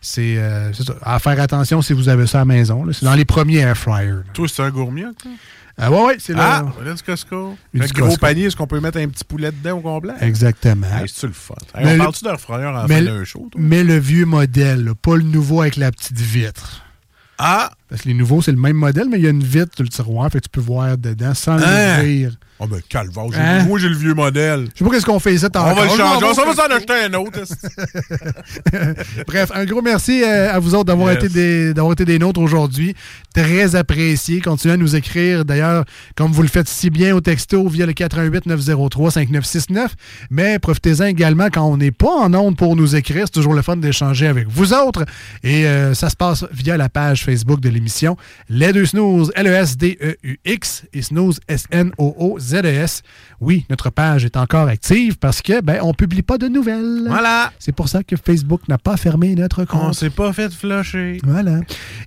c'est 0.01 0.35
euh, 0.37 0.71
à 1.01 1.17
faire 1.19 1.39
attention 1.39 1.81
si 1.81 1.93
vous 1.93 2.09
avez 2.09 2.27
ça 2.27 2.39
à 2.39 2.41
la 2.41 2.45
maison. 2.45 2.83
C'est 2.91 3.05
dans 3.05 3.13
les 3.15 3.23
premiers 3.23 3.59
air 3.59 3.77
fryers. 3.77 4.15
Toi, 4.33 4.47
c'est 4.49 4.63
un 4.63 4.69
gourmet, 4.69 5.03
toi? 5.21 5.31
Ah 5.79 5.91
ouais, 5.91 6.03
ouais, 6.05 6.15
c'est 6.19 6.33
le... 6.33 6.39
Ah, 6.41 6.65
là, 6.83 6.93
du 6.95 7.03
Costco. 7.03 7.55
Du 7.73 7.79
Le 7.79 7.87
gros 7.87 8.05
Costco. 8.07 8.19
panier, 8.21 8.45
est-ce 8.45 8.55
qu'on 8.55 8.65
peut 8.65 8.79
mettre 8.79 8.97
un 8.97 9.07
petit 9.09 9.23
poulet 9.23 9.51
dedans 9.51 9.77
au 9.77 9.81
complet? 9.81 10.13
Exactement. 10.21 10.87
Hey, 10.87 11.07
C'est-tu 11.07 11.27
le 11.27 11.33
fun? 11.33 11.53
Hey, 11.75 11.85
on 11.85 11.91
le- 11.93 11.97
parle-tu 11.99 12.23
d'un 12.23 12.37
fryer 12.37 12.65
en 12.65 12.87
mais 12.87 12.95
fin 12.95 13.01
le- 13.01 13.05
d'un 13.19 13.23
show? 13.23 13.47
toi? 13.51 13.61
Mais 13.63 13.83
le 13.83 13.97
vieux 13.99 14.25
modèle, 14.25 14.83
là, 14.85 14.93
pas 14.95 15.15
le 15.15 15.21
nouveau 15.23 15.61
avec 15.61 15.75
la 15.75 15.91
petite 15.91 16.19
vitre. 16.19 16.83
Ah! 17.37 17.71
Parce 17.89 18.01
que 18.01 18.07
les 18.09 18.13
nouveaux, 18.13 18.41
c'est 18.41 18.51
le 18.51 18.57
même 18.57 18.75
modèle, 18.75 19.07
mais 19.09 19.17
il 19.17 19.23
y 19.23 19.27
a 19.27 19.29
une 19.29 19.43
vitre 19.43 19.71
sur 19.75 19.83
le 19.83 19.89
tiroir, 19.89 20.29
fait 20.31 20.39
que 20.39 20.43
tu 20.43 20.49
peux 20.49 20.59
voir 20.61 20.97
dedans 20.97 21.33
sans 21.33 21.53
Hein? 21.53 21.97
l'ouvrir. 21.97 22.35
Oh, 22.59 22.65
ben, 22.65 22.79
calvaire. 22.89 23.25
j'ai- 23.31 23.39
Hein? 23.39 23.63
Moi, 23.65 23.77
j'ai 23.77 23.87
le 23.87 23.95
vieux 23.95 24.15
modèle. 24.15 24.67
Je 24.73 24.79
sais 24.79 24.85
pas 24.85 24.89
qu'est-ce 24.95 25.05
qu'on 25.05 25.19
fait 25.19 25.35
ici. 25.35 25.45
On 25.55 25.59
va 25.75 25.83
le 25.83 25.89
changer. 25.89 26.03
On 26.03 26.19
va 26.19 26.33
ça 26.33 26.55
s'en 26.55 26.75
acheter 26.75 26.93
un 27.05 27.13
autre. 27.13 27.39
Bref, 29.27 29.51
un 29.53 29.65
gros 29.65 29.81
merci 29.81 30.23
euh, 30.23 30.51
à 30.53 30.59
vous 30.59 30.73
autres 30.75 30.85
d'avoir 30.85 31.13
Yes. 31.13 31.23
été, 31.23 31.29
des, 31.33 31.73
d'avoir 31.73 31.93
été 31.93 32.03
des 32.05 32.19
nôtres 32.19 32.39
aujourd'hui. 32.41 32.95
Très 33.33 33.75
apprécié. 33.75 34.41
Continuez 34.41 34.73
à 34.73 34.77
nous 34.77 34.95
écrire. 34.95 35.45
D'ailleurs, 35.45 35.85
comme 36.15 36.31
vous 36.31 36.41
le 36.41 36.47
faites 36.47 36.67
si 36.67 36.89
bien 36.89 37.15
au 37.15 37.21
texto 37.21 37.67
via 37.67 37.85
le 37.85 37.93
88 37.93 38.45
903 38.47 39.11
5969. 39.11 39.93
Mais 40.31 40.57
profitez-en 40.59 41.05
également 41.05 41.47
quand 41.51 41.63
on 41.65 41.77
n'est 41.77 41.91
pas 41.91 42.09
en 42.11 42.33
onde 42.33 42.57
pour 42.57 42.75
nous 42.75 42.95
écrire. 42.95 43.25
C'est 43.27 43.33
toujours 43.33 43.53
le 43.53 43.61
fun 43.61 43.77
d'échanger 43.77 44.27
avec 44.27 44.47
vous 44.49 44.73
autres. 44.73 45.05
Et 45.43 45.67
euh, 45.67 45.93
ça 45.93 46.09
se 46.09 46.15
passe 46.15 46.45
via 46.51 46.75
la 46.77 46.89
page 46.89 47.23
Facebook 47.23 47.59
de 47.59 47.69
l'émission 47.77 48.17
Les 48.49 48.73
deux 48.73 48.85
snooze, 48.85 49.31
L-E-S-D-E-U-X 49.35 50.83
et 50.93 51.01
snooze, 51.01 51.39
S-N-O-O-Z-E-S. 51.47 53.03
Oui, 53.39 53.65
notre 53.69 53.89
page 53.89 54.25
est 54.25 54.37
encore 54.37 54.67
active 54.67 55.17
parce 55.17 55.41
que 55.41 55.61
ben 55.61 55.79
on 55.81 55.93
publie 55.93 56.23
pas 56.23 56.37
de 56.37 56.47
nouvelles. 56.47 57.05
Voilà. 57.07 57.51
C'est 57.59 57.71
pour 57.71 57.87
ça 57.87 58.03
que 58.03 58.15
Facebook 58.15 58.61
n'a 58.67 58.77
pas 58.77 58.97
fermé 58.97 59.35
notre 59.35 59.65
compte. 59.65 59.81
On 59.83 59.93
s'est 59.93 60.09
pas 60.09 60.33
fait 60.33 60.51
flusher. 60.51 61.19
Voilà. 61.23 61.59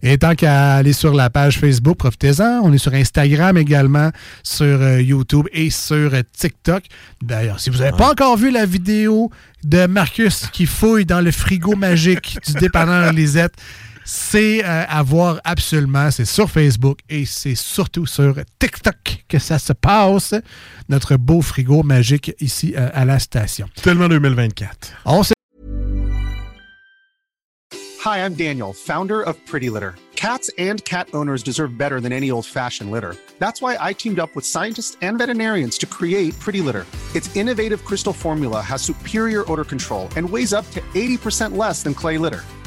Et 0.02 0.18
tant 0.18 0.34
qu'à 0.34 0.74
aller 0.74 0.92
sur 0.92 1.14
la 1.14 1.30
page 1.30 1.58
Facebook, 1.58 1.98
profitez-en. 1.98 2.60
On 2.64 2.72
est 2.72 2.78
sur 2.78 2.94
Instagram 2.94 3.56
également, 3.56 4.10
sur 4.42 4.80
euh, 4.80 5.00
YouTube 5.00 5.46
et 5.52 5.70
sur 5.70 6.14
euh, 6.14 6.22
TikTok. 6.36 6.84
D'ailleurs, 7.22 7.60
si 7.60 7.70
vous 7.70 7.78
n'avez 7.78 7.96
pas 7.96 8.10
encore 8.10 8.36
vu 8.36 8.50
la 8.50 8.66
vidéo 8.66 9.30
de 9.64 9.86
Marcus 9.86 10.46
qui 10.52 10.66
fouille 10.66 11.04
dans 11.04 11.20
le 11.20 11.30
frigo 11.30 11.76
magique 11.76 12.38
du 12.46 12.54
dépanneur 12.54 13.12
Lisette, 13.12 13.54
C'est 14.04 14.64
euh, 14.64 14.84
à 14.88 15.02
voir 15.02 15.40
absolument. 15.44 16.10
C'est 16.10 16.24
sur 16.24 16.50
Facebook 16.50 16.98
et 17.08 17.24
c'est 17.24 17.54
surtout 17.54 18.06
sur 18.06 18.34
TikTok 18.58 19.24
que 19.28 19.38
ça 19.38 19.58
se 19.58 19.72
passe. 19.72 20.34
Notre 20.88 21.16
beau 21.16 21.42
frigo 21.42 21.82
magique 21.82 22.32
ici 22.40 22.74
euh, 22.76 22.88
à 22.92 23.04
la 23.04 23.18
station. 23.18 23.68
Tellement 23.82 24.08
2024. 24.08 24.92
On 25.04 25.22
se 25.22 25.32
Hi, 28.02 28.24
I'm 28.24 28.32
Daniel, 28.34 28.72
founder 28.72 29.20
of 29.20 29.36
Pretty 29.44 29.68
Litter. 29.68 29.94
Cats 30.16 30.50
and 30.58 30.84
cat 30.84 31.08
owners 31.14 31.42
deserve 31.42 31.78
better 31.78 31.98
than 31.98 32.12
any 32.12 32.30
old 32.30 32.44
fashioned 32.44 32.90
litter. 32.90 33.14
That's 33.38 33.62
why 33.62 33.78
I 33.80 33.94
teamed 33.94 34.18
up 34.18 34.34
with 34.34 34.44
scientists 34.44 34.96
and 35.00 35.16
veterinarians 35.18 35.78
to 35.78 35.86
create 35.86 36.38
Pretty 36.38 36.60
Litter. 36.60 36.86
Its 37.14 37.34
innovative 37.34 37.84
crystal 37.86 38.12
formula 38.12 38.60
has 38.60 38.82
superior 38.82 39.50
odor 39.50 39.64
control 39.64 40.08
and 40.16 40.28
weighs 40.28 40.52
up 40.52 40.70
to 40.72 40.80
80% 40.94 41.56
less 41.56 41.82
than 41.82 41.94
clay 41.94 42.18
litter. 42.18 42.42